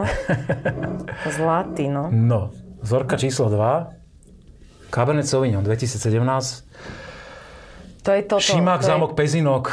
Zlatý, 1.37 1.93
no. 1.93 2.09
No, 2.09 2.49
vzorka 2.81 3.21
číslo 3.21 3.53
2. 3.53 4.89
Cabernet 4.89 5.29
Sauvignon 5.29 5.61
2017. 5.61 6.09
To 8.01 8.11
je 8.17 8.23
toto. 8.25 8.41
Šimák, 8.41 8.81
to 8.81 8.89
je- 8.89 8.89
zámok, 8.89 9.13
Pezinok, 9.13 9.69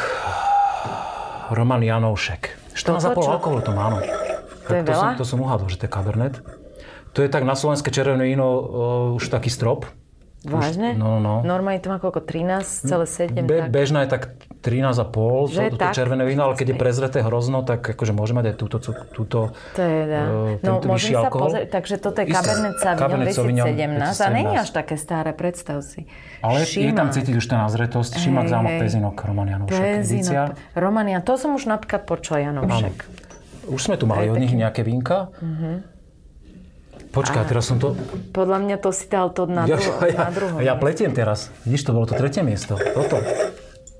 Roman 1.55 1.79
Janoušek. 1.79 2.75
14,5 2.75 3.15
Toto 3.15 3.23
čo? 3.23 3.31
alkoholu 3.31 3.61
to 3.63 3.71
má, 3.71 3.87
áno. 3.87 4.03
To 4.67 4.73
je 4.75 4.83
to, 4.83 4.91
som, 4.91 5.07
veľa? 5.07 5.15
to 5.15 5.23
som 5.23 5.39
uhádol, 5.39 5.67
že 5.71 5.77
to 5.79 5.85
je 5.87 5.91
Cabernet. 5.95 6.35
To 7.15 7.23
je 7.23 7.31
tak 7.31 7.47
na 7.47 7.55
slovenské 7.55 7.87
červené 7.95 8.27
víno 8.27 8.47
uh, 8.51 8.61
už 9.15 9.31
taký 9.31 9.47
strop. 9.47 9.87
Vážne? 10.47 10.93
no, 10.93 11.17
no. 11.17 11.41
Normálne 11.41 11.77
to 11.77 11.87
má 11.87 11.97
koľko? 11.97 12.21
13,7? 12.21 13.33
Be, 13.41 13.57
tak. 13.59 13.69
bežná 13.69 14.01
je 14.01 14.09
tak 14.11 14.23
13,5, 14.59 15.09
Že 15.47 15.61
to, 15.63 15.69
to 15.71 15.77
tak? 15.79 15.93
červené 15.93 16.23
víno, 16.23 16.41
ale 16.43 16.53
keď 16.53 16.67
je 16.67 16.75
prezreté 16.75 17.19
hrozno, 17.19 17.61
tak 17.61 17.85
akože 17.87 18.11
môže 18.11 18.31
mať 18.31 18.45
aj 18.47 18.55
túto, 18.55 18.77
túto 19.09 19.39
To 19.73 19.81
je, 19.81 20.01
dá. 20.05 20.21
eh, 20.55 20.61
No, 20.61 20.77
vyšší 20.79 21.13
sa 21.13 21.19
alkohol. 21.23 21.43
pozrieť, 21.47 21.67
takže 21.71 21.95
toto 21.97 22.17
je. 22.17 22.25
Cabernet 22.27 22.75
Sauvignon 22.75 22.99
Cabernet 22.99 23.29
Sauvignon 23.31 23.65
2017 23.67 23.77
a 24.17 24.27
nie 24.27 24.43
2017. 24.43 24.57
až 24.59 24.69
také 24.71 24.95
staré, 24.95 25.31
predstav 25.31 25.77
si. 25.79 26.09
Ale 26.39 26.61
je 26.61 26.89
tam 26.91 27.07
Šimák. 27.07 27.13
cítiť 27.13 27.33
už 27.35 27.45
tá 27.45 27.57
nazretosť. 27.59 28.11
Šimák, 28.15 28.43
Hej, 28.43 28.51
zámok, 28.51 28.71
hej. 28.71 28.81
Pezinok, 28.81 29.15
Roman 29.21 29.47
Janoušek. 29.47 29.77
Pezinok. 29.77 30.01
Edícia. 30.01 30.41
Romania, 30.73 31.19
to 31.19 31.33
som 31.35 31.53
už 31.53 31.65
napríklad 31.67 32.01
počula 32.03 32.37
Janoušek. 32.43 32.95
Už 33.65 33.81
sme 33.81 33.95
tu 33.95 34.05
mali 34.05 34.27
od 34.27 34.37
nich 34.37 34.51
nejaké 34.51 34.81
vínka. 34.81 35.29
Počkaj, 37.15 37.47
teraz 37.47 37.63
som 37.63 37.79
to... 37.79 37.95
Podľa 38.29 38.59
mňa 38.59 38.75
to 38.77 38.91
si 38.91 39.07
dal 39.07 39.31
to 39.31 39.47
na, 39.47 39.63
Ja, 39.63 39.79
druho, 39.79 40.03
ja, 40.05 40.19
na 40.19 40.31
druhom. 40.31 40.57
ja 40.59 40.73
pletiem 40.75 41.09
teraz. 41.09 41.47
Vidíš, 41.63 41.87
to 41.87 41.91
bolo 41.91 42.03
to 42.03 42.13
tretie 42.13 42.43
miesto. 42.43 42.75
Toto. 42.75 43.23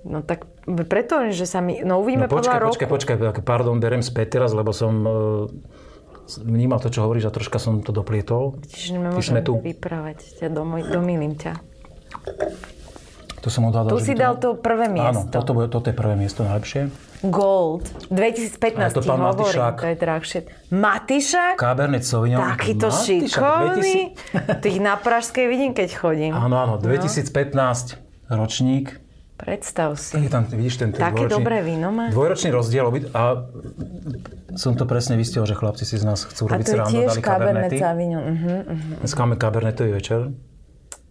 No 0.04 0.20
tak 0.20 0.44
preto, 0.86 1.32
že 1.32 1.46
sa 1.46 1.64
mi... 1.64 1.80
No 1.80 1.98
uvidíme 1.98 2.28
No 2.28 2.30
počkaj, 2.30 2.60
podľa 2.60 2.70
počkaj, 2.70 2.86
roku. 2.86 2.96
počkaj. 3.32 3.42
Pardon, 3.42 3.80
berem 3.80 4.04
späť 4.04 4.38
teraz, 4.38 4.52
lebo 4.52 4.70
som 4.70 4.94
e, 5.02 5.10
vnímal 6.44 6.78
to, 6.78 6.92
čo 6.92 7.02
hovoríš 7.02 7.26
a 7.26 7.32
troška 7.32 7.56
som 7.56 7.80
to 7.80 7.90
doplietol. 7.90 8.60
Čiže 8.68 9.00
nemôžem 9.00 9.40
tu. 9.42 9.58
vyprávať 9.58 10.22
ťa, 10.36 10.52
domoj, 10.52 10.84
domýlim 10.86 11.34
ťa. 11.34 11.58
To 13.40 13.48
som 13.48 13.66
odhadal, 13.66 13.94
Tu 13.94 14.02
si 14.04 14.14
to... 14.14 14.20
dal 14.20 14.34
to 14.36 14.58
prvé 14.58 14.90
Áno, 14.90 14.98
miesto. 15.24 15.30
toto, 15.32 15.54
bude, 15.54 15.70
toto 15.70 15.88
je 15.88 15.96
prvé 15.96 16.14
miesto 16.14 16.42
najlepšie. 16.42 16.90
Gold. 17.30 17.84
2015 18.12 18.78
Ale 18.78 18.92
to 18.92 19.02
pán 19.02 19.22
hovorím, 19.22 19.42
Matišák. 19.42 19.76
to 19.82 19.88
je 19.88 19.98
drahšie. 19.98 20.40
Matišák? 20.72 21.56
Cabernet 21.58 22.04
Sauvignon. 22.06 22.42
Takýto 22.42 22.88
šikovný. 22.92 24.14
2000 24.34 24.64
Tých 24.64 24.78
na 24.82 24.96
Pražskej 25.00 25.46
vidím, 25.50 25.72
keď 25.74 25.90
chodím. 25.96 26.32
Áno, 26.34 26.56
áno, 26.58 26.76
2015 26.78 27.98
ročník. 28.30 29.02
Predstav 29.36 30.00
si. 30.00 30.16
Je 30.16 30.32
tam, 30.32 30.48
vidíš, 30.48 30.80
ten, 30.80 30.96
ten 30.96 31.04
Také 31.04 31.28
dvojročný, 31.28 31.36
dobré 31.36 31.58
víno 31.60 31.92
má. 31.92 32.08
Dvojročný 32.08 32.50
rozdiel. 32.56 32.88
A 33.12 33.52
som 34.56 34.80
to 34.80 34.88
presne 34.88 35.20
vystihol, 35.20 35.44
že 35.44 35.60
chlapci 35.60 35.84
si 35.84 36.00
z 36.00 36.08
nás 36.08 36.24
chcú 36.24 36.48
A 36.48 36.56
robiť 36.56 36.64
to 36.64 36.72
je 36.72 36.78
srandu, 36.80 36.96
tiež 36.96 37.12
Cabernet 37.20 37.28
kabernety. 37.28 37.78
Sauvignon. 37.84 38.24
Uh-huh, 38.24 38.60
uh-huh. 38.64 38.96
Dneska 39.04 39.20
máme 39.28 39.36
kabernetový 39.36 39.92
večer. 39.92 40.32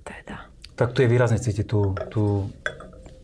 Teda. 0.00 0.48
Tak 0.72 0.96
tu 0.96 1.04
je 1.04 1.08
výrazne 1.12 1.36
cítiť 1.36 1.68
tú, 1.68 1.92
tú 2.08 2.48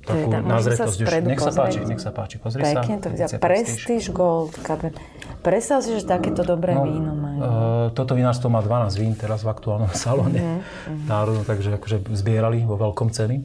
takú 0.01 0.29
Teda, 0.29 0.39
môžem 0.41 0.73
sa 0.73 0.85
už. 0.85 0.97
Nech 1.23 1.41
sa 1.41 1.53
páči, 1.53 1.79
nech 1.85 2.01
sa 2.01 2.11
páči. 2.11 2.37
Pozri 2.37 2.61
sa. 2.63 2.81
Pekne 2.81 2.97
to 2.99 3.09
vyzerá. 3.09 3.29
Edícia 3.29 3.39
Prestige 3.39 4.09
Gold. 4.11 4.53
Cabernet. 4.61 4.97
Predstav 5.41 5.81
si, 5.81 5.97
že 5.97 6.05
takéto 6.05 6.45
dobré 6.45 6.77
No, 6.77 6.85
víno 6.85 7.13
majú. 7.13 7.39
Uh, 7.41 7.47
toto 7.93 8.13
vinárstvo 8.13 8.49
má 8.49 8.61
12 8.61 8.93
vín 8.97 9.13
teraz 9.15 9.41
v 9.41 9.49
aktuálnom 9.49 9.89
salóne 9.97 10.61
Mhm, 10.89 11.09
národnom, 11.09 11.45
takže 11.45 11.77
akože 11.77 12.13
zbierali 12.13 12.61
vo 12.63 12.77
veľkom 12.77 13.09
ceny. 13.09 13.41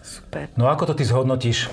Super. 0.00 0.48
No 0.54 0.66
ako 0.66 0.90
to 0.90 0.94
ty 0.96 1.04
zhodnotíš, 1.04 1.70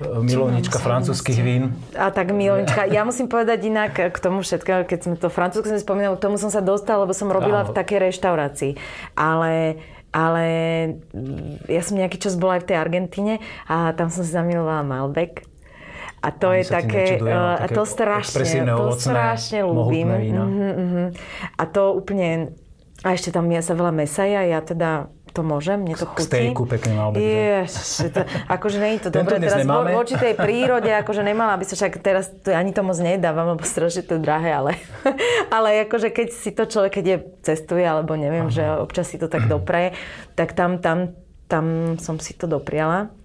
milovnička 0.00 0.80
francúzskych 0.80 1.38
vín? 1.38 1.76
A 1.92 2.08
tak 2.08 2.32
Milonička, 2.32 2.88
ja 2.96 3.04
musím 3.04 3.28
povedať 3.28 3.68
inak 3.68 3.92
k 4.10 4.16
tomu 4.16 4.40
všetkému, 4.40 4.88
keď 4.88 4.98
sme 4.98 5.14
to 5.20 5.28
francúzske 5.28 5.76
spomínali, 5.76 6.16
k 6.16 6.24
tomu 6.24 6.40
som 6.40 6.48
sa 6.48 6.64
dostala, 6.64 7.04
lebo 7.04 7.12
som 7.12 7.28
robila 7.28 7.62
Áno. 7.62 7.70
v 7.70 7.76
takej 7.76 7.98
reštaurácii. 8.08 8.72
Ale 9.12 9.76
ale 10.10 10.46
mm, 11.14 11.70
ja 11.70 11.82
som 11.82 11.98
nejaký 11.98 12.18
čas 12.18 12.34
bola 12.34 12.58
aj 12.58 12.66
v 12.66 12.68
tej 12.74 12.78
Argentíne 12.78 13.34
a 13.70 13.94
tam 13.94 14.10
som 14.10 14.26
si 14.26 14.30
zamilovala 14.30 14.82
Malbec. 14.82 15.46
A 16.20 16.28
to 16.36 16.52
Ani 16.52 16.60
je 16.60 16.64
také, 16.68 17.04
nečudujem, 17.16 17.32
uh, 17.32 17.56
a 17.56 17.64
také 17.64 17.74
to 17.80 17.82
strašne, 17.88 18.60
to 18.68 18.76
ovocné, 18.76 19.08
strašne 19.08 19.58
ľúbim. 19.64 20.08
Mhm, 20.12 20.68
mhm. 20.68 21.04
A 21.56 21.62
to 21.64 21.96
úplne, 21.96 22.52
a 23.00 23.16
ešte 23.16 23.32
tam 23.32 23.48
je 23.48 23.60
sa 23.64 23.72
veľa 23.72 23.92
mesaja, 23.94 24.44
ja 24.44 24.60
teda 24.60 25.08
to 25.30 25.46
môžem, 25.46 25.78
mne 25.82 25.94
to 25.94 26.06
chutí. 26.10 26.26
stejku 26.26 26.66
pekne 26.66 26.98
Malbec, 26.98 27.22
že? 27.22 27.30
Ježiš, 27.30 27.90
to, 28.10 28.20
akože 28.50 28.76
nie 28.82 28.90
je 28.98 29.00
to 29.06 29.10
dobré 29.14 29.36
teraz 29.38 29.62
nemáme. 29.62 29.94
voči 29.94 30.14
tej 30.18 30.34
prírode, 30.34 30.90
akože 30.90 31.22
nemala 31.22 31.54
by 31.54 31.64
sa 31.66 31.74
však 31.78 31.92
teraz, 32.02 32.34
to 32.42 32.50
ani 32.50 32.74
to 32.74 32.82
moc 32.82 32.98
nedávam, 32.98 33.54
lebo 33.54 33.62
strašne 33.62 34.02
to 34.02 34.18
je 34.18 34.22
drahé, 34.22 34.50
ale, 34.58 34.72
ale 35.54 35.86
akože 35.86 36.10
keď 36.10 36.28
si 36.34 36.50
to 36.50 36.66
človek, 36.66 36.98
keď 36.98 37.04
je 37.06 37.16
cestuje, 37.46 37.86
alebo 37.86 38.18
neviem, 38.18 38.50
že 38.50 38.66
občas 38.66 39.06
si 39.06 39.16
to 39.16 39.30
tak 39.30 39.46
dopreje, 39.46 39.94
tak 40.34 40.58
tam, 40.58 40.82
tam, 40.82 41.14
tam 41.46 41.94
som 42.02 42.18
si 42.18 42.34
to 42.34 42.50
dopriala. 42.50 43.19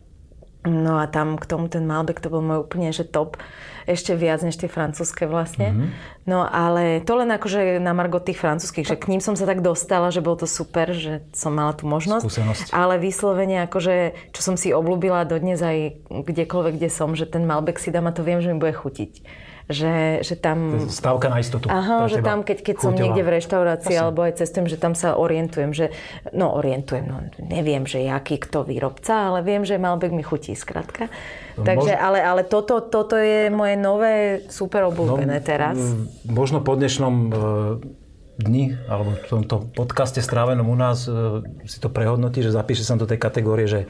No 0.65 0.97
a 0.97 1.05
tam 1.05 1.37
k 1.37 1.45
tomu 1.45 1.69
ten 1.69 1.85
Malbec, 1.85 2.17
to 2.17 2.33
bol 2.33 2.41
môj 2.41 2.65
úplne, 2.65 2.89
že 2.89 3.05
top. 3.05 3.37
Ešte 3.85 4.17
viac 4.17 4.41
než 4.41 4.57
tie 4.57 4.65
francúzske 4.65 5.29
vlastne. 5.29 5.69
Mhm. 5.69 5.77
Mm-hmm. 5.77 6.13
No 6.25 6.41
ale 6.41 7.05
to 7.05 7.21
len 7.21 7.29
akože 7.29 7.77
na 7.77 7.93
margo 7.93 8.17
tých 8.17 8.41
francúzskych, 8.41 8.89
že 8.89 8.97
k 8.97 9.13
ním 9.13 9.21
som 9.21 9.37
sa 9.37 9.45
tak 9.45 9.61
dostala, 9.61 10.09
že 10.09 10.25
bolo 10.25 10.41
to 10.41 10.49
super, 10.49 10.89
že 10.89 11.21
som 11.37 11.53
mala 11.53 11.77
tú 11.77 11.85
možnosť. 11.85 12.25
Skúsenosť. 12.25 12.67
Ale 12.73 12.97
vyslovene 12.97 13.69
akože, 13.69 14.17
čo 14.33 14.41
som 14.41 14.57
si 14.57 14.73
obľúbila 14.73 15.29
dodnes 15.29 15.61
aj 15.61 16.01
kdekoľvek, 16.09 16.81
kde 16.81 16.89
som, 16.89 17.13
že 17.13 17.29
ten 17.29 17.45
Malbec 17.45 17.77
si 17.77 17.93
dám 17.93 18.09
a 18.09 18.15
to 18.15 18.25
viem, 18.25 18.41
že 18.41 18.49
mi 18.49 18.57
bude 18.57 18.73
chutiť. 18.73 19.44
Že, 19.65 20.21
že 20.21 20.37
tam... 20.37 20.85
Stávka 20.93 21.25
na 21.25 21.41
istotu. 21.41 21.65
Aha, 21.73 22.05
že 22.05 22.21
tam, 22.21 22.45
keď, 22.45 22.61
keď 22.61 22.75
som 22.85 22.93
niekde 22.93 23.25
v 23.25 23.41
reštaurácii 23.41 23.97
Jasne. 23.97 24.03
alebo 24.05 24.21
aj 24.21 24.37
cestujem, 24.37 24.69
že 24.69 24.77
tam 24.77 24.93
sa 24.93 25.17
orientujem, 25.17 25.73
že, 25.73 25.89
no 26.37 26.53
orientujem, 26.53 27.01
no 27.01 27.25
neviem, 27.41 27.81
že 27.89 28.05
jaký 28.05 28.37
kto 28.37 28.61
výrobca, 28.61 29.33
ale 29.33 29.41
viem, 29.41 29.65
že 29.65 29.81
Malbec 29.81 30.13
mi 30.13 30.21
chutí, 30.21 30.53
skrátka. 30.53 31.09
No, 31.57 31.65
Takže, 31.65 31.97
mož- 31.97 32.03
ale, 32.03 32.19
ale 32.21 32.41
toto, 32.45 32.77
toto 32.77 33.17
je 33.17 33.49
moje 33.49 33.73
nové 33.73 34.45
super 34.53 34.85
obľúbené 34.85 35.41
teraz. 35.41 35.81
mm, 35.81 36.29
Možno 36.29 36.61
po 36.61 36.77
dnešnom 36.77 37.15
e, 37.25 38.04
dni, 38.35 38.75
alebo 38.91 39.15
v 39.15 39.27
tomto 39.31 39.55
podcaste 39.71 40.19
strávenom 40.19 40.67
u 40.67 40.75
nás 40.75 41.07
e, 41.07 41.41
si 41.63 41.79
to 41.79 41.87
prehodnotí, 41.87 42.43
že 42.43 42.51
zapíše 42.51 42.83
sa 42.83 42.99
do 42.99 43.07
tej 43.07 43.15
kategórie, 43.15 43.63
že 43.63 43.81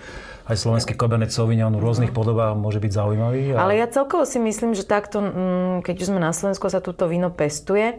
aj 0.46 0.62
slovenský 0.62 0.94
Cabernet 0.94 1.34
Sauvignon 1.34 1.74
v 1.74 1.82
rôznych 1.82 2.14
podobách 2.14 2.54
môže 2.54 2.78
byť 2.78 2.92
zaujímavý. 2.94 3.58
A... 3.58 3.66
Ale 3.66 3.82
ja 3.82 3.90
celkovo 3.90 4.30
si 4.30 4.38
myslím, 4.38 4.78
že 4.78 4.86
takto, 4.86 5.18
mm, 5.18 5.82
keď 5.82 5.96
už 5.98 6.10
sme 6.14 6.22
na 6.22 6.30
Slovensku, 6.30 6.70
sa 6.70 6.78
túto 6.78 7.10
víno 7.10 7.34
pestuje, 7.34 7.98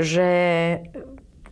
že 0.00 0.28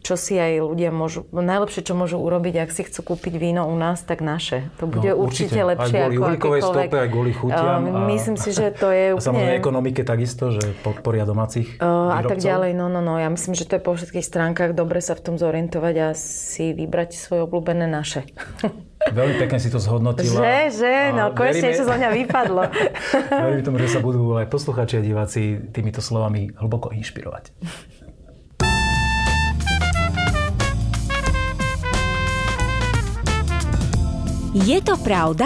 čo 0.07 0.15
si 0.15 0.39
aj 0.39 0.63
ľudia 0.63 0.89
môžu, 0.89 1.27
najlepšie, 1.29 1.83
čo 1.83 1.93
môžu 1.93 2.17
urobiť, 2.17 2.63
ak 2.63 2.71
si 2.71 2.87
chcú 2.87 3.13
kúpiť 3.13 3.35
víno 3.35 3.67
u 3.67 3.75
nás, 3.75 3.99
tak 4.01 4.23
naše. 4.23 4.71
To 4.79 4.87
bude 4.87 5.03
No, 5.05 5.19
určite, 5.19 5.51
určite. 5.51 5.67
lepšie 5.67 5.99
Aj 5.99 6.11
kvôli 6.13 6.39
ako 6.39 6.47
stope, 6.63 6.97
aj 6.97 7.09
kvôli 7.11 7.33
chutiam 7.33 7.83
Um, 7.83 7.91
a- 7.93 8.07
Myslím 8.07 8.37
si, 8.37 8.51
že 8.51 8.71
to 8.71 8.89
je 8.89 9.13
A 9.13 9.19
samozrejme 9.19 9.51
úplne... 9.51 9.59
ekonomike 9.59 10.01
takisto, 10.01 10.55
že 10.55 10.63
podporia 10.81 11.27
domácich 11.27 11.67
Uh, 11.77 12.15
a 12.15 12.23
tak 12.23 12.39
ďalej, 12.39 12.71
no, 12.73 12.87
no, 12.87 13.01
no. 13.01 13.17
Ja 13.17 13.27
myslím, 13.27 13.53
že 13.53 13.67
to 13.67 13.75
je 13.75 13.83
po 13.83 13.93
všetkých 13.93 14.23
stránkach 14.23 14.71
dobre 14.73 15.01
sa 15.01 15.13
v 15.13 15.23
tom 15.23 15.35
zorientovať 15.35 15.95
a 15.99 16.07
si 16.13 16.71
vybrať 16.71 17.11
svoje 17.13 17.43
obľúbené 17.43 17.85
naše. 17.85 18.23
Veľmi 19.09 19.39
pekne 19.39 19.59
si 19.59 19.69
to 19.69 19.79
zhodnotila. 19.79 20.35
že, 20.37 20.83
že, 20.83 20.95
no 21.13 21.31
konečne 21.31 21.71
niečo 21.71 21.83
zo 21.83 21.95
mňa 21.95 22.11
vypadlo. 22.17 22.63
Verím 23.45 23.63
tomu, 23.63 23.79
že 23.79 23.89
sa 23.89 23.99
budú 23.99 24.35
aj 24.35 24.47
posluchači 24.47 24.99
a 24.99 25.03
diváci 25.03 25.43
týmito 25.71 25.99
slovami 25.99 26.51
hlboko 26.55 26.91
inšpirovať. 26.91 27.55
Je 34.57 34.81
to 34.81 34.97
pravda? 34.97 35.45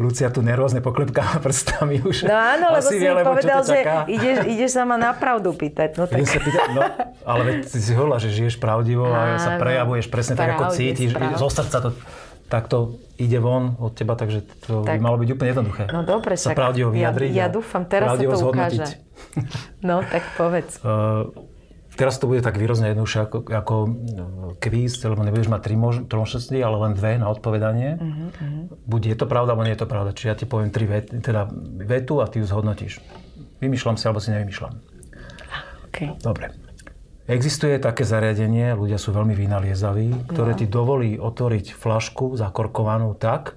Lucia 0.00 0.30
tu 0.32 0.40
nervózne 0.40 0.78
poklepká 0.80 1.26
prstami 1.44 2.00
už. 2.00 2.24
No 2.24 2.32
áno, 2.32 2.72
lebo 2.72 2.86
Asi 2.86 2.96
si 2.96 3.02
vie, 3.02 3.10
mi 3.10 3.18
lebo 3.20 3.34
povedal, 3.34 3.60
že 3.66 3.78
ideš, 4.08 4.36
ideš 4.46 4.70
sa 4.78 4.86
ma 4.86 4.96
na 4.96 5.10
pravdu 5.12 5.52
pýtať. 5.52 5.98
No 5.98 6.06
tak... 6.06 6.22
Idem 6.22 6.30
sa 6.30 6.40
pýtať, 6.40 6.68
no, 6.72 6.82
ale 7.26 7.66
ty 7.66 7.78
si 7.82 7.92
hovorila, 7.92 8.16
že 8.16 8.30
žiješ 8.30 8.56
pravdivo 8.56 9.04
a 9.04 9.36
sa 9.36 9.58
Áno. 9.58 9.60
prejavuješ 9.60 10.06
presne 10.08 10.34
tak, 10.38 10.56
ako 10.56 10.72
Pravde, 10.72 10.78
cítiš. 10.78 11.10
Zo 11.36 11.48
srdca 11.52 11.76
to 11.84 11.90
takto 12.48 12.76
ide 13.20 13.36
von 13.42 13.76
od 13.76 13.92
teba, 13.92 14.16
takže 14.16 14.46
to 14.64 14.86
by 14.86 14.96
Tak. 14.96 14.98
malo 15.04 15.20
byť 15.20 15.28
úplne 15.34 15.48
jednoduché. 15.52 15.82
No 15.92 16.00
dobre, 16.00 16.32
sa 16.38 16.50
však 16.50 16.56
pravdivo 16.56 16.88
ja, 16.90 16.96
vyjadriť. 17.10 17.30
ja 17.36 17.46
a 17.46 17.52
dúfam, 17.52 17.82
teraz 17.84 18.06
sa 18.08 18.22
to 18.22 18.38
zhodnotiť. 18.38 18.80
ukáže. 18.80 18.96
No, 19.84 20.00
tak 20.00 20.22
povedz. 20.38 20.80
Uh, 20.80 21.28
teraz 21.92 22.16
to 22.16 22.24
bude 22.24 22.40
tak 22.40 22.54
výrazne 22.54 22.88
jednoduchšie 22.88 23.20
ako, 23.22 23.38
ako 23.44 23.74
kvíz, 24.56 24.98
lebo 25.00 25.20
nebudeš 25.20 25.48
mať 25.48 25.60
tri 25.60 25.74
mož- 25.74 26.04
možnosti, 26.04 26.54
ale 26.54 26.76
len 26.78 26.92
dve 26.92 27.16
na 27.16 27.26
odpovedanie. 27.26 27.90
Mhm, 27.94 28.84
Buď 28.84 29.02
je 29.06 29.16
to 29.16 29.26
pravda, 29.26 29.52
alebo 29.52 29.64
nie 29.64 29.74
je 29.74 29.82
to 29.82 29.88
pravda. 29.88 30.10
Čiže 30.10 30.28
ja 30.28 30.36
ti 30.36 30.44
poviem 30.44 30.68
tri 30.68 30.84
vet, 30.84 31.10
teda 31.10 31.50
vetu 31.80 32.18
a 32.18 32.26
ty 32.26 32.38
ju 32.38 32.46
zhodnotíš. 32.46 32.98
Vymýšľam 33.58 33.94
si, 33.94 34.04
alebo 34.04 34.18
si 34.18 34.30
nevymýšľam. 34.30 34.74
Okay. 35.90 36.14
Dobre. 36.18 36.54
Existuje 37.26 37.78
také 37.78 38.02
zariadenie, 38.02 38.74
ľudia 38.74 38.96
sú 38.96 39.10
veľmi 39.10 39.32
vynaliezaví, 39.32 40.26
ktoré 40.26 40.54
No. 40.54 40.58
ti 40.58 40.66
dovolí 40.66 41.14
otvoriť 41.14 41.72
flašku 41.72 42.34
zakorkovanú 42.34 43.14
tak, 43.14 43.54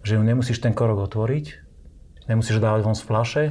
že 0.00 0.16
ju 0.16 0.22
nemusíš 0.22 0.58
ten 0.58 0.72
korok 0.72 1.04
otvoriť, 1.04 1.46
nemusíš 2.24 2.56
dávať 2.56 2.80
von 2.82 2.94
z 2.94 3.02
flaše, 3.02 3.44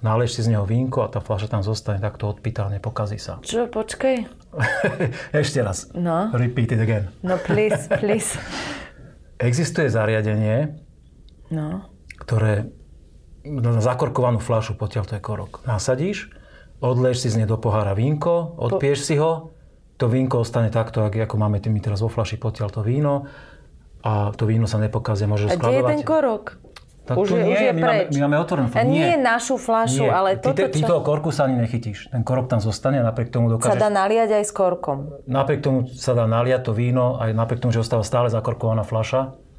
naleješ 0.00 0.32
si 0.32 0.42
z 0.42 0.50
neho 0.50 0.64
vínko 0.64 1.00
a 1.00 1.08
tá 1.08 1.18
fľaša 1.18 1.48
tam 1.48 1.62
zostane 1.62 1.98
takto 1.98 2.26
odpitá, 2.26 2.66
nepokazí 2.66 3.16
sa. 3.16 3.38
Čo, 3.40 3.66
počkej. 3.66 4.24
Ešte 5.34 5.60
raz. 5.60 5.88
No. 5.92 6.28
Repeat 6.30 6.72
it 6.72 6.80
again. 6.80 7.08
No 7.20 7.36
please, 7.36 7.86
please. 7.94 8.34
Existuje 9.38 9.88
zariadenie, 9.88 10.76
No. 11.48 11.88
ktoré 12.16 12.70
na 13.42 13.80
zakorkovanú 13.80 14.38
fľašu, 14.38 14.74
potiaľ 14.74 15.04
to 15.04 15.14
je 15.14 15.22
korok, 15.22 15.64
nasadíš, 15.64 16.28
odleješ 16.78 17.18
si 17.18 17.28
z 17.28 17.38
nej 17.38 17.48
do 17.48 17.56
pohára 17.56 17.90
vínko, 17.90 18.54
odpiješ 18.54 19.00
si 19.02 19.16
ho, 19.16 19.56
to 19.96 20.06
vínko 20.06 20.38
ostane 20.38 20.68
takto, 20.68 21.02
ak- 21.02 21.16
ako 21.18 21.36
máme 21.36 21.58
my 21.58 21.80
teraz 21.80 21.98
vo 21.98 22.06
fľaši 22.06 22.36
potiaľ 22.36 22.68
to 22.70 22.80
víno 22.80 23.26
a 24.00 24.30
to 24.30 24.44
víno 24.44 24.64
sa 24.64 24.76
nepokazí, 24.76 25.24
môžeš 25.24 25.48
A 25.48 25.56
kde 25.56 25.66
je 25.74 25.80
skladovať. 25.80 25.90
ten 25.90 26.00
korok? 26.02 26.44
Tak 27.10 27.16
už 27.16 27.28
je, 27.28 27.40
nie, 27.40 27.50
už 27.50 27.60
je 27.60 27.72
my, 27.72 27.80
preč. 27.80 27.82
máme, 27.82 28.02
my 28.08 28.20
máme 28.22 28.36
otvorenú 28.38 28.66
A 28.66 28.72
fľašu. 28.72 28.86
nie 28.88 29.08
našu 29.16 29.54
fľašu, 29.56 30.04
Nie. 30.04 30.10
ale 30.12 30.28
ty, 30.32 30.46
toto, 30.46 30.62
ty, 30.62 30.70
ty 30.70 30.78
čo 30.78 30.86
toho 30.86 31.02
korku 31.02 31.28
sa 31.28 31.42
ani 31.44 31.58
nechytíš. 31.58 31.98
Ten 32.08 32.22
korok 32.22 32.46
tam 32.46 32.60
zostane 32.60 32.96
a 32.96 33.04
napriek 33.04 33.28
tomu 33.28 33.48
sa 33.48 33.58
dokážeš... 33.58 33.76
dá 33.76 33.90
naliať 33.90 34.30
aj 34.32 34.44
s 34.44 34.52
korkom. 34.52 34.98
Napriek 35.26 35.58
tomu 35.58 35.78
sa 35.88 36.12
dá 36.12 36.24
naliať 36.24 36.62
to 36.62 36.72
víno, 36.72 37.16
aj 37.16 37.30
napriek 37.32 37.58
tomu, 37.58 37.70
že 37.70 37.78
ostáva 37.78 38.00
stále 38.00 38.28
zakorkovaná 38.28 38.80
fľaša 38.80 39.50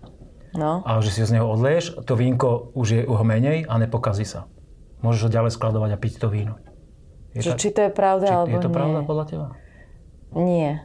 No. 0.52 0.80
a 0.82 1.00
že 1.00 1.10
si 1.10 1.20
ho 1.20 1.28
z 1.28 1.34
neho 1.34 1.48
odleješ, 1.50 2.00
to 2.02 2.12
vínko 2.14 2.72
už 2.74 2.88
je 2.90 3.02
ho 3.04 3.24
menej 3.24 3.64
a 3.64 3.76
nepokazí 3.78 4.24
sa. 4.24 4.52
Môžeš 5.00 5.28
ho 5.28 5.32
ďalej 5.32 5.52
skladovať 5.52 5.90
a 5.90 5.98
piť 5.98 6.14
to 6.18 6.28
víno. 6.28 6.60
Je, 7.32 7.40
Že, 7.42 7.50
tak- 7.50 7.60
či 7.60 7.68
to 7.70 7.80
je 7.82 7.92
pravda, 7.92 8.26
či, 8.26 8.34
alebo 8.34 8.52
je 8.52 8.60
to 8.60 8.68
nie. 8.68 8.76
pravda 8.76 9.00
podľa 9.02 9.26
teba? 9.26 9.48
Nie. 10.34 10.84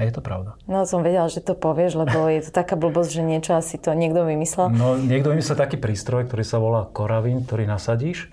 Je 0.00 0.08
to 0.08 0.24
pravda. 0.24 0.56
No 0.64 0.88
som 0.88 1.04
vedela, 1.04 1.28
že 1.28 1.44
to 1.44 1.52
povieš, 1.52 2.00
lebo 2.00 2.24
je 2.32 2.48
to 2.48 2.50
taká 2.56 2.72
blbosť, 2.72 3.20
že 3.20 3.22
niečo 3.22 3.52
asi 3.52 3.76
to 3.76 3.92
niekto 3.92 4.24
vymyslel. 4.24 4.72
No, 4.72 4.96
niekto 4.96 5.28
vymyslel 5.28 5.60
taký 5.60 5.76
prístroj, 5.76 6.24
ktorý 6.24 6.40
sa 6.40 6.56
volá 6.56 6.88
koravín, 6.88 7.44
ktorý 7.44 7.68
nasadíš. 7.68 8.32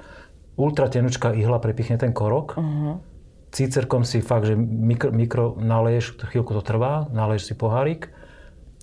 Ultra 0.56 0.88
tenučká 0.88 1.36
ihla 1.36 1.60
prepichne 1.60 2.00
ten 2.00 2.16
korok. 2.16 2.56
Uh-huh. 2.56 3.04
Cícerkom 3.52 4.08
si 4.08 4.24
fakt, 4.24 4.48
že 4.48 4.56
mikro, 4.56 5.12
mikro 5.12 5.46
naleješ, 5.60 6.16
chvíľku 6.32 6.56
to 6.56 6.64
trvá, 6.64 7.12
naleješ 7.12 7.52
si 7.52 7.54
pohárik. 7.54 8.16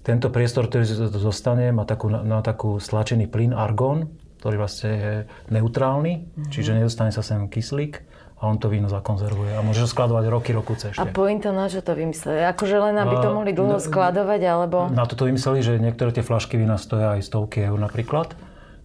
Tento 0.04 0.28
priestor, 0.28 0.68
ktorý 0.68 0.84
zostane, 1.16 1.72
má 1.72 1.88
takú, 1.88 2.12
na 2.12 2.44
takú 2.44 2.76
stlačený 2.76 3.32
plyn 3.32 3.56
argón, 3.56 4.12
ktorý 4.44 4.60
vlastne 4.60 4.92
je 4.92 5.14
neutrálny, 5.48 6.12
uh-huh. 6.20 6.52
čiže 6.52 6.76
nedostane 6.76 7.16
sa 7.16 7.24
sem 7.24 7.48
kyslík 7.48 8.13
a 8.44 8.52
on 8.52 8.60
to 8.60 8.68
víno 8.68 8.92
zakonzervuje. 8.92 9.56
A 9.56 9.64
môžeš 9.64 9.88
ho 9.88 9.90
skladovať 9.96 10.24
roky, 10.28 10.52
rokuce 10.52 10.92
ešte. 10.92 11.00
A 11.00 11.08
pointa 11.08 11.48
na 11.48 11.64
čo 11.72 11.80
to 11.80 11.96
vymysleli? 11.96 12.44
Akože 12.52 12.76
len 12.76 13.00
aby 13.00 13.16
to 13.24 13.32
mohli 13.32 13.56
dlho 13.56 13.80
skladovať, 13.80 14.40
alebo... 14.44 14.92
Na 14.92 15.08
toto 15.08 15.24
vymysleli, 15.24 15.64
že 15.64 15.72
niektoré 15.80 16.12
tie 16.12 16.20
flašky 16.20 16.60
vína 16.60 16.76
stoja 16.76 17.16
aj 17.16 17.24
stovky 17.24 17.64
eur 17.64 17.80
napríklad 17.80 18.36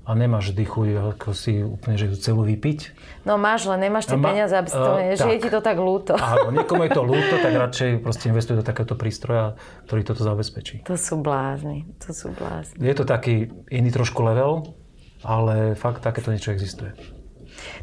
a 0.10 0.18
nemáš 0.18 0.56
vždy 0.56 0.64
chuť 0.66 0.88
ako 1.14 1.30
si 1.38 1.62
úplne, 1.62 1.94
že 2.00 2.10
ju 2.10 2.16
celú 2.18 2.42
vypiť. 2.42 2.80
No 3.30 3.38
máš, 3.38 3.70
len 3.70 3.78
nemáš 3.78 4.10
tie 4.10 4.18
Ma- 4.18 4.34
peniaze, 4.34 4.58
aby 4.58 4.66
si 4.66 4.74
to... 4.74 4.92
eh, 4.98 5.14
že 5.14 5.28
je 5.28 5.38
tak. 5.38 5.44
ti 5.46 5.50
to 5.54 5.62
tak 5.62 5.78
ľúto. 5.78 6.18
Áno, 6.18 6.50
niekomu 6.50 6.90
je 6.90 6.92
to 6.98 7.04
ľúto, 7.06 7.36
tak 7.38 7.54
radšej 7.54 8.02
proste 8.02 8.34
investuje 8.34 8.58
do 8.58 8.66
takéhoto 8.66 8.98
prístroja, 8.98 9.54
ktorý 9.86 10.02
toto 10.02 10.26
zabezpečí. 10.26 10.82
To 10.90 10.98
sú 10.98 11.22
blázni, 11.22 11.86
to 12.02 12.10
sú 12.10 12.34
blázni. 12.34 12.82
Je 12.82 12.96
to 12.98 13.06
taký 13.06 13.54
iný 13.70 13.94
trošku 13.94 14.26
level, 14.26 14.74
ale 15.22 15.78
fakt 15.78 16.02
takéto 16.02 16.34
niečo 16.34 16.58
existuje. 16.58 16.96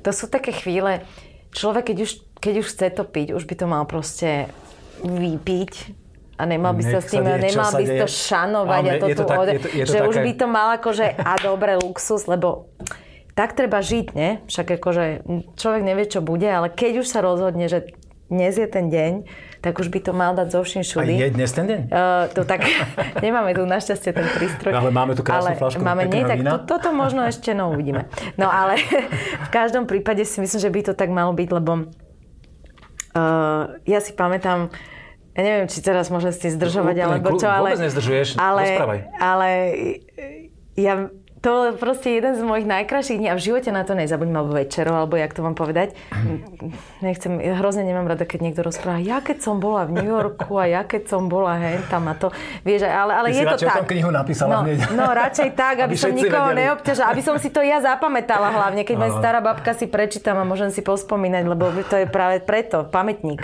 To 0.03 0.11
sú 0.11 0.27
také 0.27 0.51
chvíle, 0.51 1.07
človek 1.53 1.93
keď 1.93 1.99
už, 2.03 2.11
keď 2.39 2.55
už 2.61 2.67
chce 2.67 2.87
to 2.91 3.03
piť, 3.03 3.29
už 3.33 3.45
by 3.45 3.55
to 3.55 3.67
mal 3.67 3.85
proste 3.85 4.49
vypiť 5.01 5.73
a 6.37 6.43
nemal 6.45 6.73
by 6.73 6.85
sa 6.85 6.99
s 7.01 7.09
tým, 7.09 7.25
deje, 7.25 7.49
nemal 7.49 7.71
by 7.73 7.85
to 7.85 8.07
šanovať 8.07 8.83
a 8.83 8.93
to 8.93 9.07
je 9.07 9.15
to 9.15 9.17
tu 9.17 9.25
tak- 9.25 9.41
ode- 9.41 9.53
je 9.53 9.59
to- 9.59 9.73
je 9.73 9.85
to 9.85 9.93
že 9.93 9.99
už 10.03 10.15
také- 10.15 10.25
by 10.25 10.33
to 10.37 10.47
mal 10.47 10.69
akože 10.75 11.07
a 11.17 11.33
dobre 11.41 11.73
luxus, 11.77 12.23
lebo 12.27 12.69
tak 13.33 13.53
treba 13.53 13.81
žiť, 13.81 14.07
ne? 14.13 14.41
Však 14.47 14.81
akože 14.81 15.05
človek 15.55 15.83
nevie, 15.83 16.05
čo 16.07 16.21
bude, 16.21 16.49
ale 16.49 16.69
keď 16.69 17.05
už 17.05 17.07
sa 17.07 17.21
rozhodne, 17.21 17.69
že 17.69 17.85
dnes 18.29 18.53
je 18.53 18.65
ten 18.65 18.89
deň, 18.89 19.13
tak 19.67 19.83
už 19.83 19.91
by 19.91 19.99
to 19.99 20.15
mal 20.15 20.31
dať 20.39 20.55
zo 20.55 20.63
vším 20.63 20.83
A 20.83 20.87
všudy. 20.87 21.13
je 21.19 21.31
dnes 21.35 21.51
ten 21.51 21.67
deň? 21.67 21.81
Uh, 21.91 22.31
to 22.31 22.47
tak, 22.47 22.63
nemáme 23.27 23.51
tu 23.51 23.67
našťastie 23.67 24.15
ten 24.15 24.23
prístroj. 24.31 24.71
Ale 24.71 24.95
máme 24.95 25.19
tu 25.19 25.27
krásnu 25.27 25.59
ale 25.59 25.59
fľašku 25.59 25.83
Máme, 25.83 26.07
nie, 26.07 26.23
tak 26.23 26.39
to, 26.47 26.79
toto 26.79 26.95
možno 26.95 27.27
ešte, 27.27 27.51
no 27.51 27.75
uvidíme. 27.75 28.07
No 28.39 28.47
ale 28.47 28.79
v 29.47 29.51
každom 29.51 29.91
prípade 29.91 30.23
si 30.23 30.39
myslím, 30.39 30.61
že 30.63 30.71
by 30.71 30.81
to 30.87 30.93
tak 30.95 31.11
malo 31.11 31.35
byť, 31.35 31.49
lebo 31.51 31.91
uh, 33.19 33.75
ja 33.83 33.99
si 33.99 34.15
pamätám, 34.15 34.71
ja 35.35 35.43
neviem, 35.43 35.67
či 35.67 35.83
teraz 35.83 36.15
môžem 36.15 36.31
si 36.31 36.47
zdržovať, 36.47 37.03
Úplne 37.03 37.07
alebo 37.11 37.35
čo, 37.35 37.51
ale... 37.51 37.75
vôbec 37.75 37.83
nezdržuješ, 37.91 38.39
ale, 38.39 38.63
rozprávaj. 38.71 38.99
ale 39.19 39.49
ja, 40.79 41.11
to 41.47 41.79
proste 41.79 42.11
jeden 42.11 42.35
z 42.35 42.43
mojich 42.43 42.67
najkrajších 42.67 43.23
dní 43.23 43.31
a 43.31 43.39
v 43.39 43.43
živote 43.47 43.71
na 43.71 43.87
to 43.87 43.95
nezabudnem, 43.95 44.35
alebo 44.35 44.59
večerov, 44.59 45.07
alebo 45.07 45.15
jak 45.15 45.31
to 45.31 45.47
mám 45.47 45.55
povedať. 45.55 45.95
Nechcem, 47.07 47.39
ja 47.39 47.55
hrozne 47.63 47.87
nemám 47.87 48.11
rada, 48.11 48.27
keď 48.27 48.51
niekto 48.51 48.67
rozpráva, 48.67 48.99
ja 48.99 49.23
keď 49.23 49.47
som 49.47 49.63
bola 49.63 49.87
v 49.87 50.03
New 50.03 50.11
Yorku 50.11 50.59
a 50.59 50.67
ja 50.67 50.83
keď 50.83 51.07
som 51.07 51.31
bola 51.31 51.55
hen 51.55 51.87
tam 51.87 52.11
a 52.11 52.19
to. 52.19 52.35
Vieš, 52.67 52.91
ale, 52.91 53.13
ale 53.15 53.27
Ty 53.31 53.39
je 53.39 53.47
to 53.47 53.59
tak. 53.63 53.87
knihu 53.87 54.11
napísala 54.11 54.51
no, 54.51 54.61
hneď. 54.67 54.91
no, 54.91 55.07
radšej 55.07 55.49
tak, 55.55 55.75
aby, 55.87 55.95
Aby 55.95 56.03
som 56.03 56.11
nikoho 56.19 56.51
vedeli. 56.51 56.67
neobťažila, 56.67 57.07
aby 57.15 57.23
som 57.23 57.37
si 57.39 57.49
to 57.55 57.63
ja 57.63 57.79
zapamätala 57.79 58.51
hlavne, 58.51 58.83
keď 58.83 58.95
moja 58.99 59.13
Áno. 59.15 59.23
stará 59.23 59.39
babka 59.39 59.71
si 59.79 59.87
prečítam 59.87 60.43
a 60.43 60.45
môžem 60.45 60.75
si 60.75 60.83
pospomínať, 60.83 61.47
lebo 61.47 61.71
to 61.87 61.95
je 61.95 62.11
práve 62.11 62.43
preto, 62.43 62.91
pamätník. 62.91 63.39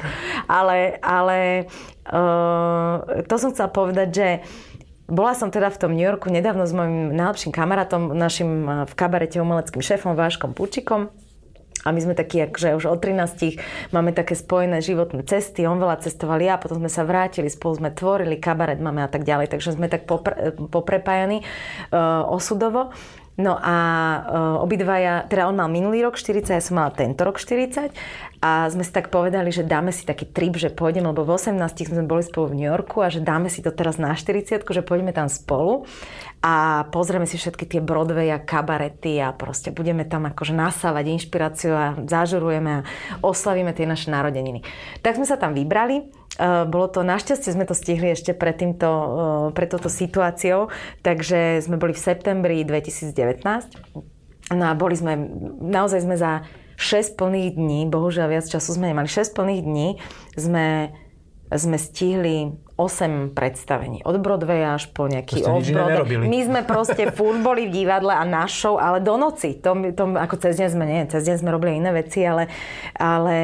Ale, 0.50 0.98
ale 0.98 1.70
uh, 2.10 3.22
to 3.30 3.34
som 3.38 3.54
chcela 3.54 3.70
povedať, 3.70 4.08
že 4.10 4.28
bola 5.12 5.36
som 5.36 5.52
teda 5.52 5.68
v 5.68 5.76
tom 5.76 5.92
New 5.92 6.02
Yorku 6.02 6.32
nedávno 6.32 6.64
s 6.64 6.72
mojim 6.72 7.12
najlepším 7.12 7.52
kamarátom, 7.52 8.16
našim 8.16 8.50
eh, 8.64 8.72
v 8.88 8.92
kabarete 8.96 9.36
umeleckým 9.44 9.84
šéfom 9.84 10.16
Váškom 10.16 10.56
Pučikom. 10.56 11.12
A 11.82 11.90
my 11.90 11.98
sme 11.98 12.14
takí, 12.14 12.38
akože 12.38 12.78
už 12.78 12.86
od 12.86 13.02
13 13.02 13.58
máme 13.90 14.14
také 14.14 14.38
spojené 14.38 14.78
životné 14.78 15.26
cesty, 15.26 15.66
on 15.66 15.82
veľa 15.82 15.98
cestoval 15.98 16.38
ja, 16.38 16.54
potom 16.54 16.78
sme 16.78 16.86
sa 16.86 17.02
vrátili, 17.02 17.50
spolu 17.50 17.82
sme 17.82 17.90
tvorili, 17.90 18.38
kabaret 18.38 18.78
máme 18.78 19.02
a 19.02 19.10
tak 19.10 19.26
ďalej, 19.26 19.50
takže 19.50 19.74
sme 19.74 19.90
tak 19.90 20.06
popre, 20.06 20.54
poprepájani 20.54 21.42
uh, 21.42 22.22
osudovo. 22.30 22.94
No 23.40 23.56
a 23.56 23.76
uh, 24.20 24.64
obidvaja, 24.64 25.24
teda 25.24 25.48
on 25.48 25.56
mal 25.56 25.72
minulý 25.72 26.04
rok 26.04 26.20
40, 26.20 26.52
ja 26.52 26.60
som 26.60 26.76
mala 26.76 26.92
tento 26.92 27.24
rok 27.24 27.40
40 27.40 27.88
a 28.44 28.68
sme 28.68 28.84
si 28.84 28.92
tak 28.92 29.08
povedali, 29.08 29.48
že 29.48 29.64
dáme 29.64 29.88
si 29.88 30.04
taký 30.04 30.28
trip, 30.28 30.60
že 30.60 30.68
pôjdeme, 30.68 31.08
lebo 31.08 31.24
v 31.24 31.40
18 31.40 31.56
sme 31.88 32.04
boli 32.04 32.20
spolu 32.20 32.52
v 32.52 32.56
New 32.60 32.68
Yorku 32.68 33.00
a 33.00 33.08
že 33.08 33.24
dáme 33.24 33.48
si 33.48 33.64
to 33.64 33.72
teraz 33.72 33.96
na 33.96 34.12
40, 34.12 34.68
že 34.68 34.82
pôjdeme 34.84 35.16
tam 35.16 35.32
spolu 35.32 35.88
a 36.44 36.84
pozrieme 36.92 37.24
si 37.24 37.40
všetky 37.40 37.64
tie 37.64 37.80
Broadway 37.80 38.34
a 38.34 38.42
kabarety 38.42 39.22
a 39.22 39.32
proste 39.32 39.72
budeme 39.72 40.02
tam 40.04 40.28
akože 40.28 40.52
nasávať 40.52 41.16
inšpiráciu 41.16 41.72
a 41.72 41.86
zažurujeme 42.02 42.82
a 42.82 42.84
oslavíme 43.24 43.72
tie 43.72 43.88
naše 43.88 44.12
narodeniny. 44.12 44.60
Tak 45.00 45.16
sme 45.16 45.24
sa 45.24 45.40
tam 45.40 45.56
vybrali. 45.56 46.10
Uh, 46.40 46.64
Bolo 46.64 46.88
to, 46.88 47.04
našťastie 47.04 47.52
sme 47.52 47.68
to 47.68 47.76
stihli 47.76 48.16
ešte 48.16 48.32
pred, 48.32 48.56
týmto, 48.56 48.88
uh, 48.88 49.46
pred 49.52 49.68
touto 49.68 49.92
situáciou, 49.92 50.72
takže 51.04 51.60
sme 51.60 51.76
boli 51.76 51.92
v 51.92 52.00
septembri 52.00 52.64
2019. 52.64 53.12
No 54.56 54.64
a 54.68 54.72
boli 54.72 54.96
sme, 54.96 55.16
naozaj 55.60 56.00
sme 56.08 56.16
za 56.16 56.48
6 56.80 57.20
plných 57.20 57.52
dní, 57.56 57.80
bohužiaľ 57.92 58.32
viac 58.32 58.46
času 58.48 58.80
sme 58.80 58.90
nemali, 58.90 59.06
6 59.06 59.36
plných 59.36 59.62
dní 59.62 59.88
sme, 60.34 60.96
sme 61.52 61.76
stihli 61.76 62.56
8 62.80 63.36
predstavení. 63.36 64.02
Od 64.02 64.16
Broadwaya 64.18 64.74
až 64.74 64.90
po 64.90 65.06
nejaký 65.06 65.44
nerobili. 65.44 66.24
My 66.26 66.40
sme 66.42 66.60
proste 66.64 67.12
furt 67.12 67.38
boli 67.44 67.68
v 67.68 67.84
divadle 67.84 68.16
a 68.16 68.24
na 68.24 68.48
show, 68.48 68.80
ale 68.80 69.04
do 69.04 69.14
noci. 69.20 69.60
To, 69.62 69.76
to, 69.94 70.04
ako 70.16 70.34
cez 70.40 70.58
deň 70.58 70.68
sme, 70.72 70.84
nie, 70.88 71.02
cez 71.06 71.22
deň 71.28 71.36
sme 71.44 71.54
robili 71.54 71.78
iné 71.78 71.92
veci, 71.92 72.24
ale, 72.24 72.50
ale 72.96 73.36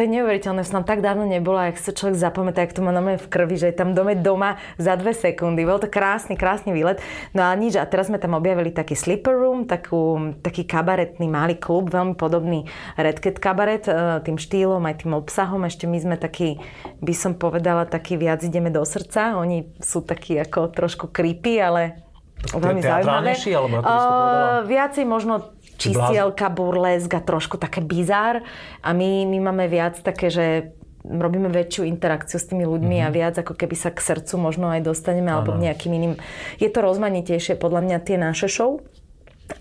to 0.00 0.08
je 0.08 0.16
neuveriteľné, 0.16 0.64
som 0.64 0.80
tam 0.80 0.96
tak 0.96 1.04
dávno 1.04 1.28
nebola, 1.28 1.68
ak 1.68 1.76
sa 1.76 1.92
človek 1.92 2.16
zapamätá, 2.16 2.64
jak 2.64 2.72
to 2.72 2.80
má 2.80 2.88
normálne 2.88 3.20
v 3.20 3.28
krvi, 3.28 3.60
že 3.60 3.68
je 3.68 3.76
tam 3.84 3.92
dome 3.92 4.16
doma 4.16 4.56
za 4.80 4.96
dve 4.96 5.12
sekundy. 5.12 5.68
Bol 5.68 5.76
to 5.76 5.92
krásny, 5.92 6.40
krásny 6.40 6.72
výlet. 6.72 7.04
No 7.36 7.44
a 7.44 7.52
nič, 7.52 7.76
a 7.76 7.84
teraz 7.84 8.08
sme 8.08 8.16
tam 8.16 8.32
objavili 8.32 8.72
taký 8.72 8.96
sleeper 8.96 9.36
room, 9.36 9.68
takú, 9.68 10.32
taký 10.40 10.64
kabaretný 10.64 11.28
malý 11.28 11.60
klub, 11.60 11.92
veľmi 11.92 12.16
podobný 12.16 12.64
Red 12.96 13.20
Cat 13.20 13.36
kabaret, 13.36 13.84
e, 13.92 14.24
tým 14.24 14.40
štýlom, 14.40 14.80
aj 14.88 15.04
tým 15.04 15.12
obsahom. 15.12 15.68
Ešte 15.68 15.84
my 15.84 16.00
sme 16.00 16.16
taký, 16.16 16.56
by 17.04 17.12
som 17.12 17.36
povedala, 17.36 17.84
taký 17.84 18.16
viac 18.16 18.40
ideme 18.40 18.72
do 18.72 18.80
srdca. 18.80 19.36
Oni 19.36 19.68
sú 19.84 20.00
takí 20.00 20.40
ako 20.40 20.72
trošku 20.72 21.12
creepy, 21.12 21.60
ale 21.60 22.08
veľmi 22.48 22.80
zaujímavé. 22.80 23.36
alebo? 23.52 23.76
Uh, 23.84 24.58
viacej 24.64 25.04
možno 25.04 25.52
Či 25.80 25.96
čísielka, 25.96 26.52
burlesk 26.52 27.08
a 27.16 27.24
trošku 27.24 27.56
také 27.56 27.80
bizár. 27.80 28.44
A 28.84 28.92
my, 28.92 29.24
my 29.24 29.38
máme 29.40 29.64
viac 29.64 29.96
také, 30.04 30.28
že 30.28 30.76
robíme 31.04 31.48
väčšiu 31.48 31.88
interakciu 31.88 32.36
s 32.36 32.48
tými 32.52 32.68
ľuďmi 32.68 33.00
mm-hmm. 33.00 33.12
a 33.12 33.16
viac 33.16 33.34
ako 33.40 33.56
keby 33.56 33.76
sa 33.76 33.88
k 33.88 34.04
srdcu 34.04 34.36
možno 34.36 34.68
aj 34.68 34.84
dostaneme 34.84 35.32
alebo 35.32 35.56
k 35.56 35.64
nejakým 35.70 35.92
iným. 35.96 36.14
Je 36.60 36.68
to 36.68 36.84
rozmanitejšie 36.84 37.56
podľa 37.56 37.80
mňa 37.88 37.98
tie 38.04 38.16
naše 38.20 38.48
show. 38.52 38.84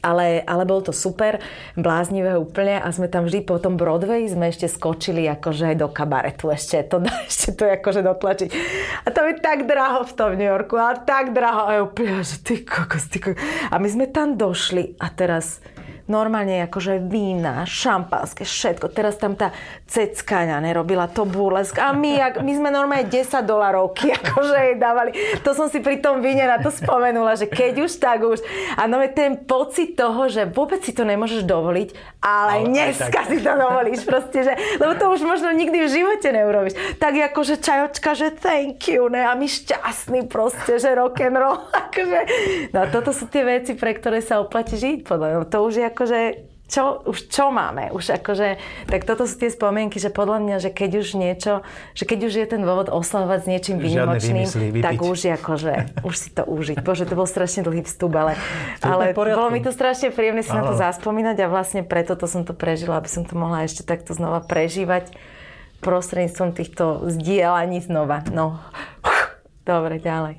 Ale, 0.05 0.45
ale 0.45 0.69
bolo 0.69 0.85
to 0.85 0.93
super, 0.93 1.41
bláznivé 1.73 2.37
úplne 2.37 2.77
a 2.77 2.85
sme 2.93 3.09
tam 3.09 3.25
vždy 3.25 3.41
po 3.41 3.57
tom 3.57 3.73
Broadway 3.73 4.29
sme 4.29 4.53
ešte 4.53 4.69
skočili 4.69 5.25
akože 5.25 5.73
aj 5.73 5.75
do 5.81 5.89
kabaretu 5.89 6.53
ešte 6.53 6.85
to, 6.93 7.01
ešte 7.29 7.57
to 7.57 7.65
akože 7.65 8.05
dotlačiť. 8.05 8.49
A 9.01 9.07
to 9.09 9.25
je 9.25 9.41
tak 9.41 9.65
draho 9.65 10.05
v 10.05 10.13
tom 10.13 10.37
New 10.37 10.45
Yorku, 10.45 10.77
ale 10.77 11.01
tak 11.09 11.33
draho 11.33 11.61
a 11.65 11.73
úplne, 11.81 12.21
že 12.21 12.37
ty 12.37 12.61
kokos, 12.61 13.09
ty 13.09 13.17
kokos. 13.17 13.41
A 13.73 13.81
my 13.81 13.89
sme 13.89 14.05
tam 14.05 14.37
došli 14.37 14.93
a 15.01 15.09
teraz 15.09 15.57
normálne 16.09 16.65
akože 16.65 16.97
vína, 17.05 17.69
šampanské, 17.69 18.41
všetko. 18.43 18.89
Teraz 18.89 19.21
tam 19.21 19.37
tá 19.37 19.53
ceckaňa 19.85 20.57
nerobila 20.57 21.05
to 21.05 21.23
burlesk. 21.23 21.77
A 21.77 21.93
my, 21.93 22.17
jak, 22.17 22.33
my 22.41 22.51
sme 22.57 22.69
normálne 22.73 23.05
10 23.05 23.45
dolarovky 23.45 24.09
akože 24.19 24.55
jej 24.57 24.75
dávali. 24.81 25.13
To 25.45 25.53
som 25.53 25.69
si 25.69 25.79
pri 25.79 26.01
tom 26.01 26.25
víne 26.25 26.49
na 26.49 26.57
to 26.57 26.73
spomenula, 26.73 27.37
že 27.37 27.45
keď 27.45 27.85
už, 27.85 27.91
tak 28.01 28.25
už. 28.25 28.41
A 28.73 28.89
no 28.89 28.97
ten 29.13 29.37
pocit 29.37 29.93
toho, 29.93 30.25
že 30.25 30.49
vôbec 30.49 30.81
si 30.81 30.91
to 30.91 31.05
nemôžeš 31.05 31.45
dovoliť, 31.45 31.93
ale, 32.25 32.65
ale 32.65 32.73
dneska 32.73 33.29
si 33.29 33.37
to 33.39 33.51
dovolíš 33.53 34.01
proste, 34.03 34.43
že, 34.43 34.53
lebo 34.81 34.97
to 34.97 35.05
už 35.13 35.21
možno 35.21 35.53
nikdy 35.53 35.85
v 35.85 35.93
živote 35.93 36.33
neurobiš. 36.33 36.73
Tak 36.97 37.13
akože 37.31 37.61
čajočka, 37.61 38.17
že 38.17 38.33
thank 38.33 38.81
you, 38.89 39.05
ne? 39.13 39.21
A 39.21 39.37
my 39.37 39.45
šťastní 39.45 40.25
proste, 40.25 40.81
že 40.81 40.97
rock 40.97 41.21
and 41.21 41.37
roll. 41.37 41.61
Akože, 41.89 42.19
no 42.73 42.85
toto 42.89 43.13
sú 43.13 43.29
tie 43.29 43.45
veci, 43.45 43.77
pre 43.77 43.93
ktoré 43.93 44.23
sa 44.25 44.41
oplatí 44.41 44.77
žiť, 44.77 45.05
podľa 45.05 45.27
mňa. 45.29 45.51
To 45.51 45.59
už 45.65 45.73
je 45.83 45.89
akože 45.99 46.47
čo, 46.69 47.01
už 47.01 47.33
čo 47.33 47.49
máme? 47.49 47.89
Už 47.89 48.21
akože, 48.21 48.61
tak 48.85 49.01
toto 49.01 49.25
sú 49.25 49.41
tie 49.41 49.49
spomienky, 49.49 49.97
že 49.97 50.13
podľa 50.13 50.37
mňa, 50.37 50.55
že 50.61 50.69
keď 50.69 51.01
už 51.01 51.07
niečo, 51.17 51.65
že 51.97 52.05
keď 52.05 52.29
už 52.29 52.33
je 52.37 52.45
ten 52.45 52.61
dôvod 52.61 52.93
oslavovať 52.93 53.39
s 53.41 53.47
niečím 53.49 53.77
výnimočným, 53.81 54.45
tak 54.85 55.01
už 55.01 55.33
akože, 55.41 56.05
už 56.05 56.13
si 56.15 56.29
to 56.29 56.45
užiť. 56.45 56.85
Bože, 56.85 57.09
to 57.09 57.17
bol 57.17 57.25
strašne 57.25 57.65
dlhý 57.65 57.81
vstup, 57.89 58.13
ale, 58.13 58.37
ale 58.85 59.17
bolo 59.17 59.49
mi 59.49 59.65
to 59.65 59.73
strašne 59.73 60.13
príjemné 60.13 60.45
si 60.45 60.53
Áno. 60.53 60.61
na 60.61 60.63
to 60.69 60.73
zaspomínať 60.77 61.41
a 61.41 61.49
vlastne 61.49 61.81
preto 61.81 62.13
to 62.13 62.29
som 62.29 62.45
to 62.45 62.53
prežila, 62.53 63.01
aby 63.01 63.09
som 63.09 63.25
to 63.25 63.33
mohla 63.33 63.65
ešte 63.65 63.81
takto 63.81 64.13
znova 64.13 64.45
prežívať 64.45 65.09
prostredníctvom 65.81 66.53
týchto 66.53 67.09
zdieľaní 67.09 67.81
znova. 67.81 68.21
No, 68.29 68.61
dobre, 69.65 69.97
ďalej. 69.97 70.37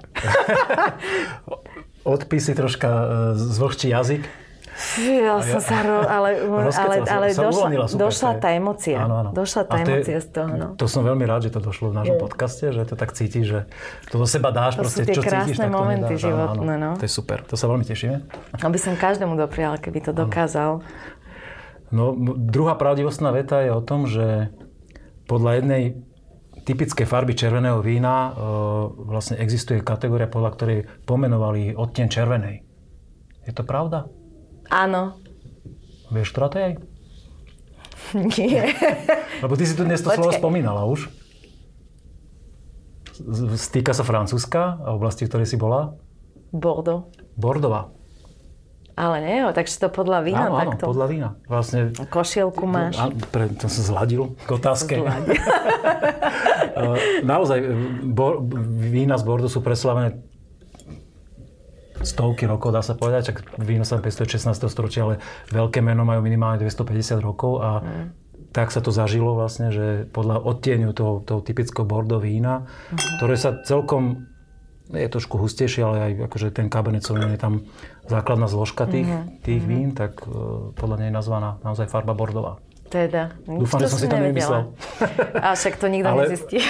Odpisy 2.06 2.54
troška 2.54 2.88
e, 2.88 3.04
zvlhčí 3.34 3.90
jazyk. 3.90 4.49
Ja 4.98 5.38
som 5.44 5.60
sa, 5.60 5.78
ro, 5.84 6.02
ale, 6.02 6.40
ale, 6.82 6.94
ale 7.04 7.26
sa 7.36 7.46
došla, 7.46 7.52
uvolnila, 7.52 7.86
super, 7.86 8.00
došla 8.08 8.30
tá 8.40 8.48
emocia. 8.56 8.98
Áno, 9.04 9.14
áno. 9.20 9.30
Došla 9.36 9.62
tá 9.68 9.76
emocia 9.84 10.18
z 10.18 10.28
toho. 10.32 10.48
No. 10.56 10.66
To 10.80 10.86
som 10.88 11.02
veľmi 11.04 11.24
rád, 11.28 11.48
že 11.48 11.50
to 11.52 11.60
došlo 11.60 11.92
v 11.92 12.00
našom 12.00 12.16
mm. 12.16 12.24
podcaste, 12.24 12.64
že 12.72 12.82
to 12.88 12.94
tak 12.96 13.12
cítiš, 13.12 13.44
že 13.44 13.60
to 14.08 14.16
do 14.16 14.26
seba 14.26 14.50
dáš, 14.50 14.80
to 14.80 14.84
proste, 14.84 15.04
sú 15.04 15.08
tie 15.08 15.14
čo 15.16 15.22
krásne 15.22 15.52
cítiš, 15.52 15.68
momenty 15.68 16.16
tak 16.16 16.18
to 16.18 16.24
životné. 16.26 16.74
No. 16.80 16.90
To 16.96 17.04
je 17.04 17.12
super, 17.12 17.38
to 17.44 17.54
sa 17.54 17.66
veľmi 17.68 17.84
tešíme. 17.84 18.16
Aby 18.64 18.78
som 18.80 18.96
každému 18.96 19.36
doprial, 19.36 19.76
keby 19.76 20.00
to 20.00 20.12
dokázal. 20.16 20.80
No, 21.90 22.14
druhá 22.38 22.78
pravdivostná 22.78 23.34
veta 23.34 23.60
je 23.66 23.70
o 23.74 23.82
tom, 23.82 24.06
že 24.06 24.54
podľa 25.26 25.62
jednej 25.62 25.82
typické 26.62 27.02
farby 27.02 27.34
červeného 27.34 27.82
vína 27.82 28.14
e, 28.14 28.30
vlastne 29.10 29.40
existuje 29.42 29.82
kategória, 29.82 30.30
podľa 30.30 30.50
ktorej 30.54 30.78
pomenovali 31.02 31.74
odtieň 31.74 32.06
červenej. 32.06 32.56
Je 33.48 33.52
to 33.56 33.66
pravda? 33.66 34.06
Áno. 34.70 35.18
Vieš, 36.14 36.30
ktorá 36.30 36.46
to 36.50 36.58
je? 36.62 36.68
Nie. 38.38 38.74
Lebo 39.42 39.58
ty 39.58 39.66
si 39.66 39.74
tu 39.74 39.82
dnes 39.82 40.02
to 40.02 40.10
slovo 40.10 40.30
spomínala 40.30 40.86
už. 40.86 41.10
Stýka 43.58 43.92
sa 43.92 44.06
Francúzska 44.06 44.80
a 44.80 44.96
oblasti, 44.96 45.26
v 45.26 45.30
ktorej 45.34 45.48
si 45.50 45.60
bola? 45.60 45.98
Bordeaux. 46.50 47.10
Bordová. 47.36 47.92
Ale 49.00 49.16
nie, 49.24 49.40
takže 49.56 49.80
to 49.80 49.88
podľa 49.88 50.20
vína 50.20 50.52
áno, 50.52 50.60
takto. 50.60 50.84
Áno, 50.84 50.90
podľa 50.92 51.06
vína. 51.08 51.28
Vlastne, 51.48 51.88
Košielku 51.94 52.68
máš. 52.68 53.00
Á, 53.00 53.08
pre, 53.32 53.48
to 53.48 53.64
som 53.72 53.96
zladil 53.96 54.36
k 54.44 54.50
otázke. 54.50 55.00
Naozaj, 57.24 57.58
bo, 58.04 58.44
vína 58.92 59.16
z 59.16 59.24
Bordeaux 59.24 59.48
sú 59.48 59.64
preslavené 59.64 60.20
stovky 62.00 62.48
rokov, 62.48 62.72
dá 62.72 62.82
sa 62.82 62.96
povedať, 62.96 63.32
čak 63.32 63.36
víno 63.60 63.84
sa 63.84 64.00
pestuje 64.00 64.26
16. 64.36 64.56
storočia, 64.68 65.04
ale 65.06 65.14
veľké 65.52 65.84
meno 65.84 66.04
majú 66.04 66.24
minimálne 66.24 66.60
250 66.60 67.20
rokov 67.20 67.60
a 67.60 67.70
mm. 67.80 68.06
tak 68.56 68.72
sa 68.72 68.80
to 68.80 68.90
zažilo 68.92 69.36
vlastne, 69.36 69.70
že 69.70 70.08
podľa 70.10 70.40
odtieňu 70.42 70.90
toho, 70.96 71.20
toho 71.22 71.40
typického 71.44 71.84
bordo 71.84 72.16
vína, 72.18 72.64
mm. 72.64 73.20
ktoré 73.20 73.34
sa 73.36 73.60
celkom 73.62 74.30
je 74.90 75.06
trošku 75.06 75.38
hustejšie, 75.38 75.86
ale 75.86 75.96
aj 76.02 76.12
akože 76.26 76.50
ten 76.50 76.66
Cabernet 76.66 77.06
Sauvignon 77.06 77.30
je 77.30 77.38
tam 77.38 77.62
základná 78.10 78.50
zložka 78.50 78.90
tých, 78.90 79.06
mm-hmm. 79.06 79.38
tých 79.46 79.62
vín, 79.62 79.94
tak 79.94 80.18
uh, 80.26 80.74
podľa 80.74 81.06
nej 81.06 81.08
je 81.14 81.14
nazvaná 81.14 81.62
naozaj 81.62 81.86
farba 81.86 82.10
bordová. 82.10 82.58
Teda. 82.90 83.38
Dúfam, 83.46 83.78
že 83.78 83.86
som 83.86 84.02
si 84.02 84.10
to 84.10 84.18
nevymyslel. 84.18 84.74
A 85.46 85.54
však 85.54 85.78
to 85.78 85.86
nikto 85.86 86.10
Ale... 86.10 86.26
nezistí. 86.26 86.58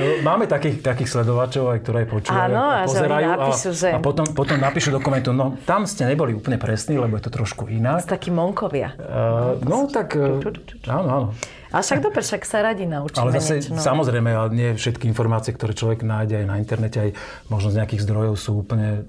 No, 0.00 0.24
máme 0.24 0.48
takých, 0.48 0.80
takých 0.80 1.12
sledovačov, 1.12 1.76
aj 1.76 1.78
ktoré 1.84 2.08
počúvajú 2.08 2.56
Áno, 2.56 2.64
a, 2.72 2.88
pozerajú 2.88 3.26
a, 3.28 3.32
napíšu, 3.36 3.70
že... 3.76 3.88
a 3.92 4.00
potom, 4.00 4.24
potom 4.32 4.56
napíšu 4.56 4.96
do 4.96 5.00
komentu, 5.00 5.36
no 5.36 5.60
tam 5.68 5.84
ste 5.84 6.08
neboli 6.08 6.32
úplne 6.32 6.56
presní, 6.56 6.96
lebo 6.96 7.20
je 7.20 7.28
to 7.28 7.32
trošku 7.32 7.68
inak. 7.68 8.00
S 8.00 8.08
takí 8.08 8.32
monkovia. 8.32 8.96
Uh, 8.96 9.60
no 9.60 9.92
tak, 9.92 10.16
uh, 10.16 10.40
áno, 10.88 11.08
áno. 11.12 11.26
A 11.70 11.84
však 11.84 12.00
dobre, 12.00 12.24
však 12.24 12.42
sa 12.48 12.64
radi 12.64 12.88
naučíme 12.88 13.20
Ale 13.20 13.30
zase, 13.38 13.60
niečo, 13.60 13.76
no. 13.76 13.82
samozrejme, 13.84 14.30
ale 14.32 14.48
nie 14.56 14.68
všetky 14.72 15.04
informácie, 15.04 15.52
ktoré 15.52 15.76
človek 15.76 16.00
nájde 16.02 16.42
aj 16.42 16.46
na 16.48 16.56
internete, 16.56 16.98
aj 16.98 17.10
možno 17.52 17.68
z 17.70 17.84
nejakých 17.84 18.00
zdrojov 18.08 18.34
sú 18.40 18.50
úplne 18.64 19.04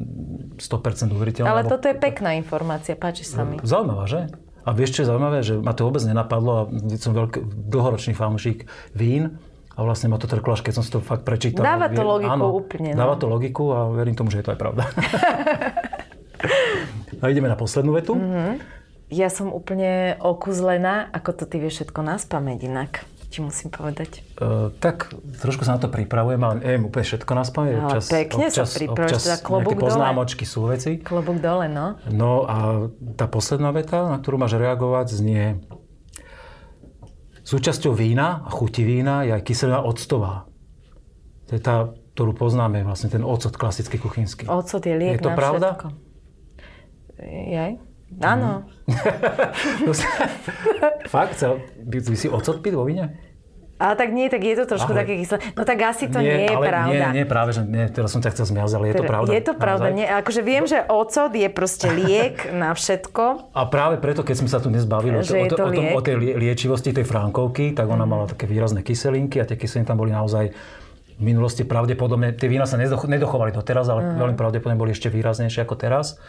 100% 0.60 1.08
uveriteľné. 1.10 1.48
Ale 1.48 1.64
toto 1.66 1.88
je 1.88 1.96
pekná 1.96 2.36
informácia, 2.36 3.00
páči 3.00 3.24
sa 3.24 3.48
mi. 3.48 3.58
Zaujímavá, 3.64 4.06
že? 4.12 4.28
A 4.62 4.70
vieš, 4.78 4.98
čo 4.98 5.00
je 5.04 5.10
zaujímavé? 5.10 5.42
Že 5.42 5.66
ma 5.66 5.74
to 5.74 5.88
vôbec 5.90 6.04
nenapadlo 6.06 6.52
a 6.54 6.62
som 7.02 7.18
veľký, 7.18 7.42
dlhoročný 7.70 8.14
fanúšik 8.14 8.70
vín 8.94 9.42
a 9.74 9.80
vlastne 9.82 10.12
ma 10.12 10.22
to 10.22 10.30
trklo, 10.30 10.54
až 10.54 10.62
keď 10.62 10.74
som 10.78 10.84
si 10.86 10.92
to 10.94 11.00
fakt 11.02 11.26
prečítal. 11.26 11.66
Dáva 11.66 11.90
to 11.90 12.04
logiku 12.04 12.34
áno, 12.36 12.46
úplne. 12.54 12.94
No. 12.94 13.00
Dáva 13.02 13.16
to 13.18 13.26
logiku 13.26 13.64
a 13.74 13.90
verím 13.90 14.14
tomu, 14.14 14.30
že 14.30 14.44
je 14.44 14.46
to 14.46 14.54
aj 14.54 14.60
pravda. 14.60 14.84
a 17.22 17.24
ideme 17.30 17.50
na 17.50 17.58
poslednú 17.58 17.96
vetu. 17.96 18.14
Mm-hmm. 18.18 18.82
Ja 19.12 19.28
som 19.28 19.52
úplne 19.52 20.16
okuzlená, 20.24 21.12
ako 21.12 21.44
to 21.44 21.44
ty 21.44 21.60
vieš 21.60 21.84
všetko 21.84 22.00
na 22.00 22.16
spameť 22.16 22.60
inak 22.64 22.92
ti 23.32 23.40
musím 23.40 23.72
povedať. 23.72 24.28
Uh, 24.36 24.76
tak 24.84 25.08
trošku 25.40 25.64
sa 25.64 25.80
na 25.80 25.80
to 25.80 25.88
pripravujem, 25.88 26.42
ale 26.44 26.56
neviem 26.60 26.84
úplne 26.92 27.08
všetko 27.08 27.32
na 27.32 27.44
spameť. 27.48 27.74
Občas, 27.80 28.04
pekne 28.12 28.46
občas, 28.52 28.68
sa 28.68 28.76
pripravuješ, 28.76 29.24
teda 29.24 29.38
klobúk 29.40 29.80
dole. 29.80 29.84
poznámočky 29.88 30.44
sú 30.44 30.68
veci. 30.68 31.00
Klobúk 31.00 31.40
dole, 31.40 31.72
no. 31.72 31.96
No 32.12 32.44
a 32.44 32.92
tá 33.16 33.32
posledná 33.32 33.72
veta, 33.72 34.12
na 34.12 34.20
ktorú 34.20 34.36
máš 34.36 34.60
reagovať, 34.60 35.08
znie 35.16 35.64
Súčasťou 37.42 37.92
vína 37.98 38.46
a 38.46 38.50
chuti 38.54 38.86
vína 38.86 39.26
je 39.28 39.36
aj 39.36 39.44
kyselina 39.44 39.82
octová. 39.82 40.48
To 41.50 41.58
je 41.58 41.62
tá, 41.62 41.90
ktorú 42.16 42.32
poznáme, 42.38 42.86
vlastne 42.86 43.12
ten 43.12 43.26
ocot 43.26 43.58
klasický 43.58 44.00
kuchynský. 44.00 44.48
Ocot 44.48 44.80
je 44.80 44.96
liek 44.96 45.20
Je 45.20 45.26
to 45.26 45.34
na 45.34 45.36
pravda? 45.36 45.70
všetko. 45.76 45.88
Jaj? 47.52 47.91
Áno. 48.20 48.68
Mm. 48.90 49.94
Fakt? 51.14 51.40
Chcel 51.40 51.64
by, 51.80 51.98
by 52.04 52.18
si 52.20 52.28
ocot 52.28 52.60
piť 52.60 52.74
vo 52.76 52.84
víne? 52.84 53.32
Ale 53.82 53.98
tak 53.98 54.14
nie, 54.14 54.30
tak 54.30 54.46
je 54.46 54.54
to 54.54 54.66
trošku 54.70 54.94
Ahoj. 54.94 55.02
také 55.02 55.18
kyslé. 55.18 55.42
No 55.58 55.66
tak 55.66 55.82
asi 55.82 56.06
to 56.06 56.22
nie, 56.22 56.30
nie 56.30 56.46
je 56.46 56.54
ale 56.54 56.66
pravda. 56.70 56.94
Nie, 56.94 57.06
nie, 57.18 57.26
práve, 57.26 57.50
že 57.50 57.66
nie, 57.66 57.90
teraz 57.90 58.14
som 58.14 58.22
ťa 58.22 58.30
chcel 58.38 58.46
zmiazať, 58.54 58.76
ale 58.78 58.86
je 58.86 58.96
to 59.02 59.06
pravda. 59.10 59.30
Je 59.34 59.42
to 59.42 59.54
pravda, 59.58 59.88
nie, 59.90 60.06
akože 60.06 60.42
viem, 60.46 60.64
že 60.70 60.86
ocot 60.86 61.34
je 61.34 61.50
proste 61.50 61.90
liek 61.98 62.46
na 62.54 62.78
všetko. 62.78 63.50
A 63.58 63.62
práve 63.66 63.98
preto, 63.98 64.22
keď 64.22 64.46
sme 64.46 64.50
sa 64.54 64.62
tu 64.62 64.70
dnes 64.70 64.86
bavili 64.86 65.18
o, 65.18 65.26
to, 65.26 65.34
o, 65.34 65.50
to, 65.50 65.56
o, 65.58 65.74
tom, 65.74 65.86
o 65.98 66.02
tej 66.06 66.16
liečivosti 66.38 66.94
tej 66.94 67.10
frankovky, 67.10 67.74
tak 67.74 67.90
ona 67.90 68.06
mm. 68.06 68.12
mala 68.14 68.26
také 68.30 68.46
výrazné 68.46 68.86
kyselinky 68.86 69.42
a 69.42 69.50
tie 69.50 69.58
kyseliny 69.58 69.90
tam 69.90 69.98
boli 69.98 70.14
naozaj 70.14 70.54
v 71.18 71.24
minulosti 71.26 71.66
pravdepodobne, 71.66 72.38
tie 72.38 72.50
vína 72.50 72.70
sa 72.70 72.78
nedochovali 72.78 73.50
doteraz, 73.50 73.90
ale 73.90 74.14
mm. 74.14 74.18
veľmi 74.22 74.38
pravdepodobne 74.38 74.78
boli 74.78 74.94
ešte 74.94 75.10
výraznejšie 75.10 75.66
ako 75.66 75.74
teraz 75.74 76.22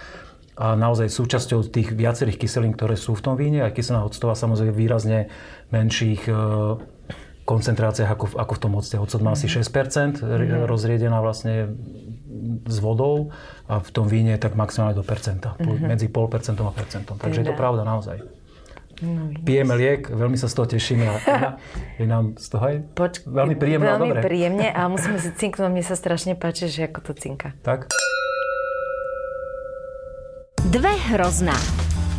a 0.52 0.76
naozaj 0.76 1.08
súčasťou 1.08 1.64
tých 1.72 1.96
viacerých 1.96 2.36
kyselín, 2.36 2.76
ktoré 2.76 3.00
sú 3.00 3.16
v 3.16 3.24
tom 3.24 3.34
víne, 3.40 3.64
aj 3.64 3.72
kyselná 3.72 4.04
octová 4.04 4.36
samozrejme 4.36 4.76
výrazne 4.76 5.32
menších 5.72 6.28
e, 6.28 6.32
koncentráciách 7.48 8.10
ako, 8.12 8.26
ako 8.36 8.52
v 8.52 8.60
tom 8.60 8.72
octe. 8.76 8.96
Ocot 9.00 9.24
má 9.24 9.32
asi 9.32 9.48
6%, 9.48 10.20
mm-hmm. 10.20 10.68
rozriedená 10.68 11.24
vlastne 11.24 11.72
s 12.68 12.76
vodou 12.84 13.32
a 13.64 13.80
v 13.80 13.90
tom 13.90 14.06
víne 14.06 14.36
tak 14.36 14.52
maximálne 14.52 14.92
do 14.92 15.02
percenta, 15.02 15.56
mm-hmm. 15.56 15.88
medzi 15.88 16.12
pol 16.12 16.28
percentom 16.28 16.68
a 16.68 16.72
percentom. 16.76 17.16
Takže 17.16 17.42
je 17.42 17.46
to 17.48 17.56
pravda 17.56 17.88
naozaj. 17.88 18.20
No, 19.02 19.34
Pijeme 19.42 19.74
liek, 19.74 20.06
veľmi 20.14 20.38
sa 20.38 20.46
z 20.46 20.54
toho 20.54 20.66
tešíme 20.68 21.04
a 21.10 21.16
je 21.98 22.06
nám 22.06 22.38
z 22.38 22.46
toho 22.52 22.62
aj 22.62 22.76
Poč- 22.94 23.24
veľmi 23.26 23.58
príjemné 23.58 23.88
veľmi 23.88 24.10
a 24.12 24.14
dobre. 24.14 24.22
príjemne 24.22 24.68
a 24.70 24.86
musíme 24.86 25.18
si 25.18 25.34
cinknúť, 25.40 25.72
mne 25.72 25.82
sa 25.82 25.98
strašne 25.98 26.38
páči, 26.38 26.70
že 26.70 26.86
ako 26.86 27.10
to 27.10 27.12
cinka. 27.18 27.56
Tak? 27.66 27.90
Dve 30.70 30.94
hrozná. 30.94 31.58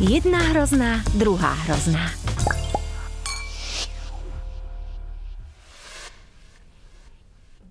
Jedna 0.04 0.36
hrozná, 0.52 1.00
druhá 1.16 1.56
hrozná. 1.64 2.12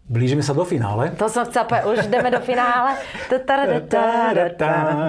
Blížime 0.10 0.42
sa 0.42 0.58
do 0.58 0.66
finále. 0.66 1.14
To 1.22 1.30
som 1.30 1.46
chcela 1.46 1.70
povedať, 1.70 1.86
už 1.94 1.98
ideme 2.10 2.30
do 2.34 2.42
finále. 2.42 2.98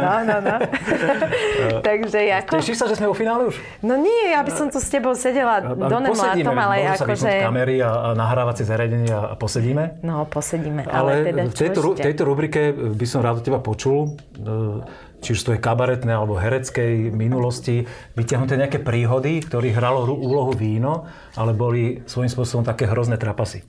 No, 0.04 0.14
no, 0.20 0.36
no. 0.36 0.56
Takže 1.88 2.18
ako... 2.44 2.60
Tešíš 2.60 2.76
sa, 2.76 2.86
že 2.88 3.00
sme 3.00 3.08
vo 3.08 3.16
finále 3.16 3.48
už? 3.48 3.56
No 3.80 3.96
nie, 3.96 4.36
ja 4.36 4.44
by 4.44 4.52
som 4.52 4.68
tu 4.68 4.80
s 4.80 4.88
tebou 4.92 5.16
sedela 5.16 5.64
do 5.64 5.96
nemlátom, 5.96 6.56
ale 6.56 6.92
akože... 6.92 7.40
kamery 7.40 7.80
a, 7.80 8.12
a 8.12 8.16
nahrávacie 8.16 8.68
zariadenie 8.68 9.12
a 9.12 9.32
posedíme. 9.32 10.04
No, 10.04 10.28
posedíme, 10.28 10.84
ale, 10.92 10.92
Ale 10.92 11.12
teda 11.24 11.42
v 11.48 11.56
tejto, 11.56 11.80
tejto 11.96 12.22
rubrike 12.28 12.76
by 12.76 13.06
som 13.08 13.24
rád 13.24 13.40
od 13.40 13.44
teba 13.44 13.64
počul, 13.64 14.16
e, 14.36 15.04
či 15.24 15.32
už 15.32 15.40
z 15.40 15.46
tvojej 15.48 15.62
kabaretnej 15.64 16.12
alebo 16.12 16.36
hereckej 16.36 17.08
minulosti, 17.08 17.88
vyťahnuté 18.12 18.60
nejaké 18.60 18.78
príhody, 18.84 19.40
v 19.40 19.48
ktorých 19.48 19.74
hralo 19.80 20.04
úlohu 20.04 20.52
víno, 20.52 21.08
ale 21.32 21.56
boli 21.56 22.04
svojím 22.04 22.28
spôsobom 22.28 22.62
také 22.62 22.84
hrozné 22.84 23.16
trapasy. 23.16 23.64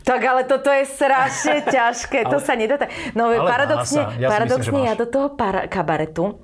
Tak 0.00 0.20
ale 0.24 0.48
toto 0.48 0.72
je 0.72 0.86
strašne 0.88 1.60
ťažké, 1.76 2.24
to 2.24 2.38
Ale- 2.38 2.46
sa 2.46 2.54
nedá. 2.56 2.76
No 3.12 3.28
ale 3.28 3.42
paradoxne, 3.42 4.02
sa. 4.08 4.16
Ja 4.16 4.30
paradoxne 4.30 4.70
myslím, 4.72 4.88
ja 4.88 4.94
do 4.96 5.06
toho 5.10 5.34
para- 5.34 5.66
kabaretu 5.68 6.38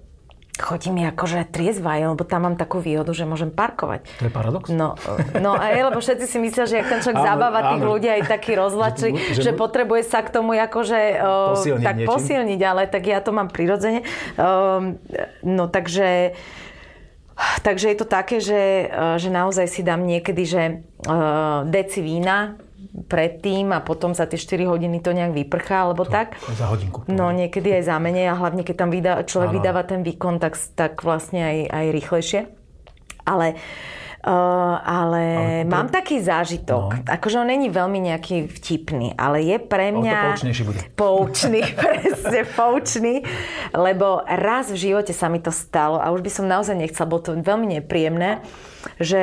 chodím 0.57 1.05
akože 1.05 1.53
triezva, 1.53 2.01
lebo 2.01 2.25
tam 2.25 2.49
mám 2.49 2.57
takú 2.57 2.81
výhodu, 2.81 3.13
že 3.13 3.29
môžem 3.29 3.53
parkovať. 3.53 4.09
To 4.21 4.25
je 4.25 4.33
paradox? 4.33 4.65
No, 4.73 4.97
no 5.37 5.53
a 5.53 5.69
je, 5.73 5.81
lebo 5.85 6.01
všetci 6.01 6.25
si 6.25 6.39
myslia, 6.41 6.65
že 6.65 6.81
ak 6.81 6.89
ten 6.89 7.01
človek 7.05 7.21
Áno, 7.21 7.29
zabáva 7.29 7.61
tých 7.77 7.85
ľudí 7.85 8.09
aj 8.09 8.23
taký 8.25 8.53
rozlačí, 8.57 9.13
Že- 9.13 9.37
že, 9.37 9.43
že- 9.53 9.57
potrebuje 9.57 10.03
sa 10.09 10.25
k 10.25 10.33
tomu 10.33 10.57
akože 10.57 11.01
Posilniť 11.53 11.85
tak 11.85 11.97
niečím. 12.01 12.09
posilniť, 12.09 12.61
ale 12.65 12.83
tak 12.89 13.03
ja 13.05 13.21
to 13.21 13.31
mám 13.37 13.53
prirodzene. 13.53 14.01
Um, 14.41 14.97
no 15.45 15.69
takže 15.69 16.33
Takže 17.37 17.93
je 17.93 17.97
to 18.01 18.09
také, 18.09 18.41
že, 18.41 18.89
e, 18.89 19.21
že 19.21 19.29
naozaj 19.29 19.69
si 19.69 19.85
dám 19.85 20.09
niekedy, 20.09 20.43
že 20.49 20.63
uh, 21.05 21.69
deci 21.69 22.01
vína 22.01 22.57
predtým 23.07 23.71
a 23.71 23.81
potom 23.81 24.13
za 24.13 24.27
tie 24.27 24.39
4 24.39 24.67
hodiny 24.67 24.99
to 24.99 25.15
nejak 25.15 25.33
vyprchá, 25.33 25.87
alebo 25.87 26.03
tak. 26.03 26.35
Za 26.53 26.67
hodinku. 26.67 27.07
No 27.07 27.31
niekedy 27.31 27.79
aj 27.81 27.83
za 27.87 27.97
menej 28.03 28.31
a 28.31 28.39
hlavne 28.39 28.67
keď 28.67 28.77
tam 28.77 28.91
vydá, 28.91 29.23
človek 29.23 29.51
Áno. 29.55 29.57
vydáva 29.63 29.83
ten 29.87 30.03
výkon, 30.03 30.43
tak, 30.43 30.59
tak 30.75 31.07
vlastne 31.07 31.41
aj, 31.41 31.57
aj 31.71 31.87
rýchlejšie. 31.95 32.41
Ale, 33.27 33.59
uh, 34.23 34.75
ale, 34.83 35.25
Ale- 35.63 35.71
mám 35.71 35.91
taký 35.91 36.23
zážitok. 36.23 37.03
No. 37.03 37.07
Akože 37.07 37.43
on 37.43 37.49
není 37.51 37.71
veľmi 37.71 37.99
nejaký 38.07 38.51
vtipný, 38.51 39.15
ale 39.19 39.43
je 39.43 39.57
pre 39.59 39.91
to 39.91 40.03
mňa... 40.03 40.19
poučnejší 40.31 40.63
bude. 40.67 40.81
Poučný, 40.95 41.61
presne, 41.83 42.41
poučný. 42.55 43.15
Lebo 43.75 44.23
raz 44.27 44.71
v 44.71 44.79
živote 44.79 45.15
sa 45.15 45.27
mi 45.27 45.39
to 45.39 45.55
stalo 45.55 45.99
a 46.03 46.11
už 46.11 46.23
by 46.23 46.31
som 46.31 46.47
naozaj 46.47 46.75
nechcela, 46.75 47.11
bolo 47.11 47.23
to 47.23 47.33
veľmi 47.35 47.79
nepríjemné, 47.79 48.43
že 48.99 49.23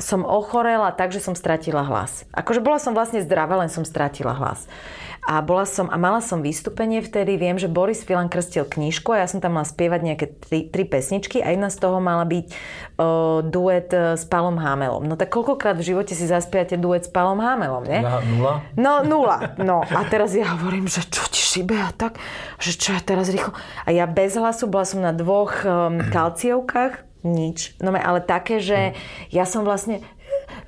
som 0.00 0.24
ochorela 0.24 0.90
tak, 0.90 1.12
že 1.12 1.20
som 1.20 1.36
stratila 1.36 1.84
hlas. 1.84 2.24
Akože 2.32 2.64
bola 2.64 2.80
som 2.80 2.96
vlastne 2.96 3.20
zdravá, 3.20 3.60
len 3.60 3.70
som 3.70 3.84
stratila 3.84 4.32
hlas. 4.32 4.66
A, 5.20 5.44
bola 5.44 5.68
som, 5.68 5.92
a 5.92 6.00
mala 6.00 6.24
som 6.24 6.40
vystúpenie 6.40 7.04
vtedy, 7.04 7.36
viem, 7.36 7.60
že 7.60 7.68
Boris 7.68 8.00
Filan 8.00 8.32
krstil 8.32 8.64
knižku 8.64 9.12
a 9.12 9.20
ja 9.20 9.28
som 9.28 9.36
tam 9.44 9.60
mala 9.60 9.68
spievať 9.68 10.00
nejaké 10.00 10.26
tri, 10.40 10.60
tri 10.72 10.88
pesničky 10.88 11.44
a 11.44 11.52
jedna 11.52 11.68
z 11.68 11.76
toho 11.76 12.00
mala 12.00 12.24
byť 12.24 12.46
o, 12.48 12.56
duet 13.44 13.92
e, 13.92 14.16
s 14.16 14.24
Palom 14.24 14.56
Hámelom. 14.56 15.04
No 15.04 15.20
tak 15.20 15.28
koľkokrát 15.28 15.76
v 15.76 15.92
živote 15.92 16.16
si 16.16 16.24
zaspievate 16.24 16.80
duet 16.80 17.04
s 17.04 17.12
Palom 17.12 17.36
Hámelom, 17.36 17.84
nie? 17.84 18.00
Nula? 18.00 18.64
No, 18.80 19.04
nula. 19.04 19.60
No 19.60 19.84
a 19.84 20.00
teraz 20.08 20.32
ja 20.32 20.56
hovorím, 20.56 20.88
že 20.88 21.04
čo 21.04 21.28
ti 21.28 21.44
šibe 21.44 21.76
a 21.76 21.92
tak, 21.92 22.16
že 22.56 22.80
čo 22.80 22.96
ja 22.96 23.00
teraz 23.04 23.28
rýchlo. 23.28 23.52
A 23.84 23.92
ja 23.92 24.08
bez 24.08 24.40
hlasu, 24.40 24.72
bola 24.72 24.88
som 24.88 25.04
na 25.04 25.12
dvoch 25.12 25.52
um, 25.68 26.00
kalciovkách, 26.00 27.09
nič. 27.26 27.76
No 27.80 27.92
ale 27.92 28.20
také, 28.24 28.60
že 28.60 28.94
ja 29.32 29.44
som 29.44 29.64
vlastne, 29.64 30.04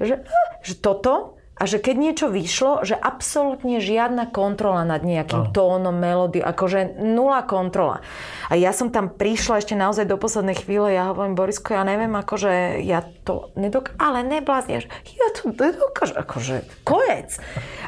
že, 0.00 0.24
že 0.62 0.74
toto, 0.78 1.40
a 1.62 1.68
že 1.68 1.78
keď 1.78 1.94
niečo 1.94 2.26
vyšlo, 2.26 2.82
že 2.82 2.98
absolútne 2.98 3.78
žiadna 3.78 4.34
kontrola 4.34 4.82
nad 4.82 5.07
nejakým 5.07 5.55
tónom, 5.55 5.94
melódiou, 5.94 6.42
akože 6.42 6.98
nula 6.98 7.46
kontrola. 7.46 8.03
A 8.50 8.59
ja 8.59 8.74
som 8.74 8.90
tam 8.90 9.14
prišla 9.14 9.62
ešte 9.62 9.78
naozaj 9.78 10.11
do 10.11 10.18
poslednej 10.18 10.59
chvíle, 10.59 10.90
ja 10.90 11.14
hovorím, 11.14 11.38
Borisko, 11.38 11.78
ja 11.78 11.86
neviem, 11.86 12.11
akože 12.18 12.82
ja 12.82 13.07
to 13.22 13.55
nedokážem, 13.55 14.00
ale 14.03 14.18
nebláznieš, 14.26 14.90
ja 15.07 15.28
to 15.38 15.55
nedokážem, 15.55 16.18
akože 16.18 16.57
kojec. 16.82 17.36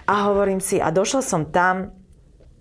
A 0.07 0.31
hovorím 0.31 0.63
si, 0.63 0.79
a 0.79 0.95
došla 0.95 1.23
som 1.25 1.49
tam, 1.51 2.05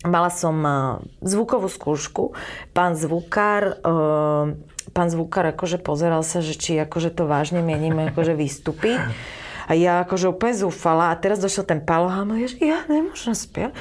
Mala 0.03 0.27
som 0.27 0.59
eh, 0.59 0.75
zvukovú 1.23 1.71
skúšku. 1.71 2.35
Pán 2.75 2.99
zvukár, 2.99 3.79
eh, 3.79 4.43
pán 4.91 5.07
zvukár 5.07 5.47
akože 5.55 5.79
pozeral 5.79 6.25
sa, 6.25 6.43
že 6.43 6.57
či 6.59 6.75
akože 6.81 7.15
to 7.15 7.23
vážne 7.29 7.63
mienime 7.63 8.11
akože 8.11 8.35
vystúpiť. 8.35 8.99
A 9.63 9.71
ja 9.79 10.03
akože 10.03 10.27
úplne 10.27 10.59
zúfala. 10.59 11.15
A 11.15 11.19
teraz 11.19 11.39
došiel 11.39 11.63
ten 11.63 11.79
Palo 11.79 12.11
Hamel, 12.11 12.51
že 12.51 12.59
ja 12.59 12.83
nemôžem 12.91 13.31
spievať. 13.31 13.71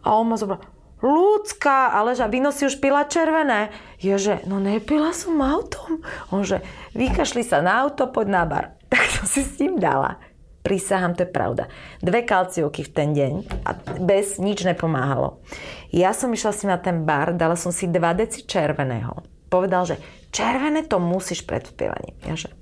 A 0.00 0.16
on 0.16 0.24
ma 0.24 0.40
zobral, 0.40 0.64
ľudská, 1.04 1.94
ale 1.94 2.16
že 2.18 2.26
a 2.26 2.32
víno 2.32 2.50
si 2.50 2.66
už 2.66 2.80
pila 2.82 3.06
červené. 3.06 3.70
Je, 4.02 4.14
že 4.18 4.34
no 4.46 4.58
nepila 4.58 5.14
som 5.14 5.38
autom. 5.38 6.02
On 6.34 6.42
že 6.42 6.62
vykašli 6.94 7.46
sa 7.46 7.62
na 7.62 7.86
auto, 7.86 8.10
poď 8.10 8.26
na 8.28 8.44
bar. 8.46 8.64
Tak 8.88 9.04
som 9.20 9.26
si 9.28 9.44
s 9.44 9.60
ním 9.60 9.76
dala. 9.76 10.16
Prisahám, 10.64 11.12
to 11.12 11.24
je 11.24 11.30
pravda. 11.30 11.68
Dve 12.00 12.24
kalciovky 12.24 12.84
v 12.84 12.92
ten 12.92 13.12
deň 13.12 13.32
a 13.68 13.76
bez 14.00 14.40
nič 14.40 14.64
nepomáhalo. 14.64 15.44
Ja 15.92 16.16
som 16.16 16.32
išla 16.32 16.52
si 16.56 16.64
na 16.64 16.80
ten 16.80 17.04
bar, 17.04 17.36
dala 17.36 17.56
som 17.56 17.68
si 17.68 17.84
2 17.84 18.00
deci 18.16 18.48
červeného. 18.48 19.24
Povedal, 19.48 19.88
že 19.88 19.96
červené 20.30 20.84
to 20.84 21.00
musíš 21.00 21.44
pred 21.44 21.64
spievaním. 21.64 22.16
Ja 22.26 22.34
že, 22.36 22.52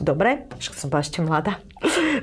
dobre, 0.00 0.48
však 0.58 0.74
som 0.76 0.88
bola 0.92 1.02
ešte 1.02 1.20
mladá. 1.24 1.58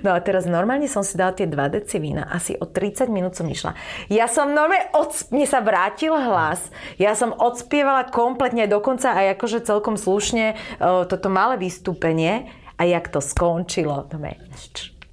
No 0.02 0.12
a 0.12 0.20
teraz 0.20 0.50
normálne 0.50 0.90
som 0.90 1.06
si 1.06 1.16
dala 1.16 1.32
tie 1.32 1.46
2 1.46 1.56
deci 1.78 2.02
vína, 2.02 2.26
asi 2.28 2.58
o 2.58 2.66
30 2.66 3.08
minút 3.10 3.38
som 3.38 3.46
išla. 3.48 3.78
Ja 4.10 4.26
som 4.26 4.52
normálne, 4.52 4.90
od... 4.98 5.14
mne 5.30 5.46
sa 5.48 5.62
vrátil 5.62 6.12
hlas, 6.14 6.74
ja 6.98 7.14
som 7.14 7.32
odspievala 7.32 8.10
kompletne 8.10 8.66
dokonca 8.66 9.14
aj 9.14 9.38
akože 9.40 9.66
celkom 9.66 9.96
slušne 9.96 10.58
o, 10.82 11.06
toto 11.08 11.30
malé 11.30 11.62
vystúpenie 11.62 12.50
a 12.76 12.82
jak 12.84 13.08
to 13.14 13.22
skončilo, 13.22 14.10
to 14.10 14.18
me, 14.18 14.36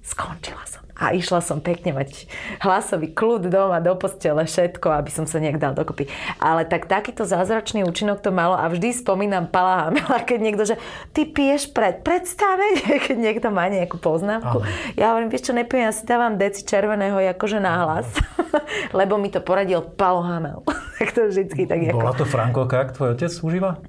skončila 0.03 0.65
som. 0.67 0.90
A 1.01 1.17
išla 1.17 1.41
som 1.41 1.65
pekne 1.65 1.97
mať 1.97 2.29
hlasový 2.61 3.11
kľud 3.17 3.49
doma, 3.49 3.81
do 3.81 3.97
postele, 3.97 4.45
všetko, 4.45 4.93
aby 4.93 5.09
som 5.09 5.25
sa 5.25 5.41
nejak 5.41 5.57
dal 5.57 5.73
dokopy. 5.73 6.13
Ale 6.37 6.69
tak 6.69 6.85
takýto 6.87 7.25
zázračný 7.25 7.89
účinok 7.89 8.21
to 8.21 8.29
malo 8.29 8.53
a 8.53 8.69
vždy 8.69 8.93
spomínam 8.93 9.49
Pala 9.49 9.89
Hamela, 9.89 10.21
keď 10.29 10.39
niekto, 10.39 10.65
že 10.69 10.77
ty 11.17 11.25
piješ 11.25 11.73
pred 11.73 12.05
predstavenie, 12.05 13.01
keď 13.09 13.17
niekto 13.17 13.49
má 13.49 13.73
nejakú 13.73 13.97
poznávku. 13.97 14.61
Áno. 14.61 14.69
Ja 15.01 15.17
hovorím, 15.17 15.33
vieš 15.33 15.49
čo, 15.49 15.57
nepijem, 15.57 15.89
ja 15.89 15.93
si 15.97 16.05
dávam 16.05 16.37
deci 16.37 16.63
červeného 16.69 17.17
akože 17.17 17.59
na 17.63 17.73
hlas, 17.81 18.09
lebo 18.99 19.17
mi 19.17 19.33
to 19.33 19.41
poradil 19.41 19.81
Palo 19.81 20.21
Hamel. 20.21 20.61
tak 21.01 21.17
to 21.17 21.33
vždycky 21.33 21.65
tak 21.65 21.81
Bola 21.97 22.13
ako... 22.13 22.25
to 22.25 22.27
Franko 22.29 22.69
Kak, 22.69 22.93
tvoj 22.93 23.17
otec 23.17 23.33
užíva? 23.33 23.81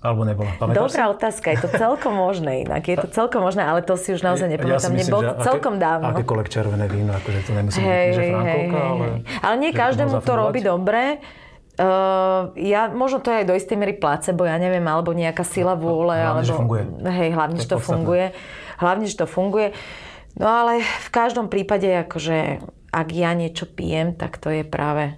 Alebo 0.00 0.24
nebola? 0.24 0.56
Pamätáš 0.56 0.76
Dobrá 0.80 1.04
si? 1.04 1.12
otázka, 1.12 1.46
je 1.52 1.58
to 1.60 1.68
celkom 1.76 2.16
možné 2.16 2.64
inak, 2.64 2.82
je 2.88 2.96
to 2.96 3.08
celkom 3.20 3.44
možné, 3.44 3.68
ale 3.68 3.84
to 3.84 4.00
si 4.00 4.16
už 4.16 4.24
naozaj 4.24 4.48
nepamätám, 4.48 4.96
myslím, 4.96 5.12
že 5.12 5.28
to 5.28 5.36
aké- 5.36 5.44
celkom 5.44 5.74
dávno. 5.76 6.08
Akékoľvek 6.16 6.48
červené 6.48 6.88
víno, 6.88 7.12
akože 7.12 7.38
to 7.44 7.52
nemusí 7.52 7.76
byť, 7.76 7.84
Hej, 7.84 8.06
že 8.08 8.16
hej, 8.16 8.16
hej, 8.16 8.32
Frankovka, 8.32 8.78
hej, 8.80 8.88
ale... 8.88 9.06
Ale 9.44 9.54
nie 9.60 9.70
že 9.70 9.76
to 9.76 9.80
každému 9.84 10.12
mohol 10.16 10.24
to 10.24 10.32
robí 10.32 10.60
dobre. 10.64 11.02
Uh, 11.80 12.52
ja, 12.60 12.92
možno 12.92 13.24
to 13.24 13.32
je 13.32 13.40
aj 13.40 13.46
do 13.48 13.56
istej 13.56 13.76
miery 13.76 13.96
placebo, 13.96 14.44
ja 14.44 14.60
neviem, 14.60 14.84
alebo 14.84 15.16
nejaká 15.16 15.44
sila 15.44 15.72
vôle. 15.76 16.12
Hlavne, 16.12 16.44
alebo, 16.44 16.48
že 16.48 16.52
funguje. 16.56 16.82
Hej, 17.04 17.30
hlavne, 17.32 17.56
To 17.56 17.62
že 17.62 17.68
to 17.68 17.76
podstatné. 17.76 17.92
funguje. 17.92 18.26
Hlavne, 18.80 19.04
že 19.08 19.16
to 19.16 19.26
funguje. 19.28 19.68
No 20.36 20.46
ale 20.48 20.72
v 20.80 21.08
každom 21.12 21.48
prípade, 21.48 21.88
akože 22.04 22.60
ak 22.90 23.08
ja 23.12 23.32
niečo 23.32 23.68
pijem, 23.68 24.12
tak 24.12 24.36
to 24.40 24.48
je 24.48 24.64
práve 24.64 25.16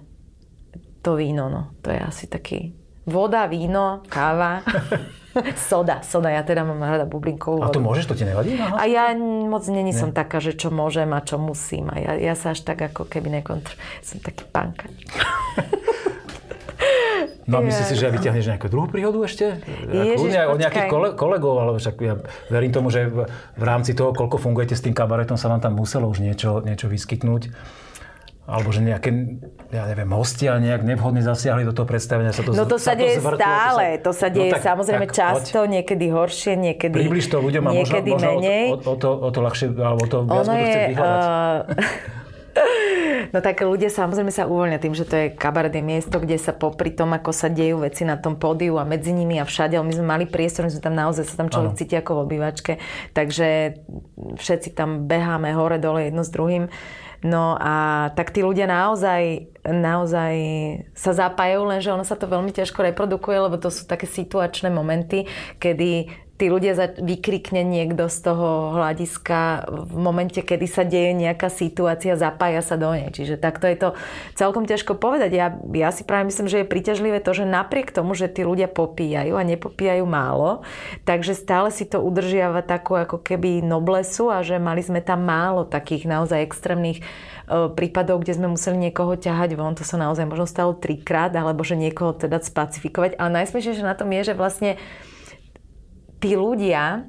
to 1.03 1.19
víno, 1.19 1.51
no. 1.51 1.71
To 1.83 1.91
je 1.91 1.99
asi 1.99 2.27
taký 2.27 2.82
voda, 3.03 3.45
víno, 3.45 4.01
káva, 4.07 4.63
soda. 5.69 6.01
Soda, 6.05 6.29
ja 6.29 6.45
teda 6.45 6.63
mám 6.63 6.79
rada 6.79 7.05
bublinkovú 7.09 7.59
A 7.61 7.67
vodu. 7.69 7.75
to 7.75 7.81
môžeš, 7.83 8.05
to 8.05 8.15
ti 8.15 8.25
nevadí? 8.25 8.55
Aha. 8.55 8.77
A 8.79 8.83
ja 8.85 9.11
moc 9.47 9.65
není 9.67 9.91
som 9.91 10.13
taká, 10.13 10.37
že 10.39 10.53
čo 10.53 10.69
môžem 10.69 11.09
a 11.11 11.19
čo 11.19 11.41
musím. 11.41 11.89
A 11.89 11.97
ja, 11.99 12.13
ja 12.15 12.33
sa 12.37 12.53
až 12.53 12.63
tak 12.63 12.81
ako 12.81 13.09
keby 13.09 13.41
nekontr... 13.41 13.73
Som 14.05 14.21
taký 14.21 14.45
pánka. 14.47 14.87
No 17.43 17.59
a 17.59 17.61
myslíš 17.63 17.87
si, 17.91 17.95
že 17.99 18.07
vyťahneš 18.07 18.55
nejakú 18.55 18.67
druhú 18.71 18.87
príhodu 18.87 19.19
ešte? 19.27 19.59
Ježiš, 19.91 20.31
aj 20.31 20.47
od 20.47 20.59
nejakých 20.63 20.87
kole- 20.87 21.15
kolegov, 21.15 21.59
alebo 21.59 21.75
však 21.75 21.95
ja 21.99 22.15
verím 22.47 22.71
tomu, 22.71 22.87
že 22.87 23.07
v, 23.11 23.27
v 23.29 23.63
rámci 23.63 23.91
toho, 23.91 24.15
koľko 24.15 24.39
fungujete 24.39 24.79
s 24.79 24.83
tým 24.83 24.95
kabaretom, 24.95 25.35
sa 25.35 25.51
vám 25.51 25.59
tam 25.59 25.75
muselo 25.75 26.07
už 26.07 26.23
niečo, 26.23 26.63
niečo 26.63 26.87
vyskytnúť. 26.87 27.51
Alebo 28.43 28.75
že 28.75 28.83
nejaké, 28.83 29.39
ja 29.71 29.87
neviem, 29.87 30.11
hostia 30.11 30.59
nejak 30.59 30.83
nevhodne 30.83 31.23
zasiahli 31.23 31.63
do 31.63 31.71
toho 31.71 31.87
predstavenia. 31.87 32.35
Sa 32.35 32.43
to, 32.43 32.51
No 32.51 32.67
to 32.67 32.75
sa 32.75 32.91
deje 32.91 33.23
zvrtlo, 33.23 33.39
stále. 33.39 34.03
To 34.03 34.11
sa 34.11 34.27
deje 34.27 34.51
No 34.51 34.59
tak- 34.59 34.67
samozrejme 34.67 35.07
tak 35.07 35.15
často, 35.15 35.63
niekedy 35.63 36.11
horšie, 36.11 36.59
niekedy 36.59 36.91
Približ 36.91 37.31
to 37.31 37.39
ľuďom 37.39 37.63
a 37.63 37.71
možno, 37.71 38.03
možno 38.03 38.29
o, 38.35 38.39
menej. 38.43 38.65
to, 38.67 38.75
o, 38.75 38.79
o, 38.83 38.95
to, 38.99 39.09
o 39.15 39.29
to 39.31 39.39
ľahšie, 39.39 39.67
alebo 39.79 40.01
o 40.03 40.09
to 40.11 40.17
viac 40.27 40.43
Ono 40.43 40.53
je... 40.59 40.75
vyhľadať. 40.91 41.23
Uh, 41.23 42.11
no 43.33 43.39
tak 43.39 43.63
ľudia 43.63 43.87
samozrejme 43.87 44.29
sa 44.29 44.43
uvoľnia 44.43 44.77
tým, 44.77 44.91
že 44.91 45.07
to 45.07 45.15
je 45.15 45.25
kabaret 45.31 45.71
je 45.71 45.79
miesto, 45.79 46.19
kde 46.19 46.35
sa 46.35 46.51
popri 46.51 46.91
tom, 46.91 47.15
ako 47.15 47.31
sa 47.31 47.47
dejú 47.47 47.79
veci 47.79 48.03
na 48.03 48.19
tom 48.19 48.35
pódiu 48.35 48.75
a 48.75 48.83
medzi 48.83 49.15
nimi 49.15 49.39
a 49.39 49.47
všade, 49.47 49.79
ale 49.79 49.87
my 49.87 49.95
sme 49.95 50.05
mali 50.05 50.25
priestor, 50.27 50.67
my 50.67 50.71
sme 50.75 50.83
tam 50.83 50.93
naozaj 50.93 51.31
sa 51.31 51.39
tam 51.39 51.47
človek 51.47 51.71
Áno. 51.73 51.79
cíti 51.79 51.95
ako 51.95 52.11
v 52.11 52.23
obývačke, 52.27 52.73
takže 53.15 53.79
všetci 54.35 54.75
tam 54.75 55.07
beháme 55.07 55.55
hore, 55.55 55.79
dole 55.79 56.11
jedno 56.11 56.21
s 56.21 56.29
druhým. 56.29 56.67
No 57.23 57.55
a 57.55 58.11
tak 58.19 58.35
tí 58.35 58.43
ľudia 58.43 58.67
naozaj, 58.67 59.47
naozaj 59.63 60.35
sa 60.91 61.15
zapájajú, 61.15 61.61
lenže 61.63 61.95
ono 61.95 62.03
sa 62.03 62.19
to 62.19 62.27
veľmi 62.27 62.51
ťažko 62.51 62.83
reprodukuje, 62.91 63.47
lebo 63.47 63.55
to 63.55 63.71
sú 63.71 63.87
také 63.87 64.03
situačné 64.03 64.67
momenty, 64.67 65.23
kedy 65.55 66.11
tí 66.43 66.51
ľudia 66.51 66.75
vykrikne 66.99 67.63
niekto 67.63 68.11
z 68.11 68.19
toho 68.19 68.75
hľadiska 68.75 69.63
v 69.71 69.95
momente, 69.95 70.43
kedy 70.43 70.67
sa 70.67 70.83
deje 70.83 71.15
nejaká 71.15 71.47
situácia, 71.47 72.19
zapája 72.19 72.59
sa 72.59 72.75
do 72.75 72.91
nej. 72.91 73.07
Čiže 73.15 73.39
takto 73.39 73.63
je 73.63 73.79
to 73.79 73.89
celkom 74.35 74.67
ťažko 74.67 74.99
povedať. 74.99 75.31
Ja, 75.31 75.55
ja 75.71 75.95
si 75.95 76.03
práve 76.03 76.27
myslím, 76.27 76.51
že 76.51 76.59
je 76.59 76.67
príťažlivé 76.67 77.23
to, 77.23 77.31
že 77.31 77.47
napriek 77.47 77.95
tomu, 77.95 78.11
že 78.11 78.27
tí 78.27 78.43
ľudia 78.43 78.67
popíjajú 78.67 79.39
a 79.39 79.47
nepopíjajú 79.47 80.03
málo, 80.03 80.67
takže 81.07 81.31
stále 81.31 81.71
si 81.71 81.87
to 81.87 82.03
udržiava 82.03 82.59
takú 82.59 82.99
ako 82.99 83.23
keby 83.23 83.63
noblesu 83.63 84.27
a 84.27 84.43
že 84.43 84.59
mali 84.59 84.83
sme 84.83 84.99
tam 84.99 85.23
málo 85.23 85.63
takých 85.63 86.11
naozaj 86.11 86.43
extrémnych 86.43 86.99
e, 86.99 87.03
prípadov, 87.71 88.19
kde 88.19 88.35
sme 88.35 88.51
museli 88.51 88.91
niekoho 88.91 89.15
ťahať 89.15 89.55
von, 89.55 89.79
to 89.79 89.87
sa 89.87 89.95
naozaj 89.95 90.27
možno 90.27 90.43
stalo 90.43 90.75
trikrát, 90.75 91.31
alebo 91.31 91.63
že 91.63 91.79
niekoho 91.79 92.11
teda 92.11 92.43
spacifikovať. 92.43 93.15
Ale 93.15 93.31
najsmiešnejšie 93.39 93.87
na 93.87 93.95
tom 93.95 94.11
je, 94.11 94.27
že 94.27 94.35
vlastne 94.35 94.75
tí 96.23 96.39
ľudia, 96.39 97.03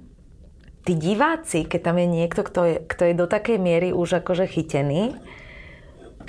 tí 0.83 0.99
diváci, 0.99 1.71
keď 1.71 1.81
tam 1.81 1.97
je 2.03 2.09
niekto, 2.11 2.43
kto 2.43 2.61
je, 2.67 2.77
kto 2.83 3.03
je 3.07 3.15
do 3.15 3.27
takej 3.31 3.63
miery 3.63 3.89
už 3.95 4.19
akože 4.27 4.51
chytený 4.51 5.15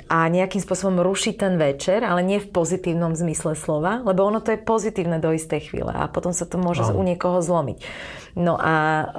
a 0.06 0.30
nejakým 0.30 0.62
spôsobom 0.62 1.02
ruší 1.02 1.34
ten 1.34 1.58
večer, 1.58 2.06
ale 2.06 2.22
nie 2.22 2.38
v 2.38 2.46
pozitívnom 2.54 3.18
zmysle 3.18 3.58
slova, 3.58 4.06
lebo 4.06 4.22
ono 4.22 4.38
to 4.38 4.54
je 4.54 4.62
pozitívne 4.62 5.18
do 5.18 5.34
istej 5.34 5.66
chvíle 5.66 5.90
a 5.90 6.06
potom 6.06 6.30
sa 6.30 6.46
to 6.46 6.62
môže 6.62 6.86
no. 6.86 6.94
u 6.94 7.02
niekoho 7.02 7.42
zlomiť. 7.42 7.82
No 8.38 8.54
a, 8.54 9.10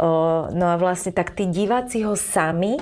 no 0.55 0.65
a 0.71 0.75
vlastne 0.79 1.11
tak 1.11 1.35
tí 1.35 1.43
diváci 1.51 2.07
ho 2.07 2.15
sami 2.15 2.79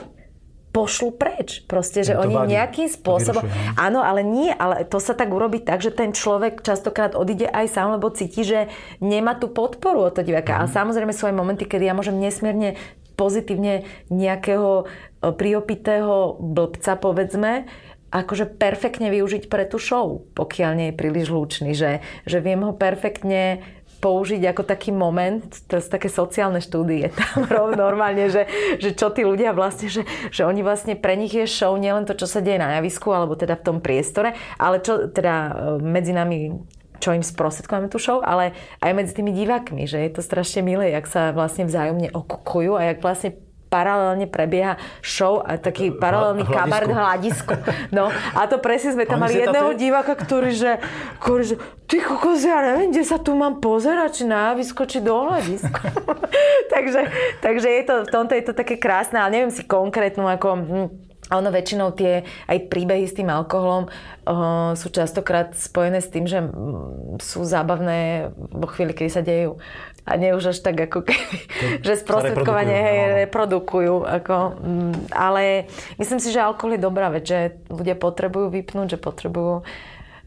pošlu 0.75 1.15
preč. 1.15 1.63
Proste, 1.63 2.03
že 2.03 2.19
oni 2.19 2.35
vadí. 2.35 2.59
nejakým 2.59 2.91
spôsobom... 2.91 3.47
Vyrušujem. 3.47 3.79
Áno, 3.79 4.03
ale 4.03 4.27
nie, 4.27 4.51
ale 4.51 4.83
to 4.83 4.99
sa 4.99 5.15
tak 5.15 5.31
urobí 5.31 5.63
tak, 5.63 5.79
že 5.79 5.95
ten 5.95 6.11
človek 6.11 6.59
častokrát 6.59 7.15
odíde 7.15 7.47
aj 7.47 7.71
sám, 7.71 7.95
lebo 7.95 8.11
cíti, 8.11 8.43
že 8.43 8.67
nemá 8.99 9.39
tú 9.39 9.47
podporu 9.47 10.11
od 10.11 10.19
toho 10.19 10.27
diváka. 10.27 10.59
Mm. 10.59 10.61
A 10.67 10.73
samozrejme 10.75 11.15
sú 11.15 11.31
aj 11.31 11.39
momenty, 11.39 11.63
kedy 11.63 11.87
ja 11.87 11.95
môžem 11.95 12.19
nesmierne 12.19 12.75
pozitívne 13.15 13.87
nejakého 14.11 14.83
e, 14.83 15.31
priopitého 15.31 16.35
blbca, 16.43 16.99
povedzme, 16.99 17.63
akože 18.11 18.59
perfektne 18.59 19.07
využiť 19.11 19.47
pre 19.47 19.63
tú 19.63 19.79
show, 19.79 20.27
pokiaľ 20.35 20.71
nie 20.75 20.87
je 20.91 20.99
príliš 20.99 21.31
hlučný, 21.31 21.71
že, 21.71 22.03
že 22.27 22.43
viem 22.43 22.63
ho 22.63 22.75
perfektne 22.75 23.63
použiť 23.97 24.41
ako 24.51 24.63
taký 24.67 24.91
moment, 24.93 25.41
to 25.65 25.79
sú 25.79 25.89
také 25.89 26.11
sociálne 26.11 26.59
štúdie. 26.59 27.09
Tam 27.49 27.73
normálne, 27.73 28.27
že, 28.29 28.45
že 28.77 28.93
čo 28.93 29.09
tí 29.09 29.23
ľudia 29.23 29.55
vlastne, 29.55 29.87
že, 29.87 30.03
že 30.29 30.43
oni 30.43 30.61
vlastne 30.61 30.93
pre 30.99 31.15
nich 31.15 31.33
je 31.33 31.47
show 31.47 31.73
nielen 31.75 32.03
to, 32.05 32.13
čo 32.13 32.27
sa 32.27 32.43
deje 32.43 32.59
na 32.61 32.77
javisku, 32.79 33.09
alebo 33.09 33.33
teda 33.33 33.55
v 33.59 33.65
tom 33.65 33.77
priestore, 33.79 34.35
ale 34.59 34.83
čo 34.83 35.07
teda 35.09 35.33
e, 35.33 35.51
medzi 35.83 36.11
nami 36.11 36.51
čo 36.99 37.11
im 37.11 37.21
sprostredkujeme 37.21 37.91
tú 37.91 37.99
show, 37.99 38.23
ale 38.23 38.55
aj 38.79 38.91
medzi 38.95 39.13
tými 39.13 39.35
divákmi, 39.35 39.85
že 39.85 39.99
je 39.99 40.11
to 40.15 40.21
strašne 40.23 40.63
milé, 40.63 40.95
jak 40.95 41.05
sa 41.05 41.35
vlastne 41.35 41.67
vzájomne 41.67 42.09
okukujú 42.15 42.79
a 42.79 42.81
jak 42.89 43.03
vlastne 43.03 43.35
paralelne 43.75 44.23
prebieha 44.31 44.79
show 45.03 45.43
a 45.43 45.59
taký 45.59 45.91
paralelný 45.91 46.47
Hla, 46.47 46.63
kabaret 46.63 46.87
hľadisko. 46.87 47.59
No 47.91 48.07
a 48.07 48.41
to 48.47 48.63
presne 48.63 48.95
sme 48.95 49.03
tam 49.03 49.19
mali 49.19 49.43
jedného 49.43 49.75
diváka, 49.75 50.15
ktorý, 50.15 50.55
že, 50.55 50.79
ktorý, 51.19 51.43
že 51.43 51.55
ty 51.91 51.99
kokos, 51.99 52.47
ja 52.47 52.63
neviem, 52.63 52.95
kde 52.95 53.03
sa 53.03 53.19
tu 53.19 53.35
mám 53.35 53.59
pozerať, 53.59 54.23
či 54.23 54.23
na 54.23 54.55
javisko, 54.55 54.87
či 54.87 55.03
do 55.03 55.27
hľadisko. 55.27 55.79
takže, 56.73 57.01
takže 57.43 57.67
je 57.67 57.83
to, 57.83 57.95
v 58.07 58.09
tomto 58.15 58.31
je 58.39 58.43
to 58.47 58.53
také 58.55 58.79
krásne, 58.79 59.19
ale 59.19 59.35
neviem 59.35 59.51
si 59.51 59.67
konkrétnu 59.67 60.23
ako... 60.23 60.47
Hm, 60.55 60.89
a 61.25 61.41
ono 61.41 61.49
väčšinou 61.49 61.89
tie 61.97 62.21
aj 62.45 62.69
príbehy 62.69 63.09
s 63.09 63.17
tým 63.17 63.33
alkoholom 63.33 63.89
uh, 63.89 64.77
sú 64.77 64.93
častokrát 64.93 65.57
spojené 65.57 65.97
s 65.97 66.13
tým, 66.13 66.29
že 66.29 66.37
mm, 66.37 67.17
sú 67.17 67.41
zábavné 67.41 68.29
vo 68.53 68.69
chvíli, 68.69 68.93
kedy 68.93 69.09
sa 69.09 69.25
dejú 69.25 69.57
a 70.05 70.11
nie 70.21 70.37
už 70.37 70.53
až 70.53 70.61
tak 70.61 70.77
ako 70.77 71.01
keby, 71.01 71.37
že 71.85 71.97
sprostredkovanie 71.97 72.77
hej, 72.77 72.99
reprodukujú. 73.25 74.05
Ako, 74.05 74.37
mm, 74.61 74.93
ale 75.09 75.65
myslím 75.97 76.21
si, 76.21 76.29
že 76.29 76.45
alkohol 76.45 76.77
je 76.77 76.85
dobrá 76.85 77.09
vec, 77.09 77.25
že 77.25 77.57
ľudia 77.73 77.97
potrebujú 77.97 78.53
vypnúť, 78.53 78.95
že 78.95 78.99
potrebujú 79.01 79.65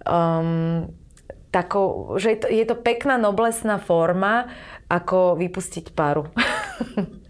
um, 0.02 0.90
takou, 1.54 2.18
že 2.18 2.34
je 2.34 2.38
to, 2.42 2.46
je 2.50 2.64
to 2.66 2.76
pekná 2.76 3.16
noblesná 3.16 3.78
forma, 3.78 4.50
ako 4.88 5.38
vypustiť 5.38 5.94
páru. 5.94 6.26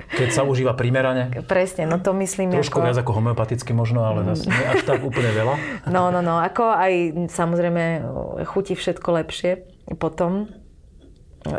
Keď 0.08 0.28
sa 0.32 0.42
užíva 0.46 0.72
primerane? 0.72 1.28
Presne, 1.44 1.84
no 1.84 2.00
to 2.00 2.16
myslím. 2.16 2.48
Trošku 2.48 2.80
ako... 2.80 2.86
viac 2.86 2.96
ako 2.96 3.12
homeopaticky 3.12 3.76
možno, 3.76 4.08
ale 4.08 4.24
zase 4.32 4.48
nie 4.48 4.66
až 4.72 4.88
tak 4.88 5.04
úplne 5.04 5.36
veľa. 5.36 5.54
No, 5.92 6.08
no, 6.08 6.24
no, 6.24 6.40
ako 6.40 6.64
aj 6.64 6.92
samozrejme 7.28 8.08
chutí 8.48 8.72
všetko 8.72 9.08
lepšie 9.20 9.68
potom 10.00 10.48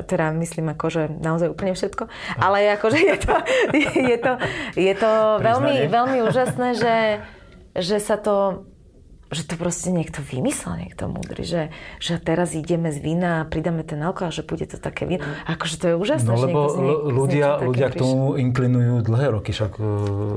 teda 0.05 0.31
myslím 0.37 0.73
ako, 0.73 0.85
že 0.89 1.03
naozaj 1.09 1.49
úplne 1.51 1.73
všetko, 1.73 2.07
ale 2.39 2.69
akože 2.77 2.99
je 2.99 3.17
to, 3.17 3.35
je 4.13 4.17
to, 4.17 4.33
je 4.77 4.93
to 4.95 5.11
veľmi, 5.41 5.89
veľmi 5.89 6.19
úžasné, 6.25 6.77
že, 6.77 6.97
že 7.77 7.97
sa 7.97 8.17
to 8.17 8.65
že 9.29 9.45
to 9.45 9.61
proste 9.61 9.93
niekto 9.93 10.25
vymyslel, 10.25 10.81
niekto 10.81 11.05
múdry, 11.05 11.45
že, 11.45 11.69
že 12.01 12.17
teraz 12.17 12.57
ideme 12.57 12.89
z 12.89 12.97
vína 12.97 13.29
a 13.41 13.43
pridáme 13.45 13.85
ten 13.85 14.01
alkohol, 14.01 14.33
že 14.33 14.41
bude 14.41 14.65
to 14.65 14.81
také 14.81 15.05
víno. 15.05 15.21
Akože 15.45 15.75
to 15.77 15.85
je 15.93 15.95
úžasné, 16.01 16.33
no, 16.33 16.41
že 16.41 16.49
lebo 16.49 16.59
nie, 16.81 16.95
ľudia, 17.13 17.47
ľudia 17.61 17.87
k 17.93 18.01
tomu 18.01 18.41
inklinujú 18.41 19.05
dlhé 19.05 19.27
roky, 19.29 19.53
však 19.53 19.77
uh, 19.77 19.85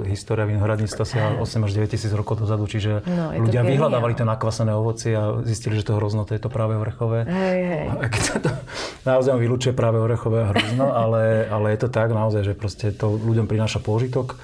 história 0.04 0.44
vinohradníctva 0.44 1.04
sa 1.08 1.40
8 1.40 1.40
až 1.40 1.70
9 1.72 1.88
tisíc 1.88 2.12
rokov 2.12 2.44
dozadu, 2.44 2.68
čiže 2.68 3.00
no, 3.08 3.32
ľudia 3.32 3.64
vyhľadávali 3.64 4.12
to 4.12 4.28
nakvasené 4.28 4.76
ovocie 4.76 5.16
a 5.16 5.40
zistili, 5.40 5.80
že 5.80 5.88
to 5.88 5.96
hrozno 5.96 6.28
to 6.28 6.36
je 6.36 6.40
to 6.44 6.52
práve 6.52 6.76
orechové. 6.76 7.24
Hej, 7.24 7.60
hej. 7.64 7.86
Keď 7.96 8.22
sa 8.28 8.36
to 8.44 8.50
naozaj 9.08 9.40
vylúčuje 9.40 9.72
práve 9.72 10.04
orechové 10.04 10.44
a 10.44 10.52
hrozno, 10.52 10.92
ale, 11.08 11.48
ale 11.48 11.72
je 11.72 11.78
to 11.80 11.88
tak 11.88 12.12
naozaj, 12.12 12.44
že 12.44 12.52
proste 12.52 12.92
to 12.92 13.16
ľuďom 13.16 13.48
prináša 13.48 13.80
pôžitok. 13.80 14.36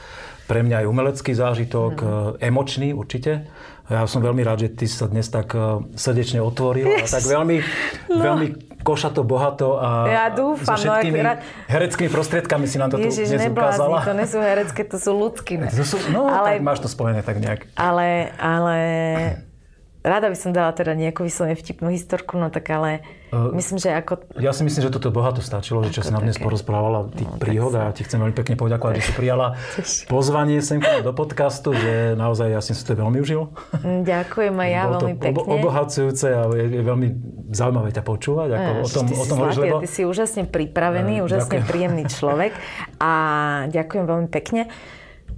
Pre 0.49 0.65
mňa 0.65 0.81
aj 0.81 0.87
umelecký 0.89 1.37
zážitok, 1.37 1.95
mm. 2.01 2.09
emočný 2.41 2.97
určite 2.97 3.45
ja 3.89 4.05
som 4.05 4.20
veľmi 4.20 4.45
rád, 4.45 4.68
že 4.68 4.68
ty 4.68 4.84
sa 4.84 5.09
dnes 5.09 5.24
tak 5.32 5.57
e, 5.57 5.89
srdečne 5.97 6.45
otvoril 6.45 7.01
a 7.01 7.09
tak 7.09 7.24
veľmi, 7.24 7.57
no. 8.12 8.20
veľmi 8.20 8.47
košato, 8.84 9.24
bohato 9.24 9.80
a 9.80 9.89
ja 10.07 10.26
dúfam, 10.28 10.76
so 10.76 10.76
všetkými 10.76 11.18
no, 11.24 11.32
ak... 11.34 11.39
hereckými 11.72 12.11
prostriedkami 12.12 12.68
si 12.68 12.76
nám 12.76 12.93
to 12.93 13.01
Ježiš, 13.01 13.32
tu 13.32 13.36
dnes 13.36 13.49
neblázni, 13.49 13.80
ukázala. 13.80 13.99
to 14.05 14.12
nie 14.12 14.28
sú 14.28 14.39
herecké, 14.45 14.80
to 14.84 14.97
sú 15.01 15.11
ľudské. 15.16 15.57
To 15.72 15.84
sú, 15.84 15.97
no, 16.12 16.28
ale, 16.28 16.61
tak 16.61 16.68
máš 16.68 16.84
to 16.84 16.89
spojené 16.93 17.24
tak 17.24 17.41
nejak. 17.41 17.64
Ale, 17.80 18.28
ale 18.36 18.76
Rada 20.09 20.33
by 20.33 20.39
som 20.41 20.57
dala 20.57 20.73
teda 20.73 20.97
nejakú 20.97 21.29
vyslovene 21.29 21.53
vtipnú 21.53 21.93
historku, 21.93 22.41
no 22.41 22.49
tak 22.49 22.65
ale 22.73 23.05
uh, 23.29 23.53
myslím, 23.53 23.77
že 23.77 23.93
ako... 23.93 24.41
Ja 24.41 24.57
si 24.57 24.65
myslím, 24.65 24.89
že 24.89 24.91
toto 24.97 25.13
bohato 25.13 25.45
stačilo, 25.45 25.85
že 25.85 25.93
čo 25.93 26.01
si 26.01 26.09
nám 26.09 26.25
dnes 26.25 26.41
porozprávala 26.41 27.13
tých 27.13 27.29
no, 27.29 27.37
príhod 27.37 27.73
a 27.77 27.93
ti 27.93 28.09
chcem 28.09 28.17
veľmi 28.17 28.33
pekne 28.33 28.57
poďakovať, 28.57 28.93
že 28.99 29.05
si 29.05 29.13
prijala 29.13 29.61
pozvanie 30.13 30.65
sem 30.65 30.81
do 30.81 31.13
podcastu, 31.13 31.77
že 31.77 32.17
naozaj 32.17 32.57
ja 32.57 32.61
som 32.65 32.73
si 32.73 32.83
to 32.89 32.97
veľmi 32.97 33.21
užil. 33.21 33.53
Mm, 33.85 34.09
ďakujem 34.09 34.55
aj 34.57 34.71
ja 34.81 34.83
veľmi 34.89 35.15
pekne. 35.21 35.37
Obo- 35.37 35.47
obohacujúce 35.61 36.27
a 36.33 36.43
je, 36.57 36.65
je 36.73 36.83
veľmi 36.83 37.09
zaujímavé 37.53 37.93
ťa 37.93 38.03
počúvať. 38.05 38.49
Ako 38.57 38.71
Až, 38.73 38.81
o 38.81 38.89
tom, 38.89 39.07
o 39.13 39.25
tom 39.29 39.37
si 39.37 39.41
hovoríš, 39.45 39.59
lebo... 39.61 39.77
Ty 39.85 39.91
si 39.93 40.03
úžasne 40.09 40.43
pripravený, 40.49 41.15
uh, 41.21 41.27
úžasne 41.29 41.61
ďakujem. 41.61 41.69
príjemný 41.69 42.05
človek 42.09 42.57
a 43.05 43.13
ďakujem 43.69 44.05
veľmi 44.09 44.29
pekne. 44.33 44.73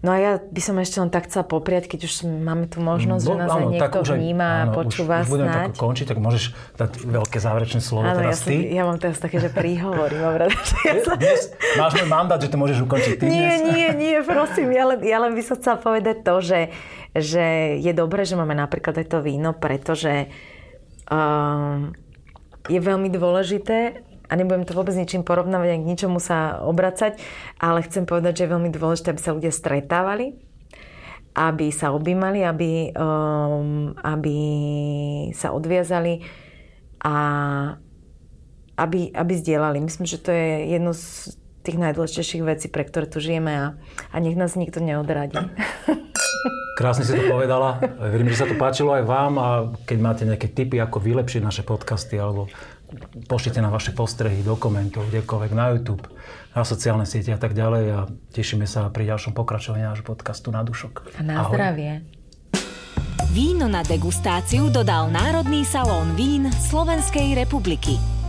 No 0.01 0.16
a 0.16 0.16
ja 0.16 0.32
by 0.40 0.61
som 0.64 0.80
ešte 0.80 0.96
len 0.96 1.12
tak 1.12 1.28
chcela 1.28 1.44
popriať, 1.44 1.84
keď 1.92 2.09
už 2.09 2.24
máme 2.24 2.64
tu 2.72 2.80
možnosť, 2.80 3.20
že 3.20 3.36
nás 3.36 3.53
áno, 3.53 3.68
niekto 3.68 4.01
už, 4.01 4.16
vníma, 4.16 4.48
áno, 4.64 4.72
počúva 4.72 5.20
už, 5.20 5.28
už 5.28 5.32
budeme 5.36 5.53
tak 5.53 5.76
končiť, 5.76 6.07
tak 6.09 6.18
môžeš 6.24 6.44
dať 6.80 6.90
veľké 7.05 7.36
záverečné 7.36 7.80
slovo 7.84 8.09
áno, 8.09 8.16
teraz 8.16 8.40
ja 8.40 8.48
ty. 8.48 8.57
Som, 8.64 8.76
ja 8.80 8.82
mám 8.88 8.96
teraz 8.96 9.20
také, 9.20 9.36
že 9.36 9.53
príhovory. 9.53 10.16
Mám 10.16 10.36
rada, 10.40 10.57
že 10.57 10.76
ja 10.88 10.94
som... 11.05 11.16
dnes, 11.20 11.53
máš 11.76 11.92
môj 12.01 12.09
mandát, 12.09 12.40
že 12.40 12.48
to 12.48 12.57
môžeš 12.57 12.80
ukončiť 12.80 13.14
ty 13.20 13.24
Nie, 13.28 13.61
dnes. 13.61 13.76
nie, 13.76 13.88
nie, 13.92 14.16
prosím. 14.24 14.72
Ja 14.72 14.84
len, 14.88 14.98
ja 15.05 15.18
len 15.20 15.36
by 15.36 15.42
som 15.44 15.61
chcela 15.61 15.76
povedať 15.76 16.16
to, 16.24 16.34
že, 16.40 16.61
že 17.12 17.76
je 17.76 17.92
dobré, 17.92 18.24
že 18.24 18.40
máme 18.40 18.57
napríklad 18.57 18.96
aj 19.05 19.07
to 19.12 19.20
víno, 19.20 19.53
pretože 19.53 20.32
um, 21.12 21.92
je 22.72 22.80
veľmi 22.80 23.12
dôležité, 23.12 24.09
a 24.31 24.33
nebudem 24.39 24.62
to 24.62 24.78
vôbec 24.78 24.95
ničím 24.95 25.26
porovnávať, 25.26 25.74
ani 25.74 25.83
k 25.83 25.91
ničomu 25.91 26.22
sa 26.22 26.62
obracať, 26.62 27.18
ale 27.59 27.83
chcem 27.83 28.07
povedať, 28.07 28.39
že 28.39 28.43
je 28.47 28.53
veľmi 28.55 28.70
dôležité, 28.70 29.11
aby 29.11 29.20
sa 29.20 29.35
ľudia 29.35 29.51
stretávali, 29.51 30.39
aby 31.35 31.66
sa 31.74 31.91
objímali, 31.91 32.47
aby, 32.47 32.95
um, 32.95 33.91
aby 33.99 34.39
sa 35.35 35.51
odviazali 35.51 36.22
a 37.03 37.14
aby, 38.78 39.11
aby 39.11 39.33
zdieľali. 39.35 39.83
Myslím, 39.83 40.07
že 40.07 40.22
to 40.22 40.31
je 40.31 40.78
jedno 40.78 40.95
z 40.95 41.35
tých 41.66 41.76
najdôležitejších 41.76 42.45
vecí, 42.47 42.66
pre 42.72 42.87
ktoré 42.87 43.05
tu 43.11 43.20
žijeme 43.20 43.53
a, 43.53 43.66
a 44.14 44.16
nech 44.22 44.39
nás 44.39 44.57
nikto 44.57 44.81
neodradí. 44.81 45.37
Krásne 46.81 47.05
si 47.05 47.12
to 47.12 47.28
povedala. 47.28 47.76
Verím, 48.01 48.33
že 48.33 48.41
sa 48.41 48.49
to 48.49 48.57
páčilo 48.57 48.97
aj 48.97 49.05
vám 49.05 49.33
a 49.37 49.49
keď 49.85 49.99
máte 50.01 50.22
nejaké 50.24 50.49
tipy, 50.49 50.81
ako 50.81 50.97
vylepšiť 50.97 51.45
naše 51.45 51.61
podcasty 51.61 52.16
alebo 52.16 52.49
pošlite 53.26 53.62
na 53.62 53.70
vaše 53.70 53.95
postrehy 53.95 54.43
do 54.43 54.55
komentov, 54.59 55.09
kdekoľvek 55.09 55.53
na 55.55 55.74
YouTube, 55.74 56.05
na 56.55 56.62
sociálne 56.66 57.07
siete 57.07 57.30
a 57.34 57.41
tak 57.41 57.55
ďalej 57.55 57.84
a 57.95 57.99
tešíme 58.34 58.66
sa 58.66 58.91
pri 58.91 59.11
ďalšom 59.11 59.32
pokračovaní 59.32 59.86
nášho 59.86 60.07
podcastu 60.07 60.51
Na 60.51 60.66
dušok. 60.66 61.16
A 61.18 61.22
na 61.22 61.47
Ahoj. 61.47 61.55
zdravie. 61.55 61.93
Víno 63.30 63.70
na 63.70 63.86
degustáciu 63.86 64.74
dodal 64.74 65.07
Národný 65.14 65.62
salón 65.62 66.18
vín 66.18 66.51
Slovenskej 66.51 67.38
republiky. 67.38 68.20